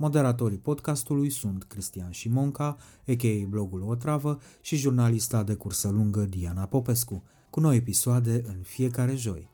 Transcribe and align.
Moderatorii 0.00 0.58
podcastului 0.58 1.30
sunt 1.30 1.64
Cristian 1.64 2.10
Șimonca, 2.10 2.76
a.k.a. 3.06 3.46
blogul 3.48 3.82
Otravă 3.82 4.38
și 4.60 4.76
jurnalista 4.76 5.42
de 5.42 5.54
cursă 5.54 5.88
lungă 5.88 6.20
Diana 6.20 6.66
Popescu, 6.66 7.22
cu 7.50 7.60
noi 7.60 7.76
episoade 7.76 8.42
în 8.46 8.62
fiecare 8.62 9.14
joi. 9.14 9.50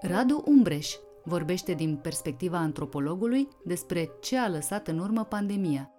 Radu 0.00 0.42
Umbreș 0.46 0.88
vorbește 1.24 1.72
din 1.72 1.96
perspectiva 1.96 2.58
antropologului 2.58 3.48
despre 3.64 4.10
ce 4.20 4.38
a 4.38 4.48
lăsat 4.48 4.88
în 4.88 4.98
urmă 4.98 5.24
pandemia 5.24 5.90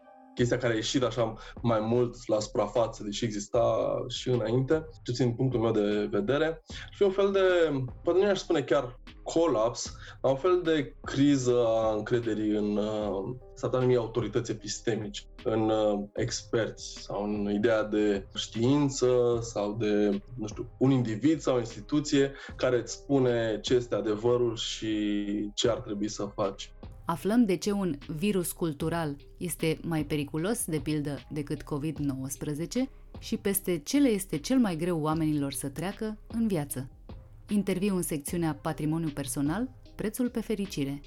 chestia 0.41 0.57
care 0.57 0.73
a 0.73 0.75
ieșit 0.75 1.03
așa 1.03 1.33
mai 1.61 1.79
mult 1.79 2.27
la 2.27 2.39
suprafață, 2.39 3.03
deși 3.03 3.25
exista 3.25 3.93
și 4.07 4.29
înainte, 4.29 4.85
ce 5.03 5.11
țin 5.11 5.31
punctul 5.31 5.59
meu 5.59 5.71
de 5.71 6.07
vedere, 6.11 6.61
și 6.91 7.03
un 7.03 7.11
fel 7.11 7.31
de, 7.31 7.39
poate 8.03 8.19
nu 8.19 8.29
aș 8.29 8.39
spune 8.39 8.61
chiar 8.61 8.99
colaps, 9.23 9.93
dar 10.21 10.31
un 10.31 10.37
fel 10.37 10.61
de 10.63 10.95
criză 11.03 11.65
a 11.67 11.93
încrederii 11.95 12.49
în 12.49 12.77
uh, 12.77 13.35
satanimii 13.53 13.95
autorități 13.95 14.51
epistemice, 14.51 15.21
în 15.43 15.69
uh, 15.69 15.99
experți 16.13 17.01
sau 17.01 17.23
în 17.23 17.51
ideea 17.53 17.83
de 17.83 18.27
știință 18.35 19.39
sau 19.41 19.75
de, 19.79 20.21
nu 20.37 20.47
știu, 20.47 20.69
un 20.77 20.91
individ 20.91 21.39
sau 21.39 21.55
o 21.55 21.59
instituție 21.59 22.31
care 22.55 22.77
îți 22.77 22.93
spune 22.93 23.59
ce 23.61 23.73
este 23.73 23.95
adevărul 23.95 24.55
și 24.55 25.51
ce 25.53 25.69
ar 25.69 25.79
trebui 25.79 26.09
să 26.09 26.25
faci 26.35 26.73
aflăm 27.05 27.45
de 27.45 27.55
ce 27.55 27.71
un 27.71 27.97
virus 28.17 28.51
cultural 28.51 29.15
este 29.37 29.77
mai 29.81 30.03
periculos, 30.03 30.65
de 30.65 30.77
pildă, 30.77 31.27
decât 31.29 31.61
COVID-19 31.61 32.67
și 33.19 33.37
peste 33.37 33.77
ce 33.77 33.97
le 33.97 34.09
este 34.09 34.37
cel 34.37 34.57
mai 34.57 34.75
greu 34.75 35.01
oamenilor 35.01 35.51
să 35.53 35.67
treacă 35.67 36.17
în 36.27 36.47
viață. 36.47 36.89
Interviu 37.49 37.95
în 37.95 38.01
secțiunea 38.01 38.59
Patrimoniu 38.61 39.09
personal, 39.09 39.69
prețul 39.95 40.29
pe 40.29 40.41
fericire. 40.41 41.01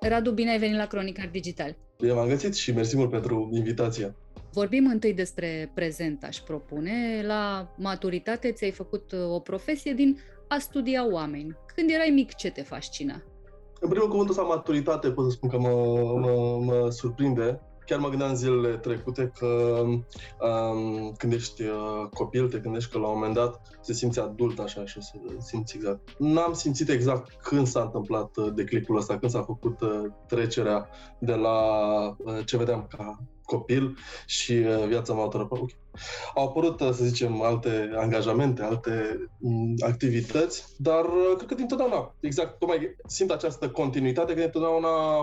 Radu, 0.00 0.30
bine 0.32 0.50
ai 0.50 0.58
venit 0.58 0.76
la 0.76 0.86
Cronicar 0.86 1.28
Digital. 1.28 1.76
Bine 1.98 2.12
v-am 2.12 2.28
găsit 2.28 2.54
și 2.54 2.72
mersi 2.72 2.96
mult 2.96 3.10
pentru 3.10 3.50
invitația. 3.52 4.14
Vorbim 4.52 4.86
întâi 4.86 5.14
despre 5.14 5.70
prezent, 5.74 6.24
aș 6.24 6.36
propune. 6.36 7.22
La 7.26 7.74
maturitate 7.76 8.52
ți-ai 8.52 8.70
făcut 8.70 9.12
o 9.12 9.38
profesie 9.38 9.92
din 9.92 10.18
a 10.48 10.58
studia 10.58 11.12
oameni. 11.12 11.56
Când 11.74 11.90
erai 11.90 12.10
mic, 12.10 12.34
ce 12.34 12.50
te 12.50 12.62
fascina? 12.62 13.22
În 13.80 13.88
primul 13.88 14.08
cuvânt 14.08 14.28
ăsta, 14.28 14.42
maturitate, 14.42 15.10
pot 15.10 15.24
să 15.24 15.30
spun 15.30 15.48
că 15.48 15.58
mă, 15.58 15.68
mă, 16.18 16.58
mă 16.64 16.90
surprinde. 16.90 17.60
Chiar 17.86 17.98
mă 17.98 18.08
gândeam 18.08 18.34
zilele 18.34 18.76
trecute 18.76 19.32
că 19.38 19.46
um, 19.80 21.12
când 21.16 21.32
ești 21.32 21.62
uh, 21.62 22.08
copil, 22.14 22.48
te 22.48 22.58
gândești 22.58 22.90
că 22.90 22.98
la 22.98 23.06
un 23.06 23.14
moment 23.14 23.34
dat 23.34 23.60
se 23.80 23.92
simți 23.92 24.20
adult 24.20 24.58
așa 24.58 24.84
și 24.84 25.02
să 25.02 25.12
simți 25.38 25.76
exact. 25.76 26.18
N-am 26.18 26.52
simțit 26.52 26.88
exact 26.88 27.32
când 27.42 27.66
s-a 27.66 27.80
întâmplat 27.80 28.36
uh, 28.36 28.52
declicul 28.54 28.96
ăsta, 28.96 29.18
când 29.18 29.32
s-a 29.32 29.42
făcut 29.42 29.80
uh, 29.80 30.04
trecerea 30.26 30.88
de 31.18 31.34
la 31.34 31.58
uh, 32.18 32.44
ce 32.44 32.56
vedeam 32.56 32.86
ca 32.96 33.18
copil 33.54 33.96
și 34.26 34.52
uh, 34.52 34.86
viața 34.86 35.14
matură. 35.14 35.46
Okay. 35.48 35.76
Au 36.34 36.48
apărut, 36.48 36.80
uh, 36.80 36.90
să 36.92 37.04
zicem, 37.04 37.42
alte 37.42 37.90
angajamente, 37.96 38.62
alte 38.62 39.26
mm, 39.38 39.74
activități, 39.86 40.64
dar 40.78 41.04
uh, 41.04 41.34
cred 41.36 41.48
că 41.48 41.54
dintotdeauna, 41.54 42.14
exact, 42.20 42.58
tocmai 42.58 42.96
simt 43.06 43.30
această 43.30 43.70
continuitate, 43.70 44.34
că 44.34 44.40
dintotdeauna 44.40 45.18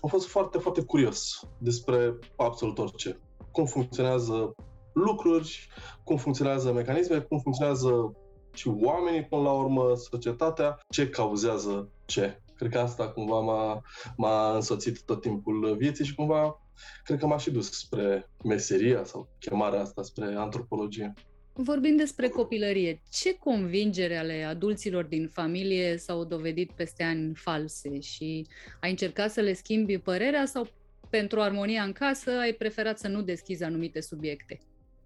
am 0.00 0.08
fost 0.08 0.28
foarte, 0.28 0.58
foarte 0.58 0.82
curios 0.82 1.46
despre 1.58 2.18
absolut 2.36 2.78
orice. 2.78 3.20
Cum 3.52 3.64
funcționează 3.64 4.54
lucruri, 4.92 5.68
cum 6.04 6.16
funcționează 6.16 6.72
mecanisme, 6.72 7.18
cum 7.18 7.38
funcționează 7.38 8.12
și 8.52 8.68
oamenii, 8.82 9.24
până 9.24 9.42
la 9.42 9.52
urmă, 9.52 9.94
societatea, 9.94 10.78
ce 10.88 11.08
cauzează 11.08 11.88
ce. 12.04 12.42
Cred 12.54 12.70
că 12.70 12.78
asta 12.78 13.08
cumva 13.08 13.40
m-a, 13.40 13.82
m-a 14.16 14.54
însoțit 14.54 15.02
tot 15.04 15.20
timpul 15.20 15.76
vieții 15.78 16.04
și 16.04 16.14
cumva 16.14 16.60
cred 17.04 17.18
că 17.18 17.26
m-a 17.26 17.38
și 17.38 17.50
dus 17.50 17.70
spre 17.70 18.30
meseria 18.44 19.04
sau 19.04 19.28
chemarea 19.38 19.80
asta 19.80 20.02
spre 20.02 20.34
antropologie. 20.36 21.14
Vorbind 21.52 21.98
despre 21.98 22.28
copilărie, 22.28 23.02
ce 23.10 23.34
convingere 23.34 24.16
ale 24.16 24.42
adulților 24.42 25.04
din 25.04 25.28
familie 25.28 25.96
s-au 25.96 26.24
dovedit 26.24 26.70
peste 26.70 27.02
ani 27.02 27.34
false 27.34 28.00
și 28.00 28.46
ai 28.80 28.90
încercat 28.90 29.30
să 29.30 29.40
le 29.40 29.52
schimbi 29.52 29.98
părerea 29.98 30.46
sau 30.46 30.66
pentru 31.10 31.40
armonia 31.40 31.82
în 31.82 31.92
casă 31.92 32.30
ai 32.30 32.52
preferat 32.52 32.98
să 32.98 33.08
nu 33.08 33.22
deschizi 33.22 33.62
anumite 33.62 34.00
subiecte? 34.00 34.58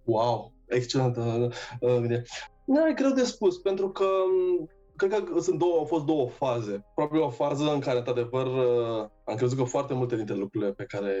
Wow, 0.03 0.53
excelentă 0.67 1.49
uh, 1.79 1.89
uh, 1.89 2.21
Nu, 2.65 2.87
e 2.87 2.93
greu 2.93 3.11
de 3.11 3.23
spus, 3.23 3.57
pentru 3.57 3.89
că 3.89 4.07
cred 5.07 5.23
că 5.23 5.39
sunt 5.39 5.59
două, 5.59 5.77
au 5.77 5.85
fost 5.85 6.05
două 6.05 6.29
faze. 6.29 6.85
Probabil 6.95 7.21
o 7.21 7.29
fază 7.29 7.71
în 7.73 7.79
care, 7.79 7.97
într-adevăr, 7.97 8.45
uh, 8.45 9.09
am 9.23 9.35
crezut 9.35 9.57
că 9.57 9.63
foarte 9.63 9.93
multe 9.93 10.15
dintre 10.15 10.35
lucrurile 10.35 10.71
pe 10.71 10.83
care 10.83 11.15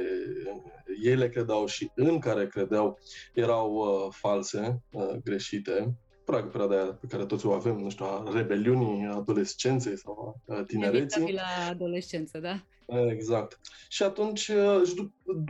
ei 1.03 1.15
le 1.15 1.29
credeau 1.29 1.65
și 1.65 1.91
în 1.95 2.19
care 2.19 2.47
credeau 2.47 2.99
erau 3.33 3.73
uh, 3.73 4.07
false, 4.11 4.83
uh, 4.91 5.15
greșite. 5.23 5.97
Practic, 6.25 6.51
perioada 6.51 6.75
aia 6.75 6.97
pe 7.01 7.07
care 7.07 7.25
toți 7.25 7.45
o 7.45 7.51
avem, 7.51 7.77
nu 7.77 7.89
știu, 7.89 8.05
a 8.05 8.31
rebeliunii, 8.33 9.05
adolescenței 9.05 9.97
sau 9.97 10.41
a 10.47 10.63
tinereții. 10.67 11.33
la 11.33 11.69
adolescență, 11.69 12.39
da? 12.39 12.63
Exact. 13.09 13.59
Și 13.89 14.03
atunci, 14.03 14.47
uh, 14.47 14.81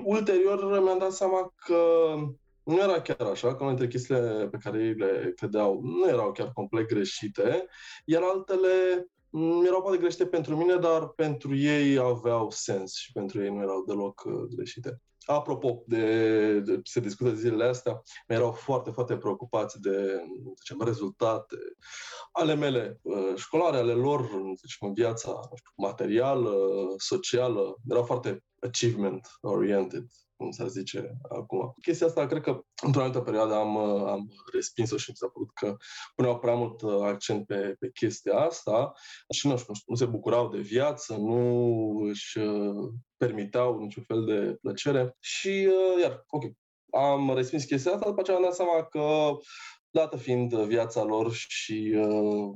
ulterior, 0.04 0.82
mi-am 0.82 0.98
dat 1.00 1.12
seama 1.12 1.54
că 1.66 1.76
nu 2.64 2.80
era 2.80 3.02
chiar 3.02 3.28
așa, 3.28 3.48
că 3.56 3.64
unele 3.64 3.78
dintre 3.78 3.88
chestiile 3.88 4.48
pe 4.52 4.58
care 4.58 4.84
ei 4.84 4.94
le 4.94 5.34
credeau 5.36 5.82
nu 5.82 6.08
erau 6.08 6.32
chiar 6.32 6.52
complet 6.54 6.88
greșite, 6.88 7.68
iar 8.06 8.22
altele 8.22 9.08
mm, 9.30 9.66
erau 9.66 9.82
poate 9.82 9.98
greșite 9.98 10.26
pentru 10.26 10.56
mine, 10.56 10.76
dar 10.76 11.08
pentru 11.08 11.56
ei 11.56 11.98
aveau 11.98 12.50
sens 12.50 12.96
și 12.96 13.12
pentru 13.12 13.44
ei 13.44 13.50
nu 13.50 13.62
erau 13.62 13.84
deloc 13.88 14.24
uh, 14.26 14.34
greșite. 14.56 15.02
Apropo 15.26 15.84
de, 15.86 16.60
de 16.60 16.80
se 16.84 17.00
discută 17.00 17.34
zilele 17.34 17.64
astea, 17.64 18.02
mi 18.28 18.36
erau 18.36 18.52
foarte, 18.52 18.92
foarte 18.92 19.18
preocupați 19.18 19.82
de 19.82 20.24
zicem, 20.58 20.82
rezultate 20.84 21.56
ale 22.32 22.56
mele 22.56 23.00
uh, 23.02 23.34
școlare, 23.36 23.78
ale 23.78 23.94
lor 23.94 24.22
zicem, 24.56 24.88
în 24.88 24.94
viața 24.94 25.32
nu 25.32 25.56
știu, 25.56 25.72
materială, 25.76 26.54
socială. 26.98 27.78
Erau 27.90 28.04
foarte 28.04 28.44
achievement 28.60 29.28
oriented 29.42 30.06
cum 30.44 30.52
s-ar 30.52 30.68
zice 30.68 31.18
acum. 31.30 31.74
Chestia 31.82 32.08
asta, 32.08 32.26
cred 32.26 32.42
că 32.42 32.64
într-o 32.82 33.02
altă 33.02 33.20
perioadă 33.20 33.56
am, 33.56 33.78
am 33.78 34.30
respins-o 34.54 34.98
și 34.98 35.10
mi 35.10 35.16
s-a 35.16 35.28
părut 35.28 35.50
că 35.54 35.76
puneau 36.16 36.40
prea 36.40 36.54
mult 36.54 36.82
uh, 36.82 37.02
accent 37.02 37.46
pe, 37.46 37.76
pe 37.80 37.92
chestia 37.94 38.34
asta 38.34 38.94
și 39.30 39.48
nu 39.48 39.58
știu, 39.58 39.74
nu 39.86 39.96
se 39.96 40.06
bucurau 40.06 40.50
de 40.50 40.60
viață, 40.60 41.16
nu 41.16 41.98
își 41.98 42.38
uh, 42.38 42.92
permiteau 43.18 43.80
niciun 43.80 44.04
fel 44.04 44.26
de 44.26 44.58
plăcere 44.62 45.18
și, 45.20 45.68
uh, 45.68 46.02
iar, 46.02 46.24
ok, 46.28 46.44
am 46.92 47.36
respins 47.36 47.64
chestia 47.64 47.94
asta, 47.94 48.06
după 48.06 48.20
aceea 48.20 48.38
am 48.38 48.44
dat 48.44 48.56
seama 48.56 48.84
că 48.84 49.32
dată 49.90 50.18
fiind 50.18 50.56
viața 50.56 51.04
lor 51.04 51.32
și 51.32 51.94
uh, 51.98 52.52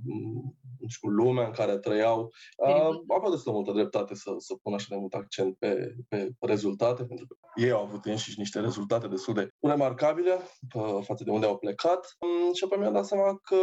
știu, 0.89 1.09
lumea 1.09 1.45
în 1.45 1.51
care 1.51 1.77
trăiau, 1.77 2.31
uh, 2.57 2.89
aveau 3.07 3.31
destul 3.31 3.51
de 3.51 3.57
multă 3.57 3.71
dreptate 3.71 4.15
să, 4.15 4.33
să 4.37 4.55
pună 4.61 4.75
așa 4.75 4.85
de 4.89 4.95
mult 4.95 5.13
accent 5.13 5.57
pe, 5.57 5.95
pe 6.09 6.33
rezultate, 6.39 7.05
pentru 7.05 7.25
că 7.25 7.35
ei 7.55 7.71
au 7.71 7.83
avut 7.83 8.05
înșiși 8.05 8.39
niște 8.39 8.59
rezultate 8.59 9.07
destul 9.07 9.33
de 9.33 9.49
remarcabile 9.59 10.39
uh, 10.75 10.99
față 11.03 11.23
de 11.23 11.31
unde 11.31 11.45
au 11.45 11.57
plecat. 11.57 12.15
Um, 12.19 12.53
și 12.53 12.63
apoi 12.63 12.77
mi-am 12.77 12.93
dat 12.93 13.05
seama 13.05 13.39
că, 13.43 13.55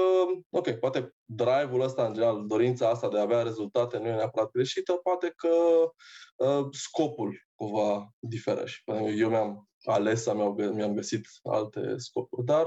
ok, 0.50 0.70
poate 0.70 1.14
drive-ul 1.24 1.80
ăsta, 1.80 2.06
în 2.06 2.12
general, 2.12 2.46
dorința 2.46 2.88
asta 2.88 3.08
de 3.08 3.18
a 3.18 3.22
avea 3.22 3.42
rezultate 3.42 3.98
nu 3.98 4.06
e 4.06 4.14
neapărat 4.14 4.50
greșită, 4.50 4.92
poate 4.92 5.32
că 5.36 5.48
uh, 6.36 6.66
scopul 6.70 7.42
cumva 7.54 8.08
diferă 8.18 8.66
și 8.66 8.82
eu 9.16 9.28
mi-am 9.28 9.68
ales 9.84 10.22
sau 10.22 10.54
mi-am 10.54 10.94
găsit 10.94 11.26
alte 11.42 11.94
scopuri, 11.96 12.44
dar 12.44 12.66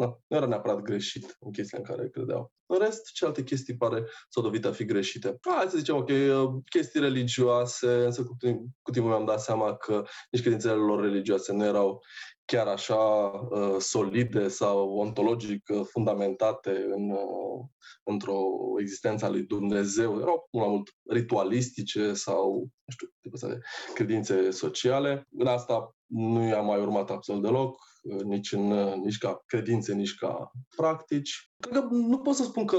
na, 0.00 0.18
nu 0.26 0.36
era 0.36 0.46
neapărat 0.46 0.80
greșit 0.80 1.36
în 1.40 1.52
chestiile 1.52 1.84
în 1.86 1.94
care 1.94 2.08
credeau. 2.08 2.52
În 2.66 2.78
rest, 2.78 3.12
ce 3.12 3.24
alte 3.24 3.42
chestii 3.42 3.76
pare 3.76 4.04
s-au 4.28 4.42
dovedit 4.42 4.66
a 4.66 4.72
fi 4.72 4.84
greșite? 4.84 5.38
Hai 5.40 5.66
să 5.68 5.76
zicem, 5.78 5.96
ok, 5.96 6.08
uh, 6.08 6.48
chestii 6.68 7.00
religioase, 7.00 8.04
însă 8.04 8.22
cu, 8.22 8.34
timp, 8.38 8.60
cu 8.82 8.90
timpul 8.90 9.10
mi-am 9.10 9.24
dat 9.24 9.40
seama 9.40 9.76
că 9.76 10.04
nici 10.30 10.40
credințele 10.40 10.72
lor 10.72 11.00
religioase 11.00 11.52
nu 11.52 11.64
erau 11.64 12.02
chiar 12.44 12.66
așa 12.66 12.96
uh, 12.96 13.76
solide 13.78 14.48
sau 14.48 14.92
ontologic 14.92 15.68
uh, 15.68 15.80
fundamentate 15.84 16.70
în, 16.70 17.10
uh, 17.10 17.64
într-o 18.04 18.40
existență 18.78 19.24
a 19.24 19.28
lui 19.28 19.42
Dumnezeu. 19.42 20.20
Erau 20.20 20.48
mult 20.50 20.66
mai 20.66 20.74
mult 20.74 20.94
ritualistice 21.10 22.12
sau, 22.12 22.52
nu 22.84 22.92
știu, 22.92 23.08
tipul 23.20 23.48
de 23.48 23.58
credințe 23.94 24.50
sociale. 24.50 25.26
În 25.38 25.46
asta 25.46 25.94
nu 26.06 26.42
i-am 26.42 26.66
mai 26.66 26.80
urmat 26.80 27.10
absolut 27.10 27.42
deloc, 27.42 27.70
uh, 27.70 27.89
nici, 28.02 28.52
în, 28.52 28.70
uh, 28.70 28.94
nici 28.94 29.18
ca 29.18 29.42
credințe, 29.46 29.94
nici 29.94 30.14
ca 30.14 30.52
practici. 30.76 31.50
Cred 31.56 31.74
că 31.74 31.88
nu 31.90 32.18
pot 32.18 32.34
să 32.34 32.42
spun 32.42 32.66
că 32.66 32.78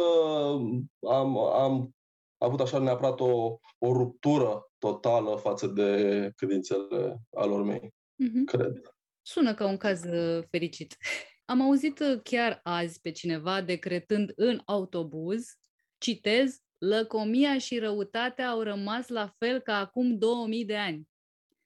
am, 1.07 1.37
am 1.37 1.95
avut 2.37 2.59
așa 2.59 2.79
neapărat 2.79 3.19
o, 3.19 3.57
o 3.77 3.93
ruptură 3.93 4.71
totală 4.77 5.35
față 5.35 5.67
de 5.67 6.31
credințele 6.35 7.21
alor 7.31 7.63
mei, 7.63 7.93
mm-hmm. 8.23 8.45
cred. 8.45 8.95
Sună 9.21 9.53
ca 9.53 9.65
un 9.67 9.77
caz 9.77 10.03
uh, 10.03 10.43
fericit. 10.49 10.97
Am 11.45 11.61
auzit 11.61 12.03
chiar 12.23 12.59
azi 12.63 13.01
pe 13.01 13.11
cineva 13.11 13.61
decretând 13.61 14.31
în 14.35 14.61
autobuz, 14.65 15.45
citez, 15.97 16.61
lăcomia 16.77 17.57
și 17.57 17.79
răutatea 17.79 18.49
au 18.49 18.61
rămas 18.61 19.07
la 19.07 19.35
fel 19.37 19.59
ca 19.59 19.77
acum 19.77 20.17
2000 20.17 20.65
de 20.65 20.77
ani. 20.77 21.09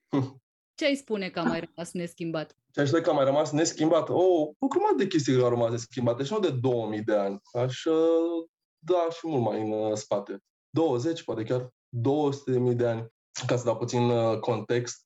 Hm. 0.10 0.44
Ce 0.76 0.86
ai 0.86 0.96
spune 0.96 1.30
că 1.30 1.40
a 1.40 1.44
mai 1.44 1.60
rămas 1.60 1.92
neschimbat? 2.02 2.56
Ce 2.76 2.82
aș 2.82 2.88
spune 2.88 3.02
că 3.02 3.10
a 3.10 3.14
mai 3.14 3.26
rămas 3.26 3.52
neschimbat? 3.52 4.10
O, 4.10 4.24
o 4.60 4.68
grămadă 4.68 4.96
de 4.98 5.08
chestii 5.08 5.32
care 5.32 5.44
au 5.44 5.50
rămas 5.50 5.70
neschimbate 5.70 6.24
și 6.24 6.34
nu 6.34 6.40
de 6.40 6.50
2000 6.52 7.02
de 7.02 7.16
ani. 7.16 7.40
Aș 7.54 7.84
uh, 7.84 8.48
da 8.78 9.08
și 9.12 9.28
mult 9.28 9.44
mai 9.44 9.62
în 9.62 9.72
uh, 9.72 9.94
spate. 9.94 10.40
20, 10.70 11.24
poate 11.24 11.44
chiar 11.44 11.70
200 11.90 12.52
de 12.52 12.60
mii 12.60 12.76
de 12.76 12.88
ani. 12.88 13.08
Ca 13.48 13.58
să 13.58 13.66
dau 13.66 13.78
puțin 13.78 14.10
uh, 14.10 14.40
context, 14.40 15.06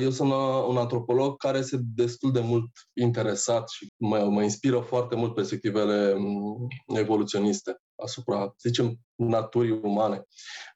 eu 0.00 0.10
sunt 0.10 0.32
un 0.68 0.76
antropolog 0.76 1.36
care 1.36 1.58
este 1.58 1.76
destul 1.94 2.32
de 2.32 2.40
mult 2.40 2.70
interesat 2.92 3.68
și 3.68 3.86
mă, 3.96 4.18
mă 4.18 4.42
inspiră 4.42 4.80
foarte 4.80 5.14
mult 5.14 5.34
perspectivele 5.34 6.14
mm, 6.14 6.66
evoluționiste 6.86 7.76
asupra, 8.02 8.54
să 8.56 8.68
zicem, 8.68 8.98
naturii 9.14 9.80
umane, 9.82 10.26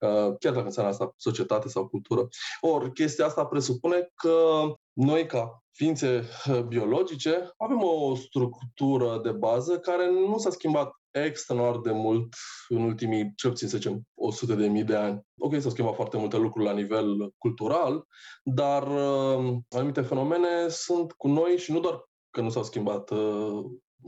uh, 0.00 0.34
chiar 0.38 0.52
dacă 0.52 0.64
înseamnă 0.64 0.92
asta 0.92 1.12
societate 1.16 1.68
sau 1.68 1.88
cultură. 1.88 2.28
Ori 2.60 2.92
chestia 2.92 3.26
asta 3.26 3.46
presupune 3.46 4.08
că 4.14 4.62
noi, 4.92 5.26
ca 5.26 5.62
ființe 5.72 6.24
uh, 6.48 6.60
biologice, 6.60 7.50
avem 7.56 7.82
o 7.82 8.14
structură 8.14 9.20
de 9.22 9.32
bază 9.32 9.78
care 9.78 10.10
nu 10.10 10.38
s-a 10.38 10.50
schimbat 10.50 10.92
extraordinar 11.10 11.80
de 11.80 11.92
mult 11.92 12.34
în 12.68 12.82
ultimii, 12.82 13.32
cel 13.36 13.50
puțin 13.50 13.68
să 13.68 13.76
zicem, 13.76 14.02
100 14.14 14.54
de 14.54 14.66
mii 14.66 14.84
de 14.84 14.96
ani. 14.96 15.20
Ok, 15.40 15.60
s-au 15.60 15.70
schimbat 15.70 15.94
foarte 15.94 16.16
multe 16.16 16.36
lucruri 16.36 16.66
la 16.66 16.72
nivel 16.72 17.34
cultural, 17.38 18.06
dar 18.44 18.82
uh, 18.82 19.56
anumite 19.68 20.00
fenomene 20.00 20.68
sunt 20.68 21.12
cu 21.12 21.28
noi 21.28 21.56
și 21.56 21.72
nu 21.72 21.80
doar 21.80 22.04
că 22.30 22.40
nu 22.40 22.48
s-au 22.48 22.62
schimbat 22.62 23.10
uh, 23.10 23.64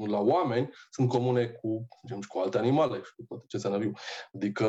la 0.07 0.21
oameni 0.21 0.71
sunt 0.91 1.09
comune 1.09 1.47
cu, 1.47 1.87
zicem, 2.07 2.21
cu 2.29 2.39
alte 2.39 2.59
animale 2.59 2.97
și 2.97 3.13
cu 3.17 3.25
toate 3.29 3.45
ce 3.49 3.57
înseamnă 3.57 3.79
viu. 3.79 3.93
Adică, 4.35 4.67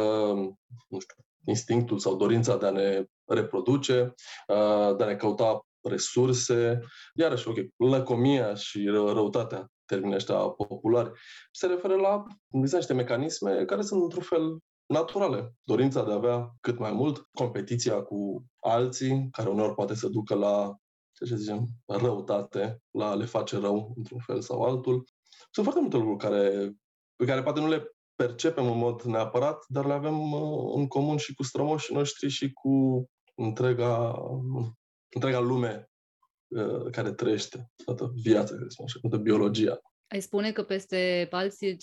nu 0.88 1.00
știu, 1.00 1.16
instinctul 1.46 2.00
sau 2.00 2.16
dorința 2.16 2.58
de 2.58 2.66
a 2.66 2.72
ne 2.72 3.06
reproduce, 3.26 4.14
de 4.98 5.04
a 5.04 5.06
ne 5.06 5.16
căuta 5.16 5.66
resurse, 5.82 6.80
iarăși, 7.14 7.48
ok, 7.48 7.58
lăcomia 7.78 8.56
și 8.56 8.86
răutatea, 8.88 9.68
termenii 9.86 10.16
ăștia 10.16 10.36
populari, 10.36 11.12
se 11.52 11.68
referă 11.68 11.96
la 11.96 12.24
niște 12.48 12.94
mecanisme 12.94 13.66
care 13.66 13.82
sunt 13.82 14.02
într-un 14.02 14.24
fel 14.24 14.58
naturale. 14.86 15.54
Dorința 15.64 16.04
de 16.04 16.12
a 16.12 16.16
avea 16.16 16.56
cât 16.62 16.80
mai 16.80 16.92
mult, 16.92 17.28
competiția 17.32 18.02
cu 18.02 18.46
alții, 18.60 19.28
care 19.32 19.50
uneori 19.50 19.74
poate 19.74 19.96
să 19.96 20.08
ducă 20.08 20.36
la 20.36 20.76
ce 21.26 21.36
zicem, 21.36 21.68
răutate, 21.86 22.82
la 22.92 23.10
a 23.10 23.16
le 23.16 23.26
face 23.26 23.58
rău 23.58 23.94
într-un 23.96 24.20
fel 24.20 24.42
sau 24.42 24.62
altul. 24.62 25.04
Sunt 25.52 25.66
foarte 25.66 25.82
multe 25.82 25.98
lucruri 25.98 26.18
care, 26.18 26.74
pe 27.16 27.26
care 27.26 27.44
poate 27.44 27.60
nu 27.60 27.68
le 27.68 27.92
percepem 28.16 28.72
în 28.72 28.78
mod 28.78 29.02
neapărat, 29.02 29.66
dar 29.68 29.86
le 29.86 29.94
avem 29.94 30.32
uh, 30.32 30.74
în 30.76 30.88
comun 30.88 31.18
și 31.18 31.34
cu 31.34 31.44
strămoșii 31.44 31.96
noștri 31.96 32.30
și 32.30 32.52
cu 32.52 33.06
întreaga, 33.36 34.16
întreaga 35.10 35.40
lume 35.40 35.90
uh, 36.48 36.92
care 36.92 37.12
trăiește, 37.12 37.72
toată 37.86 38.12
viața, 38.22 38.56
care 38.56 38.70
spune 38.70 38.88
așa, 38.88 39.00
toată 39.02 39.18
biologia. 39.18 39.80
Ai 40.08 40.22
spune 40.22 40.52
că 40.52 40.64
peste 40.64 41.28
alții 41.32 41.78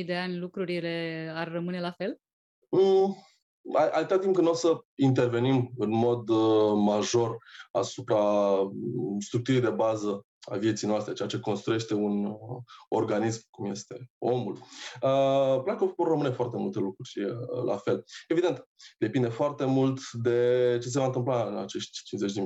50.000 0.00 0.06
de 0.06 0.14
ani 0.14 0.38
lucrurile 0.38 1.30
ar 1.34 1.48
rămâne 1.48 1.80
la 1.80 1.90
fel? 1.90 2.20
Mm, 2.70 3.16
atâta 3.74 4.18
timp 4.18 4.34
când 4.34 4.48
o 4.48 4.54
să 4.54 4.80
intervenim 4.94 5.72
în 5.78 5.90
mod 5.90 6.28
uh, 6.28 6.72
major 6.74 7.36
asupra 7.72 8.20
mm, 8.62 9.20
structurii 9.20 9.60
de 9.60 9.70
bază 9.70 10.26
a 10.52 10.56
vieții 10.56 10.88
noastre, 10.88 11.12
ceea 11.12 11.28
ce 11.28 11.40
construiește 11.40 11.94
un 11.94 12.24
uh, 12.24 12.62
organism 12.88 13.40
cum 13.50 13.70
este 13.70 14.10
omul. 14.18 14.52
Uh, 15.02 15.74
că 15.76 15.92
vor 15.96 16.08
rămâne 16.08 16.30
foarte 16.30 16.56
multe 16.56 16.78
lucruri 16.78 17.08
și 17.08 17.18
uh, 17.18 17.64
la 17.64 17.76
fel. 17.76 18.04
Evident, 18.28 18.68
depinde 18.98 19.28
foarte 19.28 19.64
mult 19.64 20.00
de 20.12 20.78
ce 20.82 20.88
se 20.88 20.98
va 20.98 21.04
întâmpla 21.04 21.44
în 21.44 21.56
acești 21.56 21.98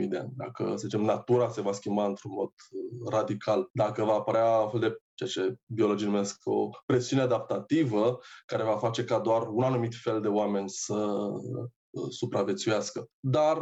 50.000 0.03 0.09
de 0.09 0.17
ani. 0.17 0.31
Dacă, 0.37 0.69
să 0.69 0.87
zicem, 0.87 1.01
natura 1.01 1.49
se 1.49 1.61
va 1.61 1.73
schimba 1.73 2.07
într-un 2.07 2.33
mod 2.35 2.49
uh, 2.49 3.11
radical, 3.11 3.69
dacă 3.73 4.05
va 4.05 4.15
apărea 4.15 4.59
un 4.59 4.69
fel 4.69 4.81
de 4.81 4.97
ceea 5.15 5.29
ce 5.31 5.57
biologii 5.67 6.07
numesc 6.07 6.37
o 6.45 6.69
presiune 6.87 7.23
adaptativă, 7.23 8.19
care 8.47 8.63
va 8.63 8.77
face 8.77 9.05
ca 9.05 9.19
doar 9.19 9.47
un 9.49 9.63
anumit 9.63 9.95
fel 10.03 10.21
de 10.21 10.29
oameni 10.29 10.71
să 10.71 10.95
uh, 10.95 11.69
supraviețuiască. 12.11 13.07
Dar, 13.21 13.59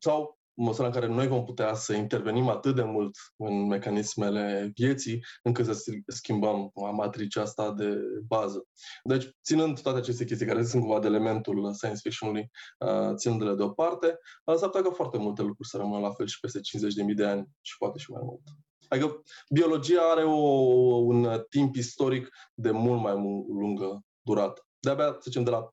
sau 0.00 0.37
în 0.58 0.64
măsura 0.64 0.86
în 0.86 0.92
care 0.92 1.06
noi 1.06 1.26
vom 1.26 1.44
putea 1.44 1.74
să 1.74 1.92
intervenim 1.92 2.48
atât 2.48 2.74
de 2.74 2.82
mult 2.82 3.16
în 3.36 3.66
mecanismele 3.66 4.70
vieții, 4.74 5.24
încât 5.42 5.64
să 5.64 5.92
schimbăm 6.06 6.72
matricea 6.92 7.42
asta 7.42 7.72
de 7.72 7.98
bază. 8.26 8.66
Deci, 9.02 9.30
ținând 9.44 9.80
toate 9.80 9.98
aceste 9.98 10.24
chestii 10.24 10.46
care 10.46 10.64
sunt 10.64 10.82
cumva 10.82 11.00
de 11.00 11.06
elementul 11.06 11.72
science 11.72 12.00
fiction-ului, 12.02 12.50
uh, 12.78 13.14
ținându-le 13.14 13.54
deoparte, 13.54 14.18
uh, 14.44 14.54
s-ar 14.54 14.68
putea 14.68 14.88
că 14.88 14.94
foarte 14.94 15.18
multe 15.18 15.42
lucruri 15.42 15.68
să 15.68 15.76
rămână 15.76 16.06
la 16.06 16.12
fel 16.12 16.26
și 16.26 16.40
peste 16.40 16.60
50.000 16.60 17.14
de 17.14 17.24
ani 17.24 17.46
și 17.60 17.76
poate 17.78 17.98
și 17.98 18.10
mai 18.10 18.22
mult. 18.24 18.42
Adică 18.88 19.22
biologia 19.50 20.00
are 20.00 20.24
o, 20.24 20.36
un 20.96 21.44
timp 21.48 21.74
istoric 21.74 22.28
de 22.54 22.70
mult 22.70 23.00
mai 23.02 23.12
lungă 23.48 24.00
durată. 24.20 24.62
De-abia, 24.80 25.12
să 25.12 25.20
zicem, 25.24 25.44
de 25.44 25.50
la 25.50 25.70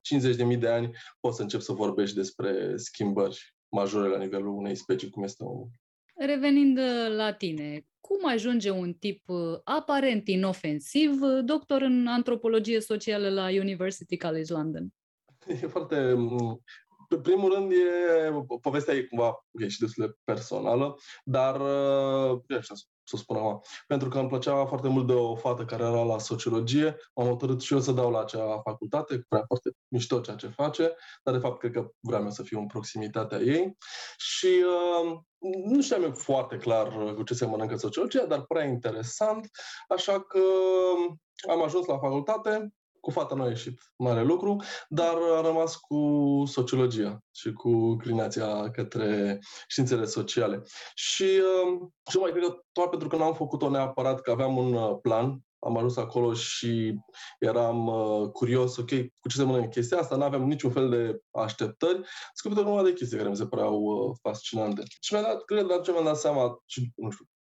50.000 0.54 0.58
de 0.58 0.68
ani 0.68 0.90
poți 1.20 1.36
să 1.36 1.42
începi 1.42 1.62
să 1.62 1.72
vorbești 1.72 2.16
despre 2.16 2.76
schimbări 2.76 3.55
majore 3.76 4.08
la 4.08 4.18
nivelul 4.18 4.56
unei 4.56 4.74
specii 4.74 5.10
cum 5.10 5.22
este 5.22 5.44
omul. 5.44 5.68
Revenind 6.14 6.78
uh, 6.78 7.16
la 7.16 7.32
tine, 7.32 7.86
cum 8.00 8.28
ajunge 8.28 8.70
un 8.70 8.92
tip 8.92 9.28
uh, 9.28 9.58
aparent 9.64 10.28
inofensiv, 10.28 11.22
uh, 11.22 11.44
doctor 11.44 11.82
în 11.82 12.06
antropologie 12.06 12.80
socială 12.80 13.28
la 13.28 13.48
University 13.48 14.16
College 14.16 14.52
London? 14.52 14.88
E 15.62 15.66
foarte... 15.66 16.14
Mm, 17.08 17.22
pe 17.22 17.30
primul 17.30 17.54
rând, 17.54 17.72
e, 17.72 17.76
povestea 18.60 18.94
e 18.94 19.02
cumva 19.02 19.44
e 19.52 19.68
și 19.68 19.80
destul 19.80 20.06
de 20.06 20.14
personală, 20.24 20.96
dar 21.24 21.60
e, 22.46 22.60
să 23.06 23.16
spun 23.16 23.36
acum. 23.36 23.62
Pentru 23.86 24.08
că 24.08 24.18
îmi 24.18 24.28
plăcea 24.28 24.64
foarte 24.66 24.88
mult 24.88 25.06
de 25.06 25.12
o 25.12 25.36
fată 25.36 25.64
care 25.64 25.82
era 25.82 26.02
la 26.02 26.18
sociologie, 26.18 26.96
m-am 27.14 27.26
hotărât 27.26 27.60
și 27.60 27.72
eu 27.72 27.80
să 27.80 27.92
dau 27.92 28.10
la 28.10 28.20
acea 28.20 28.60
facultate, 28.60 29.24
prea 29.28 29.44
foarte 29.46 29.70
mișto 29.88 30.20
ceea 30.20 30.36
ce 30.36 30.46
face, 30.46 30.94
dar 31.22 31.34
de 31.34 31.40
fapt 31.40 31.58
cred 31.58 31.72
că 31.72 31.88
vreau 32.00 32.30
să 32.30 32.42
fiu 32.42 32.58
în 32.58 32.66
proximitatea 32.66 33.38
ei. 33.38 33.76
Și 34.16 34.64
uh, 35.02 35.18
nu 35.64 35.82
știam 35.82 36.02
eu 36.02 36.12
foarte 36.12 36.56
clar 36.56 37.14
cu 37.14 37.22
ce 37.22 37.34
se 37.34 37.46
mănâncă 37.46 37.76
sociologia, 37.76 38.24
dar 38.24 38.42
prea 38.42 38.64
interesant, 38.64 39.48
așa 39.88 40.20
că 40.20 40.40
am 41.50 41.62
ajuns 41.62 41.86
la 41.86 41.98
facultate, 41.98 42.74
cu 43.06 43.12
fata 43.12 43.34
nu 43.34 43.42
a 43.42 43.48
ieșit 43.48 43.80
mare 43.96 44.22
lucru, 44.22 44.56
dar 44.88 45.14
a 45.36 45.40
rămas 45.40 45.76
cu 45.76 45.98
sociologia 46.46 47.18
și 47.34 47.52
cu 47.52 47.68
inclinația 47.68 48.70
către 48.70 49.38
științele 49.68 50.04
sociale. 50.04 50.62
Și, 50.94 51.22
uh, 51.22 51.88
și 52.10 52.18
mai 52.18 52.30
cred 52.30 52.42
că 52.42 52.56
doar 52.72 52.88
pentru 52.88 53.08
că 53.08 53.16
n-am 53.16 53.34
făcut-o 53.34 53.70
neapărat 53.70 54.20
că 54.20 54.30
aveam 54.30 54.56
un 54.56 54.74
uh, 54.74 54.98
plan 55.02 55.40
am 55.58 55.76
ajuns 55.76 55.96
acolo 55.96 56.32
și 56.32 56.94
eram 57.38 57.86
uh, 57.86 58.28
curios, 58.30 58.76
ok, 58.76 58.88
cu 59.20 59.28
ce 59.28 59.36
se 59.36 59.44
mănâncă 59.44 59.68
chestia 59.68 59.98
asta, 59.98 60.16
nu 60.16 60.24
aveam 60.24 60.46
niciun 60.46 60.70
fel 60.70 60.90
de 60.90 61.20
așteptări, 61.30 62.00
descoperit 62.32 62.78
o 62.78 62.82
de 62.82 62.92
chestii 62.92 63.16
care 63.16 63.28
mi 63.28 63.36
se 63.36 63.46
păreau 63.46 63.80
uh, 63.82 64.16
fascinante. 64.22 64.82
Și 65.00 65.14
mi-a 65.14 65.22
dat, 65.22 65.44
cred, 65.44 65.64
la 65.64 65.80
ce 65.80 65.90
mi-am 65.90 66.04
dat 66.04 66.18
seama, 66.18 66.62
și, 66.66 66.92
nu 66.96 67.10
știu, 67.10 67.24
d- 67.24 67.35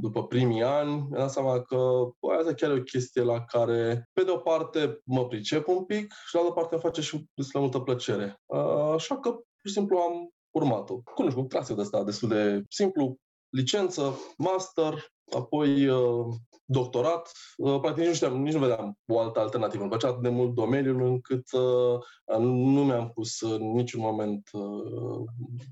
după 0.00 0.26
primii 0.26 0.62
ani, 0.62 0.90
mi-am 0.90 1.08
dat 1.10 1.30
seama 1.30 1.60
că 1.60 1.76
bă, 2.20 2.32
asta 2.38 2.54
chiar 2.54 2.70
e 2.70 2.78
o 2.78 2.82
chestie 2.82 3.22
la 3.22 3.44
care, 3.44 4.08
pe 4.12 4.22
de 4.22 4.30
o 4.30 4.36
parte, 4.36 5.00
mă 5.04 5.26
pricep 5.26 5.68
un 5.68 5.84
pic 5.84 6.12
și 6.26 6.32
de 6.32 6.38
altă 6.38 6.52
parte 6.52 6.74
îmi 6.74 6.82
face 6.82 7.00
și 7.00 7.24
destul 7.34 7.60
de 7.60 7.66
multă 7.66 7.78
plăcere. 7.78 8.40
Uh, 8.46 8.92
așa 8.94 9.18
că, 9.18 9.30
pur 9.30 9.66
și 9.66 9.72
simplu, 9.72 9.98
am 9.98 10.30
urmat-o. 10.50 11.00
Cu, 11.14 11.22
nu 11.22 11.28
știu, 11.28 11.42
un 11.42 11.48
traseu 11.48 11.76
de 11.76 11.82
ăsta 11.82 12.04
destul 12.04 12.28
de 12.28 12.64
simplu, 12.68 13.16
licență, 13.48 14.18
master, 14.36 15.12
apoi 15.34 15.88
uh, 15.88 16.26
doctorat. 16.64 17.32
Uh, 17.56 17.80
practic 17.80 17.98
nici 17.98 18.08
nu, 18.08 18.14
știam, 18.14 18.42
nici 18.42 18.52
nu 18.52 18.60
vedeam 18.60 18.98
o 19.06 19.18
altă 19.18 19.40
alternativă. 19.40 19.80
Îmi 19.80 19.90
plăcea 19.90 20.08
atât 20.08 20.22
de 20.22 20.28
mult 20.28 20.54
domeniul 20.54 21.02
încât 21.02 21.52
uh, 21.52 21.98
nu 22.38 22.84
mi-am 22.84 23.10
pus 23.10 23.40
în 23.40 23.72
niciun 23.72 24.00
moment 24.00 24.48
uh, 24.52 25.24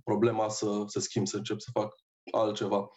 problema 0.04 0.48
să, 0.48 0.82
să 0.86 1.00
schimb, 1.00 1.26
să 1.26 1.36
încep 1.36 1.58
să 1.58 1.70
fac 1.72 1.94
altceva. 2.32 2.90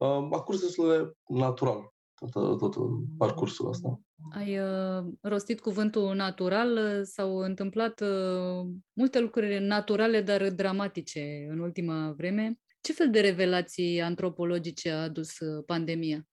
Uh, 0.00 0.28
a 0.30 0.42
curs 0.42 0.60
destul 0.60 0.88
de 0.88 1.12
natural 1.38 1.92
tot, 2.28 2.58
tot 2.58 2.76
parcursul 3.18 3.68
ăsta. 3.68 4.00
Ai 4.34 4.58
uh, 4.58 5.04
rostit 5.20 5.60
cuvântul 5.60 6.14
natural, 6.14 6.76
uh, 6.76 7.00
s-au 7.02 7.36
întâmplat 7.36 8.00
uh, 8.00 8.66
multe 8.92 9.20
lucruri 9.20 9.58
naturale, 9.58 10.20
dar 10.20 10.50
dramatice 10.50 11.46
în 11.50 11.58
ultima 11.58 12.14
vreme. 12.16 12.58
Ce 12.80 12.92
fel 12.92 13.10
de 13.10 13.20
revelații 13.20 14.00
antropologice 14.00 14.90
a 14.90 15.02
adus 15.02 15.38
uh, 15.38 15.64
pandemia? 15.66 16.24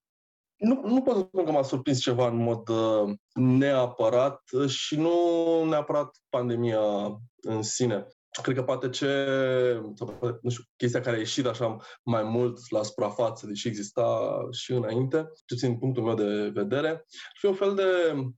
Nu, 0.56 0.82
nu 0.86 1.02
pot 1.02 1.16
să 1.16 1.26
spun 1.28 1.46
că 1.46 1.52
m-a 1.52 1.62
surprins 1.62 2.00
ceva 2.00 2.28
în 2.28 2.38
mod 2.38 2.70
uh, 2.70 3.14
neapărat 3.34 4.42
și 4.68 4.96
nu 4.96 5.14
neapărat 5.70 6.18
pandemia 6.30 6.82
în 7.42 7.62
sine. 7.62 8.08
Cred 8.42 8.56
că 8.56 8.64
poate 8.64 8.90
ce, 8.90 9.08
sau 9.96 10.08
poate, 10.08 10.40
nu 10.42 10.50
știu, 10.50 10.64
chestia 10.76 11.02
care 11.02 11.16
a 11.16 11.20
ieșit 11.20 11.46
așa 11.46 11.76
mai 12.04 12.24
mult 12.24 12.72
la 12.72 12.84
suprafață, 12.84 13.48
deși 13.48 13.68
exista 13.68 14.38
și 14.52 14.72
înainte, 14.72 15.32
ce 15.46 15.56
țin 15.56 15.78
punctul 15.78 16.04
meu 16.04 16.16
de 16.16 16.50
vedere, 16.50 17.06
și 17.34 17.46
un 17.46 17.54
fel 17.54 17.76
de, 17.76 17.84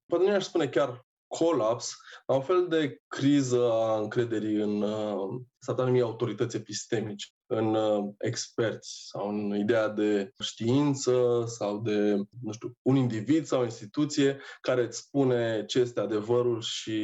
poate 0.06 0.26
nu 0.26 0.34
aș 0.34 0.44
spune 0.44 0.68
chiar 0.68 1.08
colaps, 1.28 1.96
dar 2.28 2.38
un 2.38 2.44
fel 2.44 2.68
de 2.68 3.02
criză 3.08 3.72
a 3.72 4.00
încrederii 4.00 4.56
în 4.56 4.82
uh, 4.82 5.42
s-ar 5.58 6.00
autorități 6.02 6.56
epistemice 6.56 7.28
în 7.52 7.76
uh, 7.76 8.10
experți 8.18 9.08
sau 9.08 9.30
în 9.30 9.56
ideea 9.56 9.90
de 9.90 10.32
știință 10.40 11.44
sau 11.48 11.82
de, 11.82 12.16
nu 12.42 12.52
știu, 12.52 12.78
un 12.82 12.96
individ 12.96 13.46
sau 13.46 13.62
o 13.62 13.64
instituție 13.64 14.38
care 14.62 14.84
îți 14.84 14.98
spune 14.98 15.64
ce 15.66 15.80
este 15.80 16.00
adevărul 16.00 16.62
și 16.62 17.00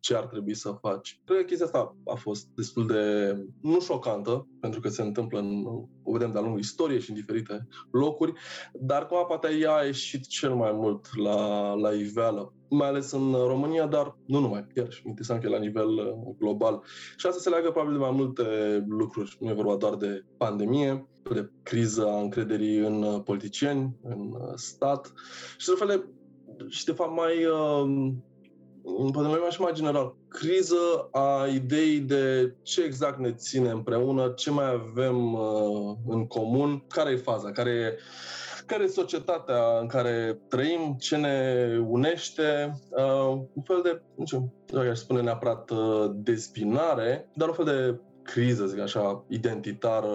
ce 0.00 0.14
ar 0.14 0.26
trebui 0.26 0.54
să 0.54 0.78
faci. 0.80 1.20
Cred 1.24 1.38
că 1.38 1.44
chestia 1.44 1.66
asta 1.66 1.96
a 2.04 2.14
fost 2.14 2.46
destul 2.54 2.86
de, 2.86 3.34
nu 3.62 3.80
șocantă, 3.80 4.46
pentru 4.60 4.80
că 4.80 4.88
se 4.88 5.02
întâmplă, 5.02 5.38
în, 5.38 5.64
o 6.02 6.12
vedem 6.12 6.32
de-a 6.32 6.40
lungul 6.40 6.60
istoriei 6.60 7.00
și 7.00 7.10
în 7.10 7.16
diferite 7.16 7.68
locuri, 7.90 8.32
dar 8.72 9.06
cumva 9.06 9.24
poate 9.24 9.56
ea 9.60 9.74
a 9.74 9.84
ieșit 9.84 10.26
cel 10.26 10.54
mai 10.54 10.72
mult 10.72 11.16
la, 11.16 11.72
la 11.72 11.92
iveală 11.92 12.54
mai 12.70 12.88
ales 12.88 13.10
în 13.10 13.32
România, 13.32 13.86
dar 13.86 14.16
nu 14.26 14.38
numai, 14.38 14.66
chiar 14.74 14.90
și 14.92 15.02
interesant 15.06 15.40
că 15.40 15.46
e 15.46 15.50
la 15.50 15.58
nivel 15.58 15.88
uh, 15.88 16.34
global. 16.38 16.82
Și 17.16 17.26
asta 17.26 17.40
se 17.40 17.48
leagă 17.48 17.70
probabil 17.70 17.92
de 17.92 18.04
mai 18.04 18.10
multe 18.10 18.44
lucruri. 18.88 19.36
Nu 19.40 19.50
e 19.50 19.52
vorba 19.52 19.76
doar 19.76 19.94
de 19.94 20.24
pandemie, 20.36 21.08
de 21.22 21.50
criza 21.62 22.20
încrederii 22.20 22.76
în 22.76 23.02
uh, 23.02 23.22
politicieni, 23.24 23.96
în 24.02 24.34
uh, 24.40 24.52
stat 24.54 25.12
și 25.56 25.68
de 25.68 25.74
fel 25.78 26.04
și 26.68 26.84
de 26.84 26.92
fapt 26.92 27.16
mai 27.16 27.46
poate 29.12 29.28
mai 29.28 29.50
și 29.50 29.60
mai 29.60 29.72
general, 29.72 30.14
criză 30.28 31.08
a 31.12 31.46
ideii 31.46 31.98
de 31.98 32.54
ce 32.62 32.82
exact 32.82 33.18
ne 33.18 33.32
ține 33.32 33.70
împreună, 33.70 34.28
ce 34.28 34.50
mai 34.50 34.72
avem 34.72 35.32
uh, 35.32 35.96
în 36.06 36.26
comun, 36.26 36.84
care 36.88 37.10
e 37.10 37.16
faza, 37.16 37.52
care 37.52 37.70
e 37.70 37.98
care 38.70 38.82
e 38.82 38.86
societatea 38.86 39.78
în 39.80 39.86
care 39.86 40.38
trăim, 40.48 40.96
ce 40.98 41.16
ne 41.16 41.66
unește, 41.86 42.78
uh, 42.90 43.40
un 43.52 43.62
fel 43.64 43.80
de, 43.82 44.02
nu 44.14 44.24
știu, 44.26 44.52
nu 44.72 44.80
aș 44.80 44.98
spune 44.98 45.20
neapărat 45.20 45.70
uh, 45.70 46.10
despinare, 46.14 47.28
dar 47.34 47.48
un 47.48 47.54
fel 47.54 47.64
de 47.64 48.00
criză, 48.22 48.66
zic 48.66 48.78
așa, 48.78 49.24
identitară 49.28 50.08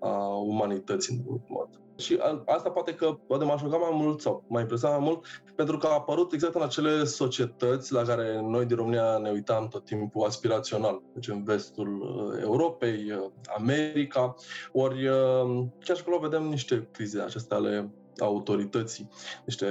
a 0.00 0.26
umanității 0.36 1.24
în 1.28 1.40
mod. 1.48 1.68
Și 1.98 2.18
asta 2.44 2.70
poate 2.70 2.94
că 2.94 3.18
poate 3.26 3.44
m-a 3.44 3.58
șocat 3.58 3.80
mai 3.80 3.90
mult 3.92 4.20
sau 4.20 4.44
m-a 4.48 4.60
impresionat 4.60 4.98
mai 4.98 5.06
mult 5.08 5.24
pentru 5.54 5.78
că 5.78 5.86
a 5.86 5.92
apărut 5.92 6.32
exact 6.32 6.54
în 6.54 6.62
acele 6.62 7.04
societăți 7.04 7.92
la 7.92 8.02
care 8.02 8.40
noi 8.40 8.64
din 8.64 8.76
România 8.76 9.18
ne 9.18 9.30
uitam 9.30 9.68
tot 9.68 9.84
timpul 9.84 10.26
aspirațional. 10.26 11.02
Deci 11.14 11.28
în 11.28 11.44
vestul 11.44 12.00
uh, 12.00 12.42
Europei, 12.42 13.10
uh, 13.10 13.30
America, 13.56 14.34
ori 14.72 15.06
uh, 15.06 15.64
chiar 15.84 15.96
și 15.96 16.02
acolo 16.02 16.18
vedem 16.18 16.42
niște 16.42 16.88
crize 16.92 17.20
acestea 17.20 17.56
ale 17.56 17.90
autorității, 18.24 19.08
niște 19.44 19.66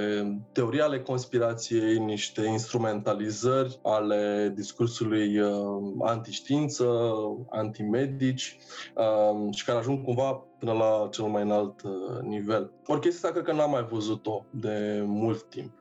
teorii 0.52 0.80
ale 0.80 1.00
conspirației, 1.00 1.98
niște 1.98 2.46
instrumentalizări 2.46 3.78
ale 3.82 4.52
discursului 4.54 5.38
uh, 5.38 5.50
antiștiință, 6.00 6.86
antimedici 7.50 8.56
uh, 8.96 9.54
și 9.54 9.64
care 9.64 9.78
ajung 9.78 10.04
cumva 10.04 10.32
până 10.58 10.72
la 10.72 11.08
cel 11.10 11.24
mai 11.24 11.42
înalt 11.42 11.82
uh, 11.82 12.20
nivel. 12.22 12.70
Ori 12.86 13.00
chestia 13.00 13.28
asta 13.28 13.40
cred 13.40 13.54
că 13.54 13.60
n-am 13.60 13.70
mai 13.70 13.86
văzut-o 13.90 14.44
de 14.50 15.02
mult 15.06 15.42
timp 15.42 15.72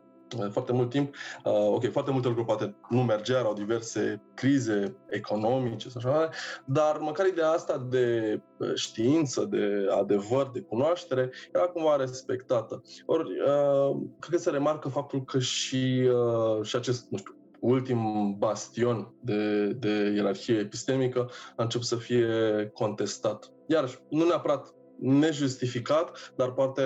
foarte 0.52 0.74
mult 0.74 0.90
timp. 0.90 1.16
Uh, 1.44 1.52
ok, 1.54 1.92
foarte 1.92 2.12
multe 2.12 2.28
lucruri 2.28 2.48
poate 2.48 2.76
nu 2.90 3.04
mergea, 3.04 3.40
erau 3.40 3.54
diverse 3.54 4.22
crize 4.34 4.96
economice 5.10 5.90
și 5.90 5.98
așa, 5.98 6.30
dar 6.66 6.98
măcar 6.98 7.26
ideea 7.26 7.50
asta 7.50 7.88
de 7.90 8.40
uh, 8.58 8.74
știință, 8.76 9.46
de 9.46 9.88
adevăr, 10.00 10.50
de 10.54 10.62
cunoaștere, 10.62 11.30
era 11.54 11.64
cumva 11.64 11.96
respectată. 11.96 12.82
Ori, 13.06 13.30
uh, 13.40 13.98
cred 14.20 14.36
că 14.36 14.38
se 14.38 14.50
remarcă 14.50 14.90
faptul 14.90 15.24
că 15.24 15.40
și, 15.40 16.10
uh, 16.12 16.66
și 16.66 16.76
acest, 16.76 17.08
nu 17.10 17.18
știu, 17.18 17.36
ultim 17.60 18.36
bastion 18.38 19.14
de, 19.22 19.68
de 19.68 20.14
ierarhie 20.16 20.58
epistemică 20.58 21.30
a 21.56 21.64
început 21.64 21.88
să 21.88 21.96
fie 21.96 22.28
contestat. 22.74 23.52
Iar 23.68 24.02
nu 24.10 24.26
neapărat 24.26 24.74
nejustificat, 25.00 26.34
dar 26.36 26.54
poate 26.54 26.82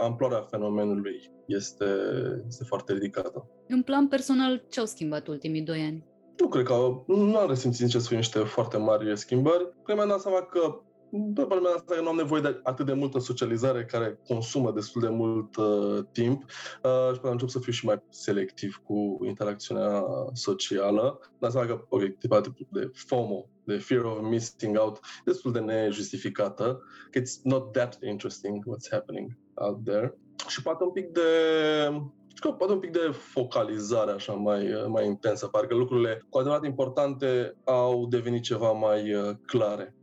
amploarea 0.00 0.46
fenomenului 0.50 1.30
este, 1.46 1.84
este 2.46 2.64
foarte 2.64 2.92
ridicată. 2.92 3.50
În 3.68 3.82
plan 3.82 4.08
personal, 4.08 4.64
ce 4.68 4.80
au 4.80 4.86
schimbat 4.86 5.26
ultimii 5.26 5.62
doi 5.62 5.80
ani? 5.80 6.04
Nu 6.36 6.48
cred 6.48 6.64
că 6.64 6.74
nu 7.06 7.36
am 7.36 7.48
resimțit 7.48 7.82
nici 7.82 7.92
să 7.92 8.08
fie 8.08 8.16
niște 8.16 8.38
foarte 8.38 8.76
mari 8.76 9.18
schimbări. 9.18 9.62
Cred 9.62 9.82
că 9.84 9.94
mi-am 9.94 10.08
dat 10.08 10.20
seama 10.20 10.42
că 10.42 10.80
pe 11.34 11.42
partea 11.42 11.60
mea 11.60 11.74
asta 11.74 11.94
că 11.94 12.00
nu 12.00 12.08
am 12.08 12.16
nevoie 12.16 12.40
de 12.40 12.60
atât 12.62 12.86
de 12.86 12.92
multă 12.92 13.18
socializare 13.18 13.84
care 13.84 14.20
consumă 14.26 14.72
destul 14.72 15.00
de 15.00 15.08
mult 15.08 15.56
uh, 15.56 16.04
timp 16.12 16.42
uh, 16.42 17.14
și 17.14 17.20
am 17.22 17.30
început 17.30 17.50
să 17.50 17.58
fiu 17.58 17.72
și 17.72 17.86
mai 17.86 18.02
selectiv 18.08 18.80
cu 18.84 19.18
interacțiunea 19.26 20.04
socială. 20.32 21.20
Dar 21.38 21.50
seama 21.50 21.66
că, 21.66 21.84
ok, 21.88 22.18
tipa 22.18 22.40
de 22.68 22.90
FOMO, 22.92 23.48
de 23.64 23.76
fear 23.76 24.04
of 24.04 24.20
missing 24.20 24.78
out, 24.78 25.00
destul 25.24 25.52
de 25.52 25.60
nejustificată, 25.60 26.82
că 27.10 27.20
it's 27.20 27.42
not 27.42 27.72
that 27.72 27.98
interesting 28.02 28.64
what's 28.64 28.90
happening 28.90 29.38
out 29.54 29.84
there. 29.84 30.18
Și 30.48 30.62
poate 30.62 30.84
un 30.84 30.90
pic 30.90 31.08
de 31.08 31.20
că 32.34 32.50
poate 32.50 32.72
un 32.72 32.78
pic 32.78 32.90
de 32.90 33.10
focalizare 33.10 34.10
așa 34.10 34.32
mai, 34.32 34.84
mai 34.88 35.06
intensă. 35.06 35.46
Parcă 35.46 35.74
lucrurile 35.74 36.26
cu 36.28 36.38
adevărat 36.38 36.64
importante 36.64 37.56
au 37.64 38.06
devenit 38.06 38.42
ceva 38.42 38.70
mai 38.72 39.14
uh, 39.14 39.30
clare 39.46 39.96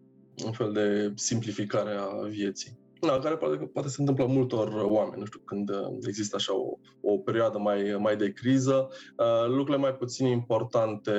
un 0.46 0.52
fel 0.52 0.72
de 0.72 1.12
simplificare 1.16 1.96
a 1.96 2.28
vieții. 2.28 2.78
Da, 3.02 3.20
care 3.20 3.36
poate, 3.36 3.56
poate 3.56 3.88
se 3.88 3.96
întâmplă 4.00 4.26
multor 4.26 4.74
oameni, 4.74 5.20
nu 5.20 5.26
știu, 5.26 5.40
când 5.46 5.70
uh, 5.70 5.98
există 6.08 6.36
așa 6.36 6.56
o, 6.56 6.78
o 7.02 7.18
perioadă 7.18 7.58
mai, 7.58 7.96
mai 8.00 8.16
de 8.16 8.32
criză, 8.32 8.88
uh, 9.18 9.48
lucrurile 9.48 9.78
mai 9.78 9.96
puțin 9.96 10.28
importante 10.28 11.12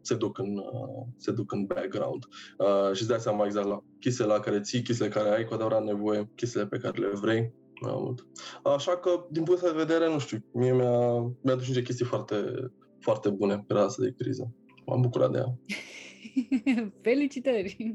se 0.00 0.14
duc 0.14 0.38
în, 0.38 0.56
uh, 0.56 1.06
se 1.16 1.32
duc 1.32 1.52
în 1.52 1.64
background 1.64 2.24
uh, 2.58 2.94
și 2.94 3.00
îți 3.00 3.08
dai 3.08 3.20
seama 3.20 3.44
exact 3.44 3.66
la 3.66 3.82
chestiile 4.00 4.32
la 4.32 4.40
care 4.40 4.60
ții, 4.60 4.82
chestiile 4.82 5.10
care 5.10 5.28
ai 5.28 5.44
cu 5.44 5.54
adevărat 5.54 5.84
nevoie, 5.84 6.30
chestiile 6.34 6.66
pe 6.66 6.78
care 6.78 6.98
le 6.98 7.10
vrei. 7.12 7.52
Mai 7.80 7.92
mult. 7.94 8.26
Așa 8.62 8.96
că, 8.96 9.26
din 9.30 9.42
punct 9.42 9.62
de 9.62 9.72
vedere, 9.74 10.08
nu 10.08 10.18
știu, 10.18 10.44
mie 10.52 10.72
mi-a, 10.72 11.18
mi-a 11.18 11.52
adus 11.52 11.66
niște 11.66 11.82
chestii 11.82 12.04
foarte, 12.04 12.36
foarte 13.00 13.30
bune 13.30 13.64
pe 13.66 13.74
asta 13.74 14.02
de 14.02 14.14
criză. 14.18 14.54
M-am 14.86 15.00
bucurat 15.00 15.30
de 15.30 15.38
ea. 15.38 15.58
Felicitări! 17.02 17.94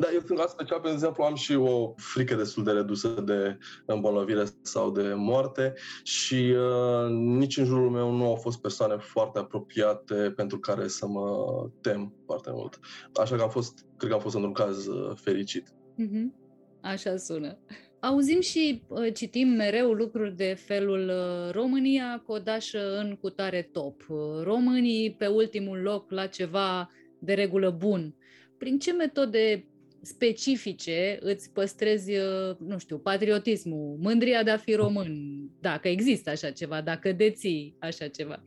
Da, 0.00 0.06
eu 0.12 0.20
sunt 0.26 0.38
special, 0.48 0.80
pe 0.80 0.90
exemplu, 0.90 1.24
am 1.24 1.34
și 1.34 1.54
o 1.54 1.94
frică 1.96 2.34
destul 2.34 2.64
de 2.64 2.70
redusă 2.70 3.08
de 3.08 3.58
îmbolnăvire 3.86 4.44
sau 4.62 4.90
de 4.90 5.12
moarte 5.16 5.74
și 6.02 6.54
uh, 6.56 7.10
nici 7.10 7.56
în 7.56 7.64
jurul 7.64 7.90
meu 7.90 8.10
nu 8.10 8.26
au 8.26 8.34
fost 8.34 8.60
persoane 8.60 8.96
foarte 8.96 9.38
apropiate 9.38 10.32
pentru 10.36 10.58
care 10.58 10.88
să 10.88 11.06
mă 11.06 11.46
tem 11.80 12.14
foarte 12.26 12.50
mult. 12.52 12.80
Așa 13.14 13.36
că 13.36 13.42
am 13.42 13.50
fost, 13.50 13.86
cred 13.96 14.10
că 14.10 14.16
am 14.16 14.22
fost 14.22 14.34
într-un 14.34 14.52
caz 14.52 14.86
uh, 14.86 15.12
fericit. 15.14 15.68
Mm-hmm. 15.68 16.44
Așa 16.80 17.16
sună. 17.16 17.58
Auzim 18.00 18.40
și 18.40 18.82
uh, 18.88 19.14
citim 19.14 19.48
mereu 19.48 19.92
lucruri 19.92 20.36
de 20.36 20.56
felul 20.66 21.08
uh, 21.08 21.52
România 21.52 22.22
codașă 22.26 22.98
în 22.98 23.16
cutare 23.20 23.68
top, 23.72 24.06
uh, 24.08 24.42
românii 24.42 25.14
pe 25.18 25.26
ultimul 25.26 25.78
loc 25.78 26.10
la 26.10 26.26
ceva 26.26 26.90
de 27.24 27.34
regulă 27.34 27.70
bun. 27.70 28.14
Prin 28.58 28.78
ce 28.78 28.92
metode 28.92 29.68
specifice 30.00 31.18
îți 31.20 31.52
păstrezi, 31.52 32.12
nu 32.58 32.78
știu, 32.78 32.98
patriotismul, 32.98 33.96
mândria 34.00 34.42
de 34.42 34.50
a 34.50 34.56
fi 34.56 34.74
român, 34.74 35.34
dacă 35.60 35.88
există 35.88 36.30
așa 36.30 36.50
ceva, 36.50 36.80
dacă 36.80 37.12
deții 37.12 37.76
așa 37.78 38.08
ceva? 38.08 38.44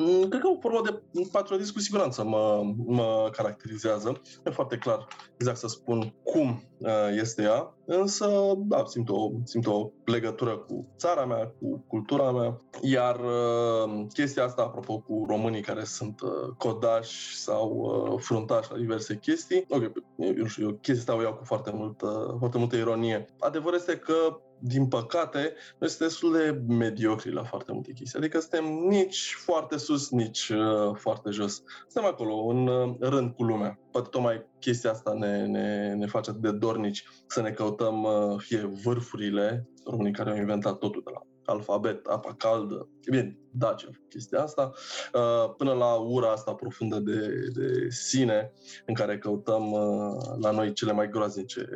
Mm, 0.00 0.28
cred 0.28 0.40
că 0.40 0.48
o 0.48 0.60
formă 0.60 0.80
de 0.84 1.28
patriotism 1.32 1.72
cu 1.72 1.78
siguranță 1.78 2.24
mă, 2.24 2.62
mă 2.86 3.28
caracterizează. 3.32 4.20
E 4.44 4.50
foarte 4.50 4.76
clar 4.76 5.06
exact 5.34 5.56
să 5.56 5.66
spun 5.66 6.14
cum 6.22 6.62
uh, 6.78 6.90
este 7.20 7.42
ea, 7.42 7.74
însă 7.84 8.54
da, 8.56 8.84
simt 8.86 9.08
o, 9.08 9.30
simt 9.44 9.66
o 9.66 9.90
legătură 10.04 10.56
cu 10.56 10.86
țara 10.96 11.26
mea, 11.26 11.52
cu 11.60 11.84
cultura 11.86 12.32
mea, 12.32 12.56
iar 12.80 13.20
uh, 13.20 14.06
chestia 14.12 14.44
asta, 14.44 14.62
apropo, 14.62 14.98
cu 14.98 15.24
românii 15.28 15.62
care 15.62 15.84
sunt 15.84 16.20
uh, 16.20 16.30
codași 16.58 17.36
sau 17.36 17.90
fruntași 18.20 18.70
la 18.72 18.78
diverse 18.78 19.18
chestii, 19.18 19.64
ok, 19.68 19.82
eu 20.16 20.32
nu 20.36 20.46
știu, 20.46 20.66
eu 20.66 20.72
chestia 20.72 21.14
asta 21.14 21.16
o 21.16 21.22
iau 21.22 21.34
cu 21.34 21.44
foarte 21.44 21.70
multă, 21.74 22.36
foarte 22.38 22.58
multă 22.58 22.76
ironie. 22.76 23.24
Adevărul 23.38 23.78
este 23.78 23.96
că 23.96 24.40
din 24.60 24.88
păcate, 24.88 25.54
noi 25.78 25.88
suntem 25.88 26.06
destul 26.06 26.32
de 26.32 26.74
mediocri 26.74 27.32
la 27.32 27.44
foarte 27.44 27.72
multe 27.72 27.92
chestii. 27.92 28.18
Adică 28.18 28.40
suntem 28.40 28.64
nici 28.64 29.34
foarte 29.38 29.78
sus, 29.78 30.10
nici 30.10 30.48
uh, 30.48 30.94
foarte 30.94 31.30
jos. 31.30 31.62
Suntem 31.88 32.10
acolo, 32.10 32.34
în 32.34 32.66
uh, 32.66 32.96
rând 33.00 33.34
cu 33.34 33.42
lumea. 33.42 33.78
Poate 33.90 34.08
tocmai 34.08 34.46
chestia 34.58 34.90
asta 34.90 35.12
ne, 35.12 35.46
ne, 35.46 35.94
ne 35.94 36.06
face 36.06 36.30
atât 36.30 36.42
de 36.42 36.52
dornici 36.52 37.04
să 37.26 37.40
ne 37.40 37.50
căutăm 37.50 38.02
uh, 38.02 38.38
fie 38.38 38.70
vârfurile, 38.82 39.68
românii 39.84 40.12
care 40.12 40.30
au 40.30 40.36
inventat 40.36 40.78
totul 40.78 41.02
de 41.04 41.10
la 41.14 41.20
alfabet, 41.50 42.06
apa 42.06 42.34
caldă, 42.34 42.88
e 43.02 43.10
bine, 43.10 43.38
Dacia, 43.50 43.88
chestia 44.08 44.42
asta, 44.42 44.72
uh, 45.12 45.54
până 45.56 45.72
la 45.72 45.94
ura 45.94 46.30
asta 46.30 46.54
profundă 46.54 46.98
de, 46.98 47.48
de 47.54 47.88
sine 47.88 48.52
în 48.86 48.94
care 48.94 49.18
căutăm 49.18 49.72
uh, 49.72 50.36
la 50.40 50.50
noi 50.50 50.72
cele 50.72 50.92
mai 50.92 51.08
groaznice 51.08 51.68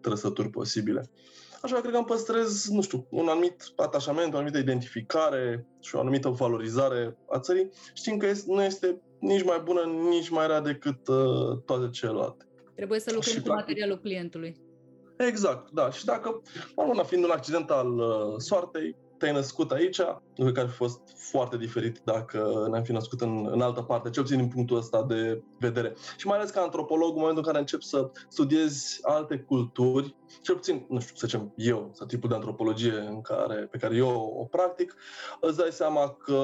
trăsături 0.00 0.48
posibile. 0.48 1.10
Așa 1.62 1.80
cred 1.80 1.90
că 1.90 1.96
îmi 1.96 2.06
păstrez, 2.06 2.68
nu 2.68 2.82
știu, 2.82 3.06
un 3.10 3.28
anumit 3.28 3.72
atașament, 3.76 4.32
o 4.32 4.36
anumită 4.36 4.58
identificare 4.58 5.66
și 5.80 5.94
o 5.94 6.00
anumită 6.00 6.28
valorizare 6.28 7.16
a 7.28 7.38
țării, 7.38 7.70
știm 7.94 8.16
că 8.16 8.26
nu 8.46 8.62
este 8.62 9.00
nici 9.18 9.44
mai 9.44 9.60
bună, 9.64 9.80
nici 10.08 10.28
mai 10.28 10.46
rea 10.46 10.60
decât 10.60 11.08
uh, 11.08 11.58
toate 11.64 11.88
celelalte. 11.90 12.44
Trebuie 12.74 13.00
să 13.00 13.10
lucrăm 13.14 13.34
cu 13.34 13.48
dacă... 13.48 13.60
materialul 13.60 13.98
clientului. 13.98 14.56
Exact, 15.16 15.70
da. 15.70 15.90
Și 15.90 16.04
dacă, 16.04 16.42
urmă, 16.74 17.02
fiind 17.02 17.24
un 17.24 17.30
accident 17.30 17.70
al 17.70 17.98
uh, 17.98 18.34
soartei, 18.36 18.96
te-ai 19.18 19.32
născut 19.32 19.70
aici, 19.70 19.98
lucru 20.34 20.52
care 20.52 20.66
a 20.66 20.70
fost 20.70 21.00
foarte 21.14 21.56
diferit 21.56 22.00
dacă 22.04 22.66
ne-am 22.70 22.82
fi 22.82 22.92
născut 22.92 23.20
în, 23.20 23.48
în 23.50 23.60
altă 23.60 23.82
parte, 23.82 24.10
cel 24.10 24.22
puțin 24.22 24.38
din 24.38 24.48
punctul 24.48 24.76
ăsta 24.76 25.02
de 25.02 25.42
vedere. 25.58 25.94
Și 26.16 26.26
mai 26.26 26.36
ales 26.36 26.50
ca 26.50 26.60
antropolog, 26.60 27.08
în 27.08 27.18
momentul 27.18 27.42
în 27.42 27.46
care 27.46 27.58
încep 27.58 27.80
să 27.80 28.10
studiezi 28.28 28.98
alte 29.02 29.38
culturi, 29.38 30.16
cel 30.40 30.54
puțin, 30.54 30.86
nu 30.88 31.00
știu, 31.00 31.14
să 31.16 31.26
zicem 31.26 31.52
eu, 31.56 31.90
sau 31.92 32.06
tipul 32.06 32.28
de 32.28 32.34
antropologie 32.34 32.98
în 32.98 33.20
care, 33.20 33.54
pe 33.70 33.78
care 33.78 33.96
eu 33.96 34.36
o 34.38 34.44
practic, 34.44 34.94
îți 35.40 35.56
dai 35.56 35.70
seama 35.70 36.10
că 36.10 36.42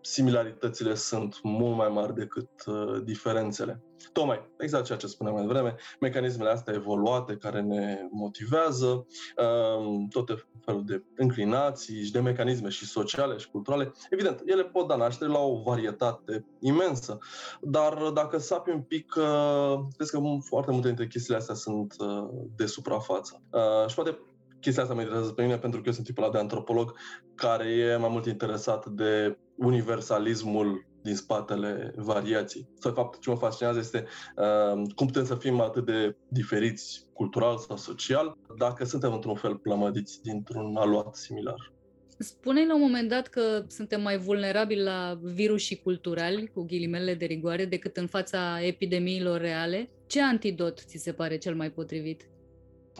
similaritățile 0.00 0.94
sunt 0.94 1.38
mult 1.42 1.76
mai 1.76 1.88
mari 1.88 2.14
decât 2.14 2.50
uh, 2.66 3.02
diferențele. 3.04 3.82
Tocmai, 4.12 4.50
exact 4.58 4.84
ceea 4.84 4.98
ce 4.98 5.06
spuneam 5.06 5.34
mai 5.34 5.46
devreme, 5.46 5.74
mecanismele 6.00 6.50
astea 6.50 6.74
evoluate 6.74 7.36
care 7.36 7.60
ne 7.60 8.08
motivează, 8.10 9.06
uh, 9.36 10.06
tot 10.10 10.46
felul 10.64 10.84
de 10.84 11.04
înclinații 11.16 12.04
și 12.04 12.12
de 12.12 12.20
mecanisme 12.20 12.68
și 12.68 12.86
sociale 12.86 13.36
și 13.36 13.50
culturale, 13.50 13.92
evident, 14.10 14.42
ele 14.46 14.64
pot 14.64 14.88
da 14.88 14.96
naștere 14.96 15.30
la 15.30 15.38
o 15.38 15.62
varietate 15.62 16.44
imensă, 16.58 17.18
dar 17.60 17.94
dacă 18.14 18.38
sapi 18.38 18.70
un 18.70 18.82
pic, 18.82 19.14
uh, 19.16 19.78
cred 19.96 20.08
că 20.08 20.20
foarte 20.40 20.70
multe 20.70 20.86
dintre 20.86 21.06
chestiile 21.06 21.38
astea 21.38 21.54
sunt 21.54 21.94
uh, 21.98 22.28
de 22.56 22.66
suprafață. 22.88 23.42
Uh, 23.50 23.88
și 23.88 23.94
poate 23.94 24.18
chestia 24.60 24.82
asta 24.82 24.94
mă 24.94 25.00
interesează 25.00 25.34
pe 25.34 25.42
mine 25.42 25.58
pentru 25.58 25.80
că 25.80 25.86
eu 25.86 25.92
sunt 25.92 26.06
tipul 26.06 26.22
ăla 26.22 26.32
de 26.32 26.38
antropolog 26.38 26.94
care 27.34 27.64
e 27.64 27.96
mai 27.96 28.08
mult 28.08 28.26
interesat 28.26 28.86
de 28.86 29.38
universalismul 29.56 30.86
din 31.02 31.14
spatele 31.16 31.92
variației. 31.96 32.68
Sau, 32.78 32.90
de 32.90 33.00
fapt, 33.00 33.20
ce 33.20 33.30
mă 33.30 33.36
fascinează 33.36 33.78
este 33.78 34.06
uh, 34.36 34.82
cum 34.94 35.06
putem 35.06 35.24
să 35.24 35.34
fim 35.34 35.60
atât 35.60 35.84
de 35.84 36.16
diferiți 36.28 37.06
cultural 37.12 37.58
sau 37.58 37.76
social 37.76 38.36
dacă 38.58 38.84
suntem 38.84 39.12
într-un 39.12 39.34
fel 39.34 39.56
plămădiți 39.56 40.22
dintr-un 40.22 40.76
aluat 40.76 41.16
similar. 41.16 41.72
Spuneai 42.20 42.66
la 42.66 42.74
un 42.74 42.80
moment 42.80 43.08
dat 43.08 43.26
că 43.26 43.64
suntem 43.68 44.02
mai 44.02 44.18
vulnerabili 44.18 44.82
la 44.82 45.18
virusii 45.22 45.76
culturali, 45.76 46.50
cu 46.54 46.64
ghilimele 46.64 47.14
de 47.14 47.24
rigoare, 47.24 47.64
decât 47.64 47.96
în 47.96 48.06
fața 48.06 48.58
epidemiilor 48.62 49.40
reale. 49.40 49.90
Ce 50.06 50.22
antidot 50.22 50.78
ți 50.78 50.98
se 50.98 51.12
pare 51.12 51.36
cel 51.36 51.54
mai 51.54 51.70
potrivit? 51.70 52.28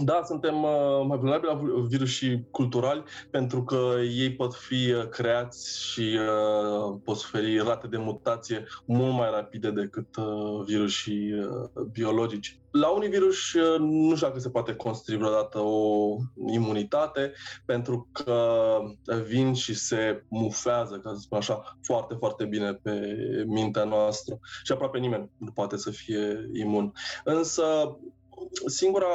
Da, 0.01 0.23
suntem 0.27 0.63
uh, 0.63 1.05
mai 1.07 1.19
vulnerabili 1.19 1.53
la 1.53 1.87
virusii 1.89 2.47
culturali 2.51 3.03
pentru 3.31 3.65
că 3.65 3.95
ei 4.17 4.33
pot 4.33 4.55
fi 4.55 4.93
uh, 4.93 5.09
creați 5.09 5.81
și 5.81 6.19
uh, 6.19 6.99
pot 7.05 7.17
suferi 7.17 7.59
rate 7.59 7.87
de 7.87 7.97
mutație 7.97 8.65
mult 8.85 9.13
mai 9.13 9.31
rapide 9.31 9.71
decât 9.71 10.17
uh, 10.17 10.65
virusii 10.67 11.33
uh, 11.33 11.83
biologici. 11.93 12.61
La 12.71 12.89
unii 12.89 13.09
virus 13.09 13.53
uh, 13.53 13.79
nu 13.79 14.15
știu 14.15 14.27
dacă 14.27 14.39
se 14.39 14.51
poate 14.51 14.75
construi 14.75 15.17
vreodată 15.17 15.59
o 15.59 16.17
imunitate 16.47 17.33
pentru 17.67 18.09
că 18.13 18.79
vin 19.27 19.55
și 19.55 19.75
se 19.75 20.25
mufează, 20.29 20.99
ca 20.99 21.11
să 21.13 21.21
spun 21.21 21.39
așa, 21.39 21.79
foarte, 21.83 22.15
foarte 22.19 22.45
bine 22.45 22.75
pe 22.75 23.17
mintea 23.47 23.85
noastră 23.85 24.39
și 24.65 24.73
aproape 24.73 24.99
nimeni 24.99 25.31
nu 25.37 25.51
poate 25.51 25.77
să 25.77 25.91
fie 25.91 26.49
imun. 26.53 26.93
Însă 27.25 27.65
singura 28.67 29.07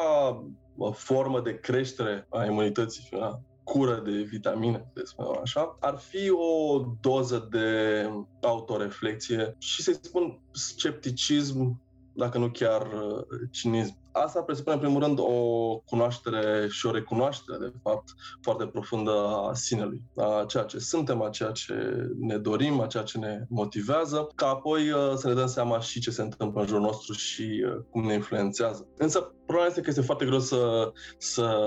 formă 0.94 1.42
de 1.42 1.60
creștere 1.60 2.28
a 2.30 2.46
imunității, 2.46 3.10
una 3.12 3.42
cură 3.64 4.02
de 4.06 4.12
vitamine, 4.12 4.92
să 4.94 5.02
spunem 5.06 5.40
așa, 5.42 5.78
ar 5.80 5.98
fi 5.98 6.30
o 6.30 6.80
doză 7.02 7.48
de 7.52 8.10
autoreflexie 8.42 9.56
și 9.58 9.82
să-i 9.82 10.00
spun 10.02 10.40
scepticism, 10.52 11.82
dacă 12.14 12.38
nu 12.38 12.50
chiar 12.50 12.82
uh, 12.82 13.24
cinism 13.52 13.98
asta 14.14 14.42
presupune, 14.42 14.76
în 14.76 14.82
primul 14.82 15.02
rând, 15.02 15.20
o 15.20 15.78
cunoaștere 15.78 16.68
și 16.70 16.86
o 16.86 16.92
recunoaștere, 16.92 17.58
de 17.58 17.74
fapt, 17.84 18.10
foarte 18.42 18.66
profundă 18.66 19.12
a 19.50 19.54
sinelui, 19.54 20.02
a 20.16 20.46
ceea 20.48 20.64
ce 20.64 20.80
suntem, 20.80 21.22
a 21.22 21.30
ceea 21.30 21.52
ce 21.52 21.74
ne 22.20 22.38
dorim, 22.38 22.80
a 22.80 22.88
ceea 22.88 23.04
ce 23.04 23.18
ne 23.18 23.46
motivează, 23.50 24.28
ca 24.36 24.48
apoi 24.48 24.92
uh, 24.92 25.14
să 25.16 25.28
ne 25.28 25.34
dăm 25.34 25.48
seama 25.48 25.80
și 25.80 26.00
ce 26.00 26.12
se 26.12 26.22
întâmplă 26.22 26.62
în 26.62 26.68
jurul 26.68 26.82
nostru 26.82 27.14
și 27.14 27.66
uh, 27.66 27.82
cum 27.90 28.06
ne 28.06 28.14
influențează. 28.14 28.88
Însă, 28.98 29.34
problema 29.46 29.68
este 29.68 29.82
că 29.82 29.90
este 29.90 30.02
foarte 30.02 30.26
greu 30.26 30.40
să, 30.40 30.92
să 31.18 31.58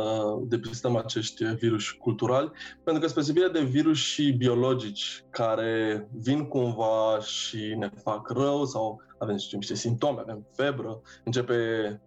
depistăm 0.43 0.97
acești 0.97 1.45
virus 1.45 1.91
culturali, 1.91 2.51
pentru 2.85 3.03
că, 3.03 3.09
spre 3.09 3.49
de 3.49 3.61
virus 3.61 4.19
biologici 4.37 5.25
care 5.31 6.09
vin 6.13 6.45
cumva 6.45 7.19
și 7.21 7.75
ne 7.79 7.91
fac 8.03 8.31
rău 8.31 8.65
sau 8.65 9.01
avem 9.19 9.37
niște 9.51 9.75
simptome, 9.75 10.21
avem 10.21 10.47
febră, 10.53 11.01
începe 11.25 11.55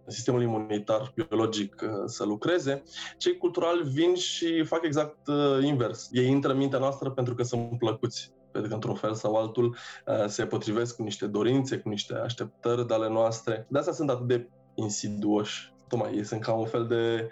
sistemul 0.06 0.29
imunitar 0.38 1.12
biologic 1.14 1.82
uh, 1.82 1.88
să 2.06 2.24
lucreze, 2.24 2.82
cei 3.18 3.36
culturali 3.36 3.82
vin 3.82 4.14
și 4.14 4.64
fac 4.64 4.84
exact 4.84 5.26
uh, 5.26 5.64
invers. 5.64 6.08
Ei 6.12 6.26
intră 6.26 6.52
în 6.52 6.58
mintea 6.58 6.78
noastră 6.78 7.10
pentru 7.10 7.34
că 7.34 7.42
sunt 7.42 7.78
plăcuți 7.78 8.32
pentru 8.52 8.68
că 8.68 8.74
într-un 8.74 8.94
fel 8.94 9.14
sau 9.14 9.34
altul 9.36 9.76
uh, 10.06 10.26
se 10.26 10.46
potrivesc 10.46 10.96
cu 10.96 11.02
niște 11.02 11.26
dorințe, 11.26 11.78
cu 11.78 11.88
niște 11.88 12.14
așteptări 12.14 12.86
de 12.86 12.94
ale 12.94 13.08
noastre. 13.08 13.66
De 13.68 13.78
asta 13.78 13.92
sunt 13.92 14.10
atât 14.10 14.26
de 14.26 14.48
insiduoși. 14.74 15.74
Tocmai 15.88 16.14
ei 16.14 16.24
sunt 16.24 16.42
ca 16.42 16.52
un 16.52 16.66
fel 16.66 16.86
de, 16.86 17.28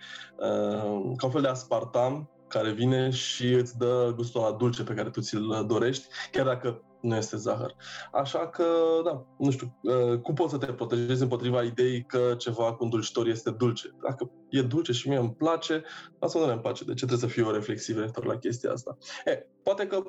ca 1.17 1.27
un 1.27 1.31
fel 1.31 1.41
de 1.41 1.49
aspartam 1.49 2.31
care 2.49 2.71
vine 2.71 3.11
și 3.11 3.53
îți 3.53 3.79
dă 3.79 4.13
gustul 4.17 4.41
la 4.41 4.53
dulce 4.53 4.83
pe 4.83 4.95
care 4.95 5.11
tu 5.11 5.21
ți-l 5.21 5.65
dorești, 5.67 6.07
chiar 6.31 6.47
dacă 6.47 6.83
nu 7.01 7.17
este 7.17 7.37
zahăr. 7.37 7.75
Așa 8.13 8.49
că, 8.49 8.65
da, 9.05 9.27
nu 9.39 9.51
știu, 9.51 9.79
uh, 9.83 10.19
cum 10.19 10.35
poți 10.35 10.53
să 10.53 10.59
te 10.59 10.73
protejezi 10.73 11.23
împotriva 11.23 11.63
ideii 11.63 12.05
că 12.05 12.35
ceva 12.39 12.75
cu 12.75 12.87
dulcitor 12.87 13.27
este 13.27 13.51
dulce? 13.51 13.95
Dacă 14.03 14.31
e 14.49 14.63
dulce 14.63 14.93
și 14.93 15.09
mie 15.09 15.19
îmi 15.19 15.35
place, 15.35 15.83
asta 16.19 16.39
nu 16.39 16.47
ne 16.47 16.59
place. 16.59 16.85
De 16.85 16.95
ce 16.95 17.07
trebuie 17.07 17.29
să 17.29 17.35
fiu 17.35 17.47
o 17.47 17.53
reflexiv 17.53 17.95
referitor 17.95 18.25
la 18.25 18.39
chestia 18.39 18.73
asta? 18.73 18.99
E, 19.25 19.47
poate 19.63 19.87
că 19.87 20.03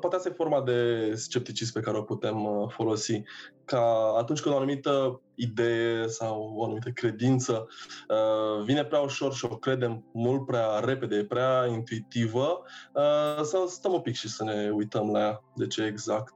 poate 0.00 0.16
asta 0.16 0.28
e 0.28 0.32
forma 0.32 0.62
de 0.62 1.12
scepticism 1.14 1.72
pe 1.72 1.80
care 1.80 1.96
o 1.96 2.02
putem 2.02 2.44
uh, 2.44 2.68
folosi. 2.68 3.22
Ca 3.64 4.14
atunci 4.18 4.40
când 4.40 4.54
o 4.54 4.58
anumită 4.58 5.20
idee 5.34 6.06
sau 6.06 6.52
o 6.56 6.64
anumită 6.64 6.90
credință 6.90 7.68
uh, 8.08 8.64
vine 8.64 8.84
prea 8.84 9.00
ușor 9.00 9.34
și 9.34 9.44
o 9.44 9.56
credem 9.56 10.04
mult 10.12 10.46
prea 10.46 10.78
repede, 10.78 11.24
prea 11.24 11.66
intuitivă, 11.66 12.62
uh, 12.94 13.42
să 13.42 13.64
stăm 13.68 13.92
un 13.92 14.00
pic 14.00 14.14
și 14.14 14.28
să 14.28 14.44
ne 14.44 14.70
uităm 14.70 15.10
la 15.10 15.18
ea. 15.18 15.42
De 15.54 15.66
ce 15.66 15.84
exact, 15.84 16.34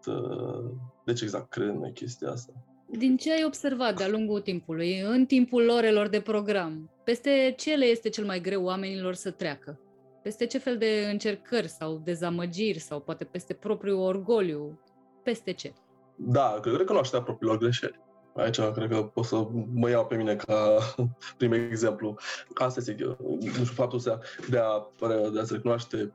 de 1.05 1.13
ce 1.13 1.25
exact 1.25 1.51
credem 1.51 1.79
noi 1.79 1.93
chestia 1.93 2.31
asta? 2.31 2.53
Din 2.91 3.17
ce 3.17 3.33
ai 3.33 3.45
observat 3.45 3.97
de-a 3.97 4.09
lungul 4.09 4.41
timpului, 4.41 5.01
în 5.01 5.27
timpul 5.27 5.69
orelor 5.69 6.09
de 6.09 6.21
program, 6.21 6.91
Peste 7.07 7.55
ce 7.57 7.75
le 7.75 7.85
este 7.85 8.09
cel 8.09 8.25
mai 8.25 8.41
greu 8.41 8.65
oamenilor 8.65 9.15
să 9.15 9.31
treacă? 9.31 9.81
Peste 10.27 10.47
ce 10.47 10.59
fel 10.59 10.79
de 10.79 11.09
încercări 11.11 11.69
sau 11.69 12.01
dezamăgiri 12.05 12.79
sau 12.79 13.01
poate 13.01 13.25
peste 13.25 13.55
propriul 13.55 13.99
orgoliu? 13.99 14.81
Peste 15.23 15.53
ce? 15.53 15.73
Da, 16.17 16.59
cred 16.61 16.73
că 16.73 16.79
recunoașterea 16.79 17.25
propriilor 17.25 17.59
greșeli. 17.59 18.01
Aici 18.37 18.61
cred 18.61 18.89
că 18.89 19.03
pot 19.03 19.25
să 19.25 19.47
mă 19.75 19.91
iau 19.91 20.07
pe 20.07 20.17
mine 20.17 20.37
ca 20.37 20.79
prim 21.39 21.53
exemplu. 21.53 22.17
Asta 22.55 22.81
este, 22.81 22.97
nu 23.29 23.39
știu, 23.41 23.65
faptul 23.65 23.99
ăsta 23.99 24.19
de 24.49 24.59
a, 24.59 24.91
de 25.33 25.41
a 25.41 25.45
se 25.45 25.55
recunoaște 25.55 26.13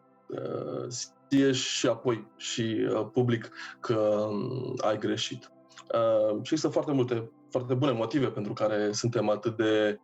uh, 1.30 1.54
și 1.54 1.88
apoi 1.88 2.28
și 2.38 2.88
uh, 2.94 3.08
public 3.14 3.52
că 3.80 3.96
um, 4.30 4.74
ai 4.78 4.98
greșit. 4.98 5.52
Uh, 5.94 6.40
și 6.44 6.56
sunt 6.56 6.74
foarte 6.74 6.92
multe 6.92 7.32
foarte 7.52 7.74
bune 7.74 7.92
motive 7.92 8.28
pentru 8.28 8.54
care 8.54 8.92
suntem 8.92 9.30
atât 9.30 9.58
de 9.58 10.00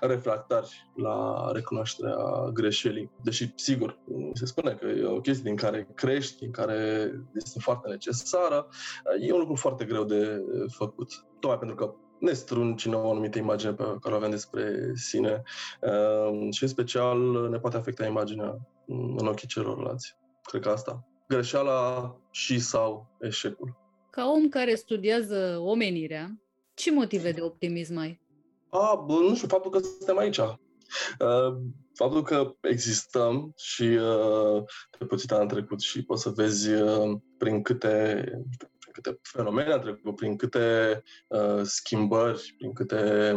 refractari 0.00 0.90
la 0.94 1.50
recunoașterea 1.52 2.16
greșelii. 2.52 3.10
Deși, 3.22 3.52
sigur, 3.56 3.98
se 4.32 4.46
spune 4.46 4.74
că 4.74 4.86
e 4.86 5.04
o 5.04 5.20
chestie 5.20 5.44
din 5.44 5.56
care 5.56 5.88
crești, 5.94 6.38
din 6.38 6.50
care 6.50 7.10
este 7.34 7.58
foarte 7.58 7.88
necesară, 7.88 8.68
e 9.20 9.32
un 9.32 9.38
lucru 9.38 9.54
foarte 9.54 9.84
greu 9.84 10.04
de 10.04 10.42
făcut. 10.68 11.26
Tocmai 11.40 11.58
pentru 11.58 11.76
că 11.76 11.94
ne 12.18 12.32
strângi 12.32 12.88
o 12.88 13.10
anumită 13.10 13.38
imagine 13.38 13.72
pe 13.72 13.84
care 14.00 14.14
o 14.14 14.16
avem 14.16 14.30
despre 14.30 14.92
sine 14.94 15.42
uh, 15.80 16.52
și, 16.52 16.62
în 16.62 16.68
special, 16.68 17.48
ne 17.50 17.58
poate 17.58 17.76
afecta 17.76 18.06
imaginea 18.06 18.58
în 19.16 19.26
ochii 19.26 19.48
celorlalți. 19.48 20.16
Cred 20.42 20.62
că 20.62 20.68
asta. 20.68 21.04
Greșeala 21.28 22.16
și 22.30 22.58
sau 22.58 23.16
eșecul. 23.20 23.76
Ca 24.10 24.26
om 24.26 24.48
care 24.48 24.74
studiază 24.74 25.58
omenirea, 25.60 26.38
ce 26.74 26.92
motive 26.92 27.32
de 27.32 27.40
optimism 27.40 27.96
ai? 27.96 28.20
A, 28.68 29.04
bă, 29.06 29.12
nu 29.12 29.34
știu, 29.34 29.48
faptul 29.48 29.70
că 29.70 29.78
suntem 29.78 30.18
aici. 30.18 30.38
Uh, 30.38 31.56
faptul 31.94 32.22
că 32.22 32.54
existăm 32.60 33.52
și 33.56 33.82
uh, 33.82 34.62
te 34.98 35.04
poți 35.04 35.26
uita 35.30 35.42
în 35.42 35.48
trecut 35.48 35.80
și 35.80 36.04
poți 36.04 36.22
să 36.22 36.30
vezi 36.30 36.72
uh, 36.72 37.18
prin 37.38 37.62
câte, 37.62 38.24
prin 38.78 38.92
câte 38.92 39.18
fenomene 39.22 39.72
am 39.72 39.80
trecut, 39.80 40.16
prin 40.16 40.36
câte 40.36 41.02
uh, 41.28 41.60
schimbări, 41.62 42.54
prin 42.58 42.72
câte, 42.72 43.32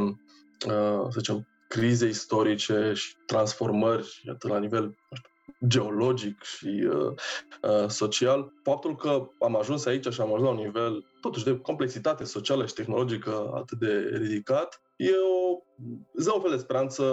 uh, 0.68 1.06
să 1.10 1.16
zicem, 1.18 1.48
crize 1.68 2.08
istorice 2.08 2.94
și 2.94 3.16
transformări, 3.26 4.24
atât 4.32 4.50
la 4.50 4.60
nivel 4.60 4.84
nu 4.84 5.16
știu, 5.18 5.30
geologic 5.68 6.44
și 6.44 6.90
uh, 6.92 7.14
uh, 7.62 7.88
social. 7.88 8.54
Faptul 8.64 8.96
că 8.96 9.28
am 9.40 9.58
ajuns 9.58 9.86
aici 9.86 10.08
și 10.08 10.22
am 10.22 10.34
ajuns 10.34 10.44
la 10.44 10.56
un 10.56 10.64
nivel 10.64 11.06
totuși 11.22 11.44
de 11.44 11.60
complexitate 11.60 12.24
socială 12.24 12.66
și 12.66 12.74
tehnologică 12.74 13.52
atât 13.54 13.80
de 13.80 14.10
ridicat, 14.14 14.82
e 14.96 15.10
o, 15.12 15.58
îți 16.14 16.30
un 16.34 16.42
fel 16.42 16.52
de 16.52 16.58
speranță 16.58 17.04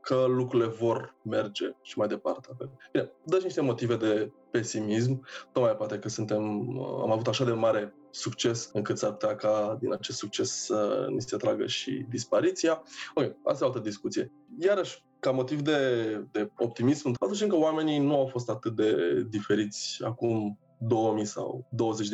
că 0.00 0.24
lucrurile 0.28 0.68
vor 0.68 1.16
merge 1.22 1.70
și 1.82 1.98
mai 1.98 2.08
departe. 2.08 2.48
Bine, 2.92 3.10
dă 3.24 3.38
și 3.38 3.44
niște 3.44 3.60
motive 3.60 3.96
de 3.96 4.32
pesimism, 4.50 5.26
tocmai 5.52 5.76
poate 5.76 5.98
că 5.98 6.08
suntem, 6.08 6.42
am 6.80 7.10
avut 7.10 7.26
așa 7.26 7.44
de 7.44 7.52
mare 7.52 7.94
succes 8.10 8.70
încât 8.72 8.98
s-ar 8.98 9.10
putea 9.10 9.36
ca 9.36 9.76
din 9.80 9.92
acest 9.92 10.18
succes 10.18 10.64
să 10.64 11.06
ni 11.10 11.20
se 11.22 11.36
tragă 11.36 11.66
și 11.66 12.06
dispariția. 12.08 12.82
Ok, 13.14 13.24
asta 13.44 13.64
e 13.64 13.66
o 13.66 13.70
altă 13.70 13.82
discuție. 13.82 14.32
Iarăși, 14.58 15.04
ca 15.22 15.30
motiv 15.30 15.60
de, 15.60 16.14
de 16.32 16.50
optimism, 16.56 17.12
faptul 17.18 17.48
că 17.48 17.56
oamenii 17.56 17.98
nu 17.98 18.16
au 18.16 18.26
fost 18.26 18.48
atât 18.50 18.76
de 18.76 19.22
diferiți 19.30 20.04
acum 20.04 20.58
2000 20.78 21.24
sau 21.24 21.68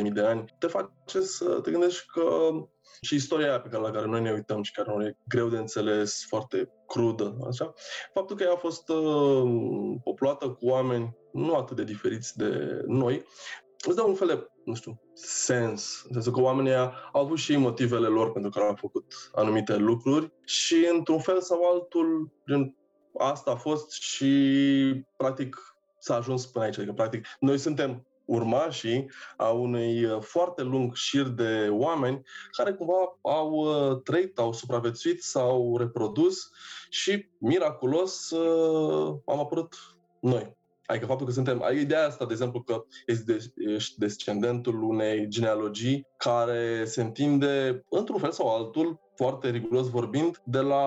20.000 0.07 0.13
de 0.13 0.21
ani, 0.21 0.45
te 0.59 0.67
face 0.67 1.21
să 1.21 1.61
te 1.63 1.71
gândești 1.71 2.07
că 2.07 2.51
și 3.01 3.15
istoria 3.15 3.49
aia 3.49 3.61
pe 3.61 3.69
care, 3.69 3.83
la 3.83 3.91
care 3.91 4.07
noi 4.07 4.21
ne 4.21 4.33
uităm 4.33 4.63
și 4.63 4.73
care 4.73 5.05
e 5.05 5.17
greu 5.29 5.49
de 5.49 5.57
înțeles, 5.57 6.25
foarte 6.29 6.71
crudă, 6.87 7.37
așa, 7.49 7.73
faptul 8.15 8.37
că 8.37 8.43
ea 8.43 8.53
a 8.53 8.57
fost 8.57 8.89
uh, 8.89 9.97
populată 10.05 10.49
cu 10.49 10.67
oameni 10.67 11.17
nu 11.33 11.55
atât 11.55 11.77
de 11.77 11.85
diferiți 11.85 12.37
de 12.37 12.83
noi, 12.87 13.25
îți 13.87 13.97
dă 13.97 14.03
un 14.03 14.15
fel 14.15 14.27
de, 14.27 14.47
nu 14.65 14.75
știu, 14.75 15.01
sens. 15.15 16.03
În 16.07 16.13
sensul 16.13 16.33
că 16.33 16.41
oamenii 16.41 16.75
au 17.13 17.23
avut 17.23 17.39
și 17.39 17.57
motivele 17.57 18.07
lor 18.07 18.33
pentru 18.33 18.51
care 18.51 18.67
au 18.67 18.75
făcut 18.75 19.31
anumite 19.33 19.77
lucruri 19.77 20.33
și 20.45 20.89
într-un 20.97 21.19
fel 21.19 21.41
sau 21.41 21.71
altul, 21.73 22.33
gen, 22.51 22.78
asta 23.19 23.51
a 23.51 23.57
fost 23.57 23.91
și 23.91 25.05
practic 25.17 25.77
s-a 25.99 26.15
ajuns 26.15 26.47
până 26.47 26.65
aici. 26.65 26.77
Adică, 26.77 26.93
practic, 26.93 27.27
noi 27.41 27.59
suntem 27.59 28.07
urmașii 28.29 29.11
a 29.37 29.49
unui 29.49 30.05
uh, 30.05 30.21
foarte 30.21 30.63
lung 30.63 30.95
șir 30.95 31.27
de 31.27 31.69
oameni 31.71 32.23
care 32.51 32.73
cumva 32.73 33.19
au 33.23 33.51
uh, 33.51 34.03
trăit, 34.03 34.39
au 34.39 34.53
supraviețuit, 34.53 35.23
s-au 35.23 35.77
reprodus 35.77 36.51
și 36.89 37.29
miraculos 37.39 38.31
uh, 38.31 39.17
am 39.27 39.39
apărut 39.39 39.75
noi. 40.21 40.57
Adică 40.87 41.07
faptul 41.07 41.27
că 41.27 41.33
suntem, 41.33 41.65
ideea 41.81 42.07
asta, 42.07 42.27
de 42.27 42.33
exemplu, 42.33 42.63
că 42.63 42.85
ești 43.57 43.99
descendentul 43.99 44.83
unei 44.83 45.29
genealogii 45.29 46.07
care 46.17 46.85
se 46.85 47.03
întinde, 47.03 47.85
într-un 47.89 48.19
fel 48.19 48.31
sau 48.31 48.57
altul, 48.57 49.01
foarte 49.19 49.51
riguros 49.51 49.91
vorbind, 49.91 50.41
de 50.45 50.59
la 50.59 50.85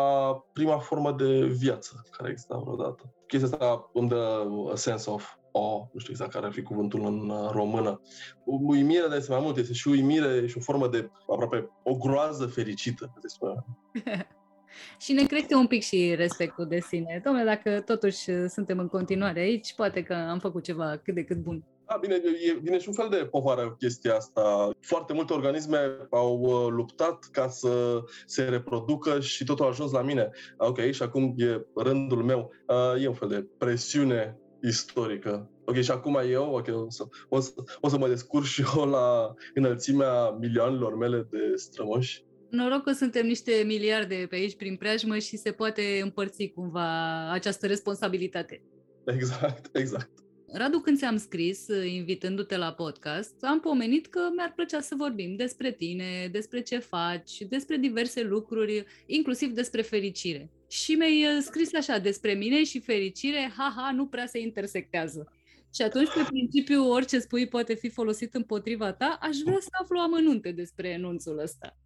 prima 0.53 0.77
formă 0.77 1.11
de 1.11 1.45
viață 1.45 2.05
care 2.11 2.29
exista 2.29 2.57
vreodată. 2.57 3.13
Chestia 3.27 3.49
asta 3.51 3.89
îmi 3.93 4.09
dă 4.09 4.47
a 4.71 4.75
sense 4.75 5.09
of 5.09 5.35
o, 5.51 5.87
nu 5.91 5.99
știu 5.99 6.11
exact 6.11 6.31
care 6.31 6.45
ar 6.45 6.51
fi 6.51 6.61
cuvântul 6.61 7.05
în 7.05 7.29
uh, 7.29 7.49
română. 7.51 8.01
Uimire, 8.45 9.07
dar 9.07 9.17
este 9.17 9.31
mai 9.31 9.41
mult, 9.41 9.57
este 9.57 9.73
și 9.73 9.87
uimire 9.87 10.47
și 10.47 10.57
o 10.57 10.61
formă 10.61 10.87
de 10.87 11.09
aproape 11.27 11.69
o 11.83 11.95
groază 11.95 12.45
fericită, 12.45 13.13
se 13.21 13.27
spune. 13.27 13.65
și 15.03 15.13
ne 15.13 15.25
crește 15.25 15.55
un 15.55 15.67
pic 15.67 15.81
și 15.81 16.13
respectul 16.15 16.67
de 16.67 16.79
sine. 16.79 17.19
Dom'le, 17.19 17.45
dacă 17.45 17.81
totuși 17.81 18.29
uh, 18.29 18.45
suntem 18.47 18.79
în 18.79 18.87
continuare 18.87 19.39
aici, 19.39 19.73
poate 19.75 20.03
că 20.03 20.13
am 20.13 20.39
făcut 20.39 20.63
ceva 20.63 20.97
cât 21.03 21.13
de 21.13 21.23
cât 21.23 21.37
bun. 21.37 21.63
Da, 21.91 21.97
bine, 21.97 22.15
e, 22.15 22.59
vine 22.61 22.79
și 22.79 22.87
un 22.87 22.93
fel 22.93 23.07
de 23.09 23.25
povară 23.25 23.75
chestia 23.79 24.15
asta. 24.15 24.69
Foarte 24.79 25.13
multe 25.13 25.33
organisme 25.33 25.77
au 26.09 26.39
uh, 26.39 26.67
luptat 26.69 27.27
ca 27.31 27.47
să 27.47 28.03
se 28.25 28.43
reproducă 28.43 29.19
și 29.19 29.43
totul 29.43 29.65
a 29.65 29.67
ajuns 29.67 29.91
la 29.91 30.01
mine. 30.01 30.29
Ok, 30.57 30.79
și 30.91 31.03
acum 31.03 31.33
e 31.37 31.65
rândul 31.75 32.23
meu. 32.23 32.51
Uh, 32.67 33.03
e 33.03 33.07
un 33.07 33.13
fel 33.13 33.27
de 33.27 33.47
presiune 33.57 34.39
istorică. 34.63 35.49
Ok, 35.65 35.81
și 35.81 35.91
acum 35.91 36.19
eu 36.29 36.53
okay, 36.53 36.73
o, 36.73 36.89
să, 36.89 37.03
o, 37.29 37.39
să, 37.39 37.53
o 37.81 37.89
să 37.89 37.97
mă 37.97 38.07
descurc 38.07 38.45
și 38.45 38.63
eu 38.75 38.85
la 38.85 39.33
înălțimea 39.53 40.29
milioanelor 40.29 40.97
mele 40.97 41.27
de 41.29 41.55
strămoși. 41.55 42.25
Noroc 42.49 42.83
că 42.83 42.91
suntem 42.91 43.25
niște 43.25 43.63
miliarde 43.65 44.25
pe 44.29 44.35
aici 44.35 44.55
prin 44.55 44.75
preajmă 44.75 45.17
și 45.17 45.37
se 45.37 45.51
poate 45.51 45.99
împărți 46.03 46.51
cumva 46.55 47.31
această 47.31 47.67
responsabilitate. 47.67 48.63
Exact, 49.05 49.75
exact. 49.75 50.09
Radu, 50.53 50.79
când 50.79 50.97
ți-am 50.97 51.17
scris, 51.17 51.67
invitându-te 51.67 52.57
la 52.57 52.71
podcast, 52.71 53.35
am 53.41 53.59
pomenit 53.59 54.07
că 54.07 54.19
mi-ar 54.35 54.51
plăcea 54.55 54.81
să 54.81 54.95
vorbim 54.97 55.35
despre 55.35 55.71
tine, 55.71 56.29
despre 56.31 56.61
ce 56.61 56.79
faci, 56.79 57.37
despre 57.49 57.77
diverse 57.77 58.23
lucruri, 58.23 58.85
inclusiv 59.05 59.51
despre 59.51 59.81
fericire. 59.81 60.49
Și 60.67 60.91
mi-ai 60.91 61.23
uh, 61.23 61.41
scris 61.41 61.73
așa, 61.73 61.97
despre 61.97 62.33
mine 62.33 62.63
și 62.63 62.79
fericire, 62.79 63.53
haha, 63.57 63.91
nu 63.91 64.07
prea 64.07 64.25
se 64.25 64.39
intersectează. 64.39 65.31
Și 65.73 65.81
atunci, 65.81 66.07
pe 66.07 66.25
principiu, 66.27 66.89
orice 66.89 67.19
spui 67.19 67.47
poate 67.47 67.73
fi 67.73 67.89
folosit 67.89 68.33
împotriva 68.33 68.93
ta, 68.93 69.17
aș 69.21 69.37
vrea 69.45 69.57
să 69.59 69.69
aflu 69.81 69.99
amănunte 69.99 70.51
despre 70.51 70.89
enunțul 70.89 71.39
ăsta. 71.39 71.77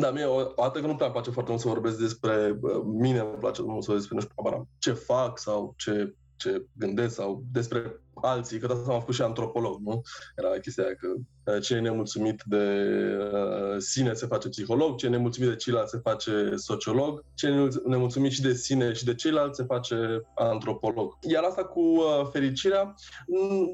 Da, 0.00 0.10
mie 0.10 0.24
o, 0.24 0.36
o 0.36 0.52
dată 0.56 0.80
că 0.80 0.86
nu 0.86 0.96
prea 0.96 1.10
place 1.10 1.30
foarte 1.30 1.50
mult 1.50 1.62
să 1.62 1.68
vorbesc 1.68 1.98
despre 1.98 2.58
uh, 2.62 2.82
mine, 2.84 3.18
îmi 3.18 3.38
place 3.38 3.62
mult 3.62 3.82
să 3.82 3.90
vorbesc 3.90 4.08
despre, 4.08 4.14
nu 4.14 4.20
știu, 4.20 4.68
ce 4.78 4.92
fac 4.92 5.38
sau 5.38 5.74
ce 5.76 6.14
ce 6.38 6.66
gândesc 6.72 7.14
sau 7.14 7.44
despre 7.52 8.00
alții, 8.14 8.58
că 8.58 8.66
de 8.66 8.72
asta 8.72 8.92
am 8.92 8.98
făcut 8.98 9.14
și 9.14 9.22
antropolog, 9.22 9.80
nu? 9.80 10.02
Era 10.36 10.48
chestia 10.48 10.84
aia 10.84 10.94
că 10.94 11.08
uh, 11.52 11.62
cine 11.62 11.78
e 11.78 11.80
nemulțumit 11.80 12.42
de 12.46 12.86
uh, 13.32 13.76
sine 13.78 14.12
se 14.12 14.26
face 14.26 14.48
psiholog, 14.48 14.96
cine 14.96 15.10
e 15.10 15.16
nemulțumit 15.16 15.48
de 15.48 15.56
ceilalți 15.56 15.90
se 15.90 16.00
face 16.02 16.56
sociolog, 16.56 17.24
cine 17.34 17.62
e 17.62 17.68
nemulțumit 17.88 18.32
și 18.32 18.40
de 18.40 18.54
sine 18.54 18.92
și 18.92 19.04
de 19.04 19.14
ceilalți 19.14 19.56
se 19.56 19.64
face 19.64 20.22
antropolog. 20.34 21.18
Iar 21.20 21.42
asta 21.42 21.64
cu 21.64 21.80
uh, 21.80 22.28
fericirea 22.32 22.94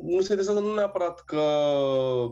nu 0.03 0.20
se 0.20 0.33
interesează 0.33 0.61
nu 0.61 0.74
neapărat 0.74 1.20
că 1.24 1.42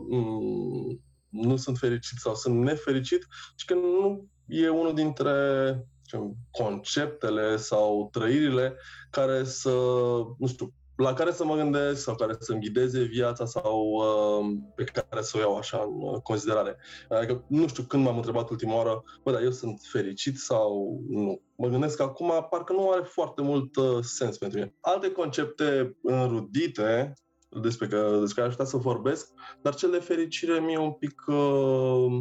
mm, 0.09 1.01
nu 1.29 1.55
sunt 1.55 1.77
fericit 1.77 2.17
sau 2.17 2.35
sunt 2.35 2.63
nefericit, 2.63 3.27
ci 3.55 3.65
că 3.65 3.73
nu 3.73 4.27
e 4.45 4.69
unul 4.69 4.93
dintre 4.93 5.31
conceptele 6.51 7.55
sau 7.55 8.09
trăirile 8.11 8.75
care 9.09 9.43
să, 9.43 9.69
nu 10.37 10.47
știu, 10.47 10.73
la 10.95 11.13
care 11.13 11.31
să 11.31 11.45
mă 11.45 11.55
gândesc 11.55 12.01
sau 12.01 12.15
care 12.15 12.35
să-mi 12.39 12.59
ghideze 12.59 13.01
viața 13.01 13.45
sau 13.45 13.81
uh, 13.81 14.55
pe 14.75 14.83
care 14.83 15.21
să 15.21 15.37
o 15.37 15.39
iau 15.39 15.57
așa 15.57 15.89
în 16.11 16.19
considerare. 16.19 16.77
Adică 17.09 17.45
nu 17.47 17.67
știu 17.67 17.83
când 17.83 18.03
m-am 18.03 18.15
întrebat 18.15 18.49
ultima 18.49 18.75
oară, 18.75 19.03
bă, 19.23 19.31
dar 19.31 19.41
eu 19.41 19.51
sunt 19.51 19.81
fericit 19.91 20.37
sau 20.37 21.01
nu. 21.09 21.41
Mă 21.55 21.67
gândesc 21.67 21.97
că 21.97 22.03
acum 22.03 22.47
parcă 22.49 22.73
nu 22.73 22.89
are 22.89 23.03
foarte 23.03 23.41
mult 23.41 23.75
uh, 23.75 23.97
sens 24.01 24.37
pentru 24.37 24.57
mine. 24.57 24.75
Alte 24.79 25.11
concepte 25.11 25.97
înrudite 26.03 27.13
despre, 27.61 27.87
că, 27.87 28.17
despre 28.19 28.35
care 28.35 28.47
aș 28.47 28.53
putea 28.53 28.65
să 28.65 28.77
vorbesc, 28.77 29.31
dar 29.61 29.75
cel 29.75 29.91
de 29.91 29.99
fericire 29.99 30.59
mi-e 30.59 30.77
un 30.77 30.91
pic, 30.91 31.23
uh, 31.27 32.11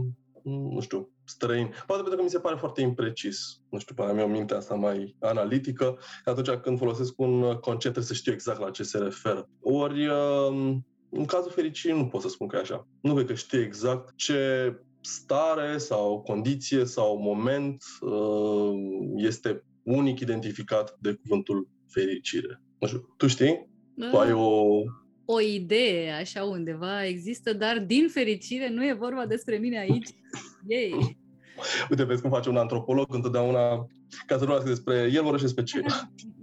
nu 0.42 0.80
știu, 0.80 1.11
străin. 1.24 1.66
Poate 1.86 2.02
pentru 2.02 2.16
că 2.16 2.22
mi 2.22 2.30
se 2.30 2.38
pare 2.38 2.56
foarte 2.56 2.80
imprecis. 2.80 3.60
Nu 3.70 3.78
știu, 3.78 3.94
poate 3.94 4.10
am 4.10 4.18
o 4.18 4.26
minte 4.26 4.54
asta 4.54 4.74
mai 4.74 5.16
analitică. 5.20 5.98
Atunci 6.24 6.48
când 6.48 6.78
folosesc 6.78 7.18
un 7.20 7.40
concept 7.40 7.80
trebuie 7.80 8.04
să 8.04 8.14
știu 8.14 8.32
exact 8.32 8.60
la 8.60 8.70
ce 8.70 8.82
se 8.82 8.98
referă. 8.98 9.48
Ori 9.60 10.06
um, 10.06 10.86
în 11.10 11.24
cazul 11.24 11.50
fericirii 11.50 11.96
nu 11.96 12.06
pot 12.06 12.20
să 12.20 12.28
spun 12.28 12.46
că 12.46 12.56
e 12.56 12.60
așa. 12.60 12.86
Nu 13.00 13.14
cred 13.14 13.26
că 13.26 13.34
știu 13.34 13.60
exact 13.60 14.16
ce 14.16 14.74
stare 15.00 15.78
sau 15.78 16.20
condiție 16.20 16.84
sau 16.84 17.18
moment 17.18 17.82
uh, 18.00 18.72
este 19.16 19.64
unic 19.82 20.20
identificat 20.20 20.96
de 21.00 21.12
cuvântul 21.12 21.68
fericire. 21.88 22.62
Nu 22.78 22.86
știu, 22.86 23.14
tu 23.16 23.26
știi? 23.26 23.70
Tu 24.10 24.18
ai 24.18 24.32
o... 24.32 24.64
O 25.24 25.40
idee 25.40 26.12
așa 26.12 26.44
undeva 26.44 27.04
există, 27.04 27.52
dar 27.52 27.78
din 27.78 28.08
fericire 28.08 28.68
nu 28.68 28.86
e 28.86 28.92
vorba 28.92 29.26
despre 29.26 29.56
mine 29.56 29.78
aici. 29.78 30.08
Yay! 30.66 31.16
Uite, 31.90 32.04
vezi 32.04 32.22
cum 32.22 32.30
face 32.30 32.48
un 32.48 32.56
antropolog 32.56 33.14
întotdeauna 33.14 33.86
ca 34.26 34.38
să 34.38 34.44
vorbească 34.44 34.68
despre 34.68 35.10
el 35.12 35.22
vorbește 35.22 35.46
despre 35.46 35.62
ce. 35.64 35.80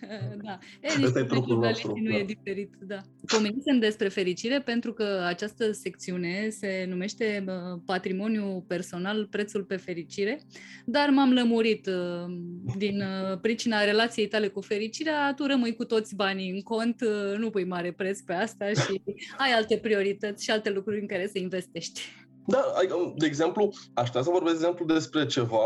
da. 0.44 0.58
E, 0.80 1.04
Asta 1.04 1.18
e 1.18 1.24
trupul 1.24 1.58
nostru. 1.58 1.96
Nu 1.96 2.10
da. 2.10 2.16
e 2.16 2.24
diferit, 2.24 2.74
da. 2.80 3.00
Pomenisem 3.26 3.78
despre 3.78 4.08
fericire 4.08 4.60
pentru 4.60 4.92
că 4.92 5.22
această 5.26 5.72
secțiune 5.72 6.48
se 6.48 6.86
numește 6.88 7.44
Patrimoniu 7.84 8.64
personal, 8.68 9.26
prețul 9.26 9.62
pe 9.64 9.76
fericire, 9.76 10.40
dar 10.84 11.08
m-am 11.08 11.32
lămurit 11.32 11.86
uh, 11.86 12.34
din 12.76 13.00
uh, 13.00 13.38
pricina 13.40 13.84
relației 13.84 14.28
tale 14.28 14.48
cu 14.48 14.60
fericirea, 14.60 15.34
tu 15.34 15.46
rămâi 15.46 15.74
cu 15.74 15.84
toți 15.84 16.14
banii 16.14 16.50
în 16.50 16.60
cont, 16.60 17.00
uh, 17.00 17.38
nu 17.38 17.50
pui 17.50 17.64
mare 17.64 17.92
preț 17.92 18.20
pe 18.20 18.32
asta 18.32 18.66
și 18.68 19.02
ai 19.36 19.52
alte 19.52 19.76
priorități 19.76 20.44
și 20.44 20.50
alte 20.50 20.70
lucruri 20.70 21.00
în 21.00 21.06
care 21.06 21.26
să 21.26 21.38
investești. 21.38 22.00
Da, 22.46 22.72
adică, 22.76 23.12
de 23.16 23.26
exemplu, 23.26 23.72
aș 23.94 24.10
să 24.10 24.30
vorbesc, 24.30 24.42
de 24.42 24.60
exemplu, 24.60 24.84
despre 24.84 25.26
ceva 25.26 25.58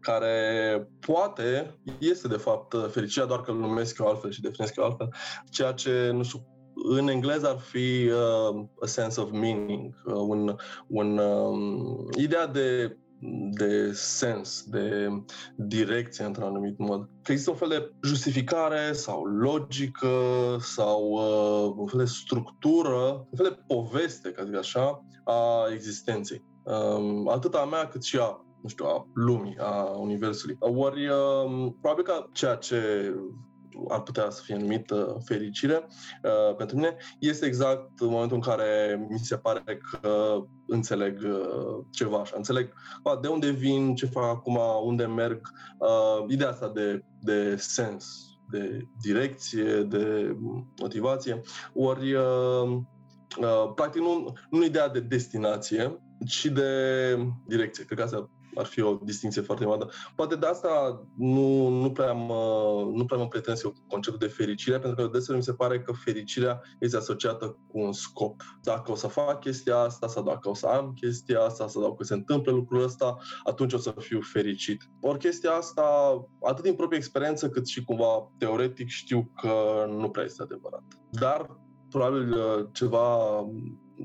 care 0.00 0.88
poate 1.06 1.78
este, 1.98 2.28
de 2.28 2.36
fapt, 2.36 2.76
fericirea, 2.90 3.26
doar 3.26 3.40
că 3.40 3.50
îl 3.50 3.56
numesc 3.56 3.98
eu 3.98 4.06
altfel 4.06 4.30
și 4.30 4.40
definesc 4.40 4.76
eu 4.76 4.84
altfel, 4.84 5.14
ceea 5.50 5.72
ce, 5.72 6.10
nu 6.12 6.22
știu, 6.22 6.46
în 6.74 7.08
engleză 7.08 7.48
ar 7.48 7.58
fi 7.58 8.10
uh, 8.10 8.64
a 8.80 8.86
sense 8.86 9.20
of 9.20 9.30
meaning, 9.30 9.94
uh, 10.04 10.14
un, 10.14 10.56
un, 10.86 11.18
um, 11.18 12.08
ideea 12.18 12.46
de 12.46 12.96
de 13.50 13.92
sens, 13.92 14.64
de 14.66 15.08
direcție 15.56 16.24
într-un 16.24 16.44
anumit 16.44 16.78
mod. 16.78 17.08
Că 17.22 17.32
există 17.32 17.50
un 17.50 17.56
fel 17.56 17.68
de 17.68 17.92
justificare 18.02 18.92
sau 18.92 19.24
logică 19.24 20.08
sau 20.60 21.10
uh, 21.10 21.74
un 21.76 21.86
fel 21.86 21.98
de 21.98 22.04
structură, 22.04 23.26
un 23.30 23.36
fel 23.36 23.46
de 23.48 23.74
poveste, 23.74 24.30
ca 24.30 24.44
zic 24.44 24.56
așa, 24.56 25.04
a 25.24 25.66
existenței. 25.72 26.44
Um, 26.62 27.28
atât 27.28 27.54
a 27.54 27.64
mea 27.64 27.88
cât 27.88 28.02
și 28.02 28.16
a 28.16 28.44
nu 28.62 28.68
știu, 28.68 28.84
a 28.84 29.06
lumii, 29.14 29.56
a 29.58 29.82
universului. 29.82 30.56
Ori, 30.58 31.08
um, 31.08 31.76
probabil 31.80 32.04
că 32.04 32.26
ceea 32.32 32.54
ce 32.54 33.12
ar 33.88 34.02
putea 34.02 34.30
să 34.30 34.42
fie 34.44 34.56
numită 34.56 35.18
fericire. 35.24 35.86
Uh, 36.22 36.56
pentru 36.56 36.76
mine, 36.76 36.96
este 37.18 37.46
exact 37.46 38.00
în 38.00 38.08
momentul 38.08 38.36
în 38.36 38.42
care 38.42 39.06
mi 39.10 39.18
se 39.18 39.36
pare 39.36 39.80
că 39.90 40.36
înțeleg 40.66 41.20
uh, 41.24 41.84
ceva 41.90 42.18
așa, 42.18 42.34
înțeleg 42.36 42.72
uh, 43.04 43.20
de 43.20 43.28
unde 43.28 43.50
vin, 43.50 43.94
ce 43.94 44.06
fac 44.06 44.24
acum, 44.24 44.58
unde 44.84 45.06
merg, 45.06 45.40
uh, 45.78 46.24
ideea 46.28 46.48
asta 46.50 46.68
de, 46.68 47.04
de 47.20 47.56
sens, 47.56 48.32
de 48.50 48.86
direcție, 49.02 49.82
de 49.82 50.36
motivație, 50.80 51.40
ori 51.74 52.12
uh, 52.12 52.78
uh, 53.40 53.72
practic 53.74 54.00
nu, 54.00 54.32
nu 54.50 54.64
ideea 54.64 54.88
de 54.88 55.00
destinație, 55.00 55.98
ci 56.26 56.44
de 56.44 56.68
direcție. 57.46 57.84
Cred 57.84 57.98
că 57.98 58.04
asta 58.04 58.30
ar 58.54 58.64
fi 58.64 58.80
o 58.80 58.98
distinție 59.02 59.42
foarte 59.42 59.64
mare. 59.64 59.86
Poate 60.14 60.36
de 60.36 60.46
asta 60.46 61.02
nu, 61.16 61.68
nu 61.68 61.92
prea 61.92 62.12
mă, 62.12 62.72
nu 62.92 63.04
prea 63.04 63.18
mă 63.18 63.28
pretens 63.28 63.62
eu 63.62 63.70
cu 63.70 63.80
conceptul 63.88 64.28
de 64.28 64.34
fericire, 64.34 64.78
pentru 64.78 65.04
că 65.04 65.10
deseori 65.12 65.38
mi 65.38 65.44
se 65.44 65.54
pare 65.54 65.80
că 65.80 65.92
fericirea 65.92 66.62
este 66.80 66.96
asociată 66.96 67.58
cu 67.66 67.78
un 67.78 67.92
scop. 67.92 68.42
Dacă 68.62 68.90
o 68.90 68.94
să 68.94 69.06
fac 69.06 69.40
chestia 69.40 69.78
asta, 69.78 70.06
sau 70.06 70.22
dacă 70.22 70.48
o 70.48 70.54
să 70.54 70.66
am 70.66 70.92
chestia 70.92 71.40
asta, 71.40 71.68
sau 71.68 71.82
dacă 71.82 72.04
se 72.04 72.14
întâmplă 72.14 72.52
lucrul 72.52 72.82
ăsta, 72.82 73.16
atunci 73.44 73.72
o 73.72 73.78
să 73.78 73.94
fiu 73.98 74.20
fericit. 74.20 74.90
Ori 75.00 75.18
chestia 75.18 75.50
asta, 75.50 75.84
atât 76.42 76.64
din 76.64 76.74
proprie 76.74 76.98
experiență, 76.98 77.48
cât 77.48 77.66
și 77.66 77.84
cumva 77.84 78.32
teoretic, 78.38 78.88
știu 78.88 79.30
că 79.40 79.86
nu 79.88 80.10
prea 80.10 80.24
este 80.24 80.42
adevărat. 80.42 80.82
Dar 81.10 81.60
probabil 81.88 82.32
uh, 82.32 82.66
ceva 82.72 83.06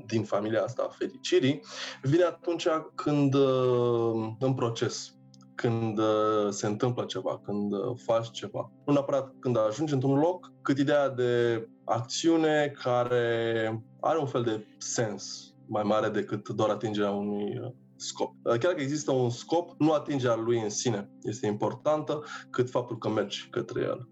din 0.06 0.24
familia 0.24 0.62
asta 0.62 0.82
a 0.88 0.92
fericirii, 0.92 1.62
vine 2.02 2.22
atunci 2.22 2.66
când 2.94 3.34
uh, 3.34 4.34
în 4.38 4.54
proces, 4.54 5.12
când 5.54 5.98
uh, 5.98 6.48
se 6.50 6.66
întâmplă 6.66 7.04
ceva, 7.04 7.40
când 7.44 7.72
uh, 7.72 7.80
faci 7.96 8.30
ceva. 8.30 8.72
Nu 8.86 8.92
neapărat 8.92 9.34
când 9.38 9.58
ajungi 9.58 9.92
într-un 9.92 10.18
loc, 10.18 10.52
cât 10.62 10.78
ideea 10.78 11.08
de 11.08 11.64
acțiune 11.84 12.72
care 12.82 13.84
are 14.00 14.18
un 14.18 14.26
fel 14.26 14.42
de 14.42 14.66
sens 14.78 15.52
mai 15.66 15.82
mare 15.82 16.08
decât 16.08 16.48
doar 16.48 16.68
atingerea 16.68 17.10
unui 17.10 17.74
scop. 17.96 18.34
Chiar 18.42 18.74
că 18.74 18.80
există 18.80 19.12
un 19.12 19.30
scop, 19.30 19.74
nu 19.78 19.92
atingerea 19.92 20.36
lui 20.36 20.60
în 20.62 20.70
sine 20.70 21.10
este 21.22 21.46
importantă, 21.46 22.24
cât 22.50 22.70
faptul 22.70 22.98
că 22.98 23.08
mergi 23.08 23.48
către 23.50 23.80
el. 23.80 24.08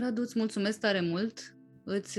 Radu, 0.00 0.20
îți 0.20 0.38
mulțumesc 0.38 0.80
tare 0.80 1.00
mult. 1.00 1.56
Îți 1.84 2.18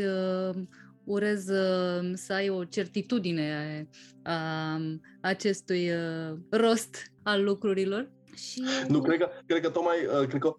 urez 1.09 1.47
uh, 1.47 2.11
să 2.13 2.33
ai 2.33 2.49
o 2.49 2.63
certitudine 2.63 3.87
a 4.23 4.79
acestui 5.21 5.89
uh, 5.89 6.37
rost 6.49 7.11
al 7.23 7.43
lucrurilor. 7.43 8.11
Și... 8.35 8.63
Nu, 8.87 9.01
cred 9.01 9.19
că, 9.19 9.29
cred 9.45 9.61
că 9.61 9.69
tocmai, 9.69 9.95
uh, 10.21 10.27
cred 10.27 10.41
că, 10.41 10.55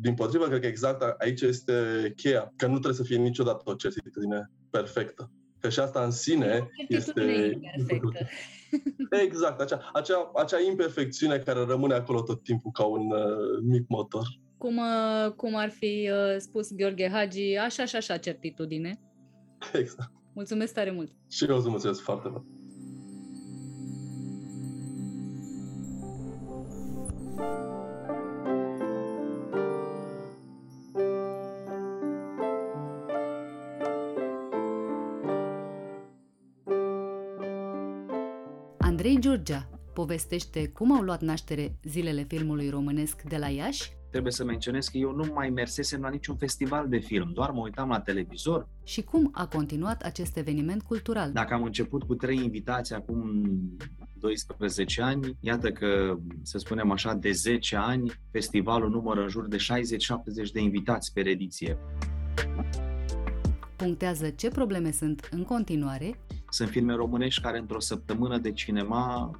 din 0.00 0.14
potrivă, 0.14 0.46
cred 0.46 0.60
că 0.60 0.66
exact 0.66 1.02
aici 1.18 1.40
este 1.40 2.12
cheia, 2.16 2.52
că 2.56 2.66
nu 2.66 2.72
trebuie 2.72 2.94
să 2.94 3.02
fie 3.02 3.16
niciodată 3.16 3.62
o 3.64 3.74
certitudine 3.74 4.50
perfectă. 4.70 5.30
Că 5.60 5.68
și 5.68 5.80
asta 5.80 6.04
în 6.04 6.10
sine 6.10 6.68
este... 6.88 7.20
Imperfectă. 7.52 8.28
Exact, 9.26 9.60
acea, 9.60 9.90
acea, 9.92 10.30
acea 10.34 10.60
imperfecțiune 10.60 11.38
care 11.38 11.64
rămâne 11.64 11.94
acolo 11.94 12.22
tot 12.22 12.42
timpul 12.42 12.70
ca 12.70 12.84
un 12.84 13.10
uh, 13.10 13.62
mic 13.62 13.88
motor. 13.88 14.26
Cum, 14.58 14.76
uh, 14.76 15.32
cum 15.32 15.56
ar 15.56 15.70
fi 15.70 16.10
uh, 16.12 16.36
spus 16.38 16.74
Gheorghe 16.74 17.08
Hagi, 17.08 17.56
așa 17.56 17.84
și 17.84 17.96
așa 17.96 18.16
certitudine. 18.16 18.98
Exact. 19.82 20.10
Mulțumesc 20.32 20.72
tare 20.72 20.90
mult! 20.90 21.12
Și 21.28 21.44
eu 21.44 21.56
îți 21.56 21.68
mulțumesc 21.68 22.00
foarte 22.00 22.28
mult! 22.28 22.44
Andrei 38.78 39.20
Giurgia 39.20 39.68
povestește 39.94 40.68
cum 40.68 40.92
au 40.92 41.02
luat 41.02 41.20
naștere 41.20 41.78
zilele 41.84 42.22
filmului 42.22 42.68
românesc 42.68 43.22
de 43.22 43.36
la 43.36 43.48
Iași 43.48 43.92
trebuie 44.14 44.32
să 44.32 44.44
menționez 44.44 44.88
că 44.88 44.96
eu 44.96 45.12
nu 45.12 45.32
mai 45.32 45.50
mersesem 45.50 46.00
la 46.00 46.08
niciun 46.08 46.36
festival 46.36 46.88
de 46.88 46.98
film, 46.98 47.32
doar 47.32 47.50
mă 47.50 47.60
uitam 47.60 47.88
la 47.88 48.00
televizor. 48.00 48.68
Și 48.84 49.02
cum 49.02 49.30
a 49.32 49.46
continuat 49.46 50.02
acest 50.02 50.36
eveniment 50.36 50.82
cultural? 50.82 51.32
Dacă 51.32 51.54
am 51.54 51.62
început 51.62 52.02
cu 52.02 52.14
trei 52.14 52.36
invitații 52.36 52.94
acum 52.94 53.44
12 54.12 55.02
ani, 55.02 55.36
iată 55.40 55.70
că, 55.70 56.18
să 56.42 56.58
spunem 56.58 56.90
așa, 56.90 57.14
de 57.14 57.30
10 57.30 57.76
ani, 57.76 58.12
festivalul 58.30 58.90
numără 58.90 59.20
în 59.20 59.28
jur 59.28 59.48
de 59.48 59.56
60-70 59.56 60.50
de 60.52 60.60
invitați 60.60 61.12
pe 61.12 61.20
ediție. 61.20 61.78
Punctează 63.76 64.28
ce 64.28 64.48
probleme 64.48 64.90
sunt 64.90 65.28
în 65.30 65.42
continuare. 65.42 66.18
Sunt 66.48 66.68
filme 66.68 66.94
românești 66.94 67.42
care 67.42 67.58
într-o 67.58 67.80
săptămână 67.80 68.38
de 68.38 68.52
cinema 68.52 69.30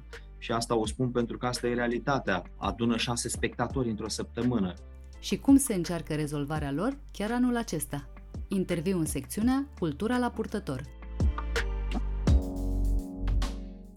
și 0.45 0.51
asta 0.51 0.77
o 0.77 0.85
spun 0.85 1.09
pentru 1.09 1.37
că 1.37 1.45
asta 1.45 1.67
e 1.67 1.73
realitatea. 1.73 2.43
Adună 2.57 2.97
șase 2.97 3.29
spectatori 3.29 3.89
într-o 3.89 4.07
săptămână. 4.07 4.73
Și 5.19 5.37
cum 5.37 5.57
se 5.57 5.73
încearcă 5.73 6.13
rezolvarea 6.13 6.71
lor 6.71 6.97
chiar 7.11 7.31
anul 7.31 7.57
acesta? 7.57 8.09
Interviu 8.47 8.99
în 8.99 9.05
secțiunea 9.05 9.67
Cultura 9.79 10.17
la 10.17 10.29
purtător. 10.29 10.83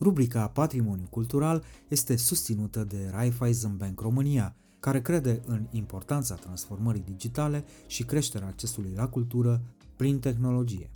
Rubrica 0.00 0.48
Patrimoniu 0.48 1.06
Cultural 1.10 1.64
este 1.88 2.16
susținută 2.16 2.84
de 2.84 3.08
Raiffeisen 3.10 3.76
Bank 3.76 4.00
România, 4.00 4.56
care 4.80 5.00
crede 5.00 5.40
în 5.46 5.66
importanța 5.70 6.34
transformării 6.34 7.04
digitale 7.06 7.64
și 7.86 8.04
creșterea 8.04 8.48
accesului 8.48 8.92
la 8.96 9.08
cultură 9.08 9.60
prin 9.96 10.18
tehnologie. 10.18 10.90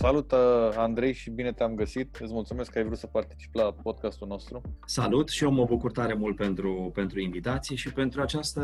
Salut, 0.00 0.32
uh, 0.32 0.38
Andrei, 0.76 1.12
și 1.12 1.30
bine 1.30 1.52
te-am 1.52 1.74
găsit. 1.74 2.16
Îți 2.16 2.32
mulțumesc 2.32 2.70
că 2.70 2.78
ai 2.78 2.84
vrut 2.84 2.98
să 2.98 3.06
participi 3.06 3.56
la 3.56 3.72
podcastul 3.82 4.28
nostru. 4.28 4.60
Salut 4.86 5.28
și 5.28 5.44
eu 5.44 5.50
mă 5.50 5.64
bucur 5.64 5.92
tare 5.92 6.14
mult 6.14 6.36
pentru, 6.36 6.90
pentru 6.94 7.20
invitație 7.20 7.76
și 7.76 7.92
pentru 7.92 8.20
această 8.20 8.62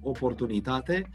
oportunitate 0.00 1.10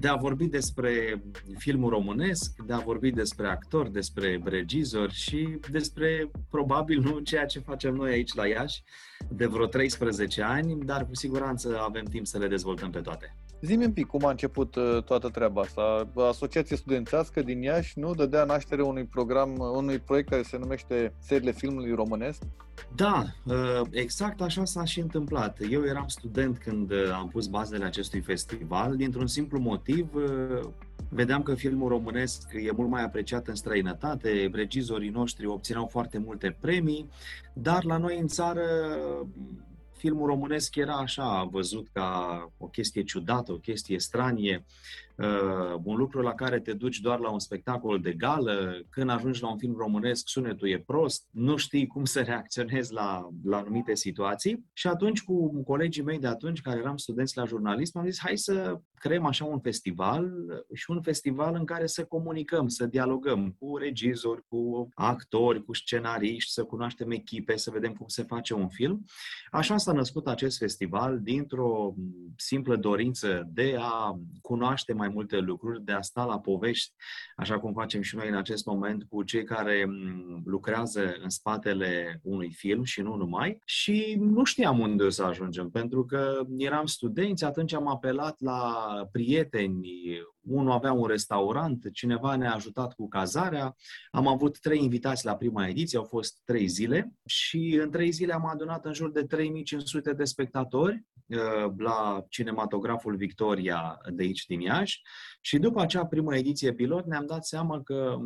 de 0.00 0.08
a 0.08 0.14
vorbi 0.14 0.46
despre 0.46 1.22
filmul 1.56 1.90
românesc, 1.90 2.62
de 2.66 2.72
a 2.72 2.78
vorbi 2.78 3.10
despre 3.10 3.48
actori, 3.48 3.92
despre 3.92 4.40
regizori 4.44 5.14
și 5.14 5.58
despre, 5.70 6.30
probabil, 6.50 7.00
nu 7.00 7.18
ceea 7.18 7.46
ce 7.46 7.58
facem 7.58 7.94
noi 7.94 8.10
aici 8.10 8.34
la 8.34 8.46
Iași 8.46 8.82
de 9.28 9.46
vreo 9.46 9.66
13 9.66 10.42
ani, 10.42 10.78
dar 10.84 11.06
cu 11.06 11.14
siguranță 11.14 11.78
avem 11.80 12.04
timp 12.04 12.26
să 12.26 12.38
le 12.38 12.48
dezvoltăm 12.48 12.90
pe 12.90 13.00
toate. 13.00 13.36
Zi-mi 13.60 13.84
un 13.84 13.92
pic 13.92 14.06
cum 14.06 14.24
a 14.24 14.30
început 14.30 14.74
uh, 14.74 15.02
toată 15.02 15.28
treaba 15.28 15.60
asta. 15.60 16.08
Asociația 16.28 16.76
Studențească 16.76 17.42
din 17.42 17.62
Iași 17.62 17.98
nu 17.98 18.14
dădea 18.14 18.44
naștere 18.44 18.82
unui 18.82 19.04
program, 19.04 19.58
unui 19.74 19.98
proiect 19.98 20.28
care 20.28 20.42
se 20.42 20.58
numește 20.58 21.14
Serile 21.18 21.52
Filmului 21.52 21.94
Românesc? 21.94 22.42
Da, 22.94 23.24
uh, 23.44 23.80
exact 23.90 24.40
așa 24.40 24.64
s-a 24.64 24.84
și 24.84 25.00
întâmplat. 25.00 25.58
Eu 25.70 25.84
eram 25.84 26.08
student 26.08 26.58
când 26.58 26.90
uh, 26.90 27.10
am 27.12 27.28
pus 27.28 27.46
bazele 27.46 27.84
acestui 27.84 28.20
festival, 28.20 28.96
dintr-un 28.96 29.26
simplu 29.26 29.58
motiv, 29.58 30.08
vedeam 31.08 31.42
că 31.42 31.54
filmul 31.54 31.88
românesc 31.88 32.52
e 32.52 32.72
mult 32.76 32.88
mai 32.88 33.04
apreciat 33.04 33.46
în 33.48 33.54
străinătate, 33.54 34.50
regizorii 34.52 35.10
noștri 35.10 35.46
obțineau 35.46 35.86
foarte 35.86 36.18
multe 36.18 36.56
premii, 36.60 37.08
dar 37.52 37.84
la 37.84 37.96
noi 37.96 38.18
în 38.18 38.26
țară 38.26 38.62
filmul 39.98 40.26
românesc 40.26 40.76
era 40.76 40.96
așa 40.96 41.48
văzut 41.50 41.88
ca 41.92 42.52
o 42.56 42.66
chestie 42.66 43.02
ciudată, 43.02 43.52
o 43.52 43.58
chestie 43.58 43.98
stranie, 43.98 44.64
uh, 45.16 45.80
un 45.82 45.96
lucru 45.96 46.20
la 46.20 46.34
care 46.34 46.60
te 46.60 46.72
duci 46.72 47.00
doar 47.00 47.18
la 47.18 47.30
un 47.30 47.38
spectacol 47.38 48.00
de 48.00 48.12
gală, 48.12 48.82
când 48.90 49.10
ajungi 49.10 49.42
la 49.42 49.50
un 49.50 49.58
film 49.58 49.74
românesc, 49.76 50.28
sunetul 50.28 50.68
e 50.68 50.78
prost, 50.86 51.26
nu 51.30 51.56
știi 51.56 51.86
cum 51.86 52.04
să 52.04 52.20
reacționezi 52.20 52.92
la, 52.92 53.28
la 53.44 53.56
anumite 53.56 53.94
situații. 53.94 54.64
Și 54.72 54.86
atunci 54.86 55.22
cu 55.22 55.62
colegii 55.62 56.02
mei 56.02 56.18
de 56.18 56.26
atunci, 56.26 56.60
care 56.60 56.78
eram 56.78 56.96
studenți 56.96 57.36
la 57.36 57.44
jurnalism, 57.44 57.98
am 57.98 58.04
zis 58.04 58.18
hai 58.20 58.36
să 58.36 58.80
creăm 58.98 59.26
așa 59.26 59.44
un 59.44 59.60
festival 59.60 60.32
și 60.74 60.90
un 60.90 61.02
festival 61.02 61.54
în 61.54 61.64
care 61.64 61.86
să 61.86 62.04
comunicăm, 62.04 62.68
să 62.68 62.86
dialogăm 62.86 63.56
cu 63.58 63.76
regizori, 63.76 64.44
cu 64.48 64.88
actori, 64.94 65.64
cu 65.64 65.74
scenariști, 65.74 66.52
să 66.52 66.64
cunoaștem 66.64 67.10
echipe, 67.10 67.56
să 67.56 67.70
vedem 67.70 67.92
cum 67.92 68.06
se 68.06 68.22
face 68.22 68.54
un 68.54 68.68
film. 68.68 69.04
Așa 69.50 69.76
s-a 69.76 69.92
născut 69.92 70.26
acest 70.26 70.58
festival 70.58 71.20
dintr-o 71.20 71.94
simplă 72.36 72.76
dorință 72.76 73.48
de 73.52 73.76
a 73.78 74.18
cunoaște 74.40 74.92
mai 74.92 75.08
multe 75.08 75.38
lucruri, 75.38 75.84
de 75.84 75.92
a 75.92 76.00
sta 76.00 76.24
la 76.24 76.38
povești, 76.38 76.92
așa 77.36 77.58
cum 77.58 77.72
facem 77.72 78.02
și 78.02 78.16
noi 78.16 78.28
în 78.28 78.36
acest 78.36 78.66
moment 78.66 79.04
cu 79.08 79.22
cei 79.22 79.44
care 79.44 79.86
lucrează 80.44 81.16
în 81.22 81.28
spatele 81.28 82.20
unui 82.22 82.52
film 82.52 82.84
și 82.84 83.00
nu 83.00 83.14
numai. 83.14 83.60
Și 83.64 84.16
nu 84.20 84.44
știam 84.44 84.78
unde 84.78 85.04
o 85.04 85.08
să 85.08 85.22
ajungem, 85.22 85.70
pentru 85.70 86.04
că 86.04 86.46
eram 86.56 86.86
studenți, 86.86 87.44
atunci 87.44 87.74
am 87.74 87.88
apelat 87.88 88.40
la 88.40 88.87
prieteni, 89.12 90.20
unul 90.48 90.72
avea 90.72 90.92
un 90.92 91.06
restaurant, 91.06 91.92
cineva 91.92 92.36
ne-a 92.36 92.54
ajutat 92.54 92.94
cu 92.94 93.08
cazarea. 93.08 93.76
Am 94.10 94.26
avut 94.26 94.58
trei 94.58 94.82
invitați 94.82 95.24
la 95.24 95.36
prima 95.36 95.68
ediție, 95.68 95.98
au 95.98 96.04
fost 96.04 96.40
trei 96.44 96.66
zile 96.66 97.12
și 97.26 97.78
în 97.82 97.90
trei 97.90 98.10
zile 98.10 98.32
am 98.32 98.46
adunat 98.46 98.84
în 98.84 98.92
jur 98.92 99.10
de 99.10 99.22
3500 99.22 100.12
de 100.12 100.24
spectatori 100.24 101.04
uh, 101.26 101.72
la 101.76 102.24
cinematograful 102.28 103.16
Victoria 103.16 103.98
de 104.10 104.22
aici 104.22 104.46
din 104.46 104.60
Iași 104.60 105.00
și 105.40 105.58
după 105.58 105.80
acea 105.80 106.06
primă 106.06 106.36
ediție 106.36 106.72
pilot 106.72 107.06
ne-am 107.06 107.26
dat 107.26 107.46
seama 107.46 107.82
că 107.82 108.18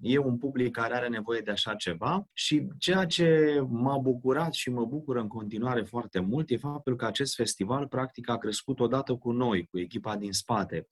e 0.00 0.18
un 0.18 0.38
public 0.38 0.70
care 0.70 0.94
are 0.94 1.08
nevoie 1.08 1.40
de 1.40 1.50
așa 1.50 1.74
ceva 1.74 2.28
și 2.32 2.66
ceea 2.78 3.04
ce 3.04 3.60
m-a 3.68 3.98
bucurat 3.98 4.52
și 4.52 4.70
mă 4.70 4.84
bucură 4.84 5.20
în 5.20 5.28
continuare 5.28 5.82
foarte 5.82 6.20
mult 6.20 6.50
e 6.50 6.56
faptul 6.56 6.96
că 6.96 7.06
acest 7.06 7.34
festival 7.34 7.86
practic 7.86 8.30
a 8.30 8.38
crescut 8.38 8.80
odată 8.80 9.14
cu 9.14 9.30
noi, 9.30 9.66
cu 9.70 9.78
echipa 9.78 10.16
din 10.16 10.32
spate. 10.32 10.86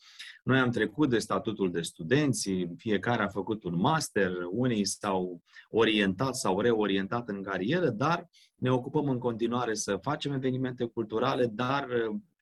Noi 0.44 0.60
am 0.66 0.72
trecut 0.72 1.10
de 1.10 1.18
statutul 1.18 1.70
de 1.70 1.80
studenți, 1.80 2.68
fiecare 2.76 3.22
a 3.22 3.28
făcut 3.28 3.64
un 3.64 3.76
master, 3.76 4.32
unii 4.50 4.84
s-au 4.84 5.42
orientat, 5.70 6.36
s-au 6.36 6.60
reorientat 6.60 7.28
în 7.28 7.42
carieră, 7.42 7.90
dar 7.90 8.28
ne 8.56 8.70
ocupăm 8.70 9.08
în 9.08 9.18
continuare 9.18 9.74
să 9.74 9.96
facem 9.96 10.32
evenimente 10.32 10.84
culturale, 10.84 11.46
dar 11.46 11.88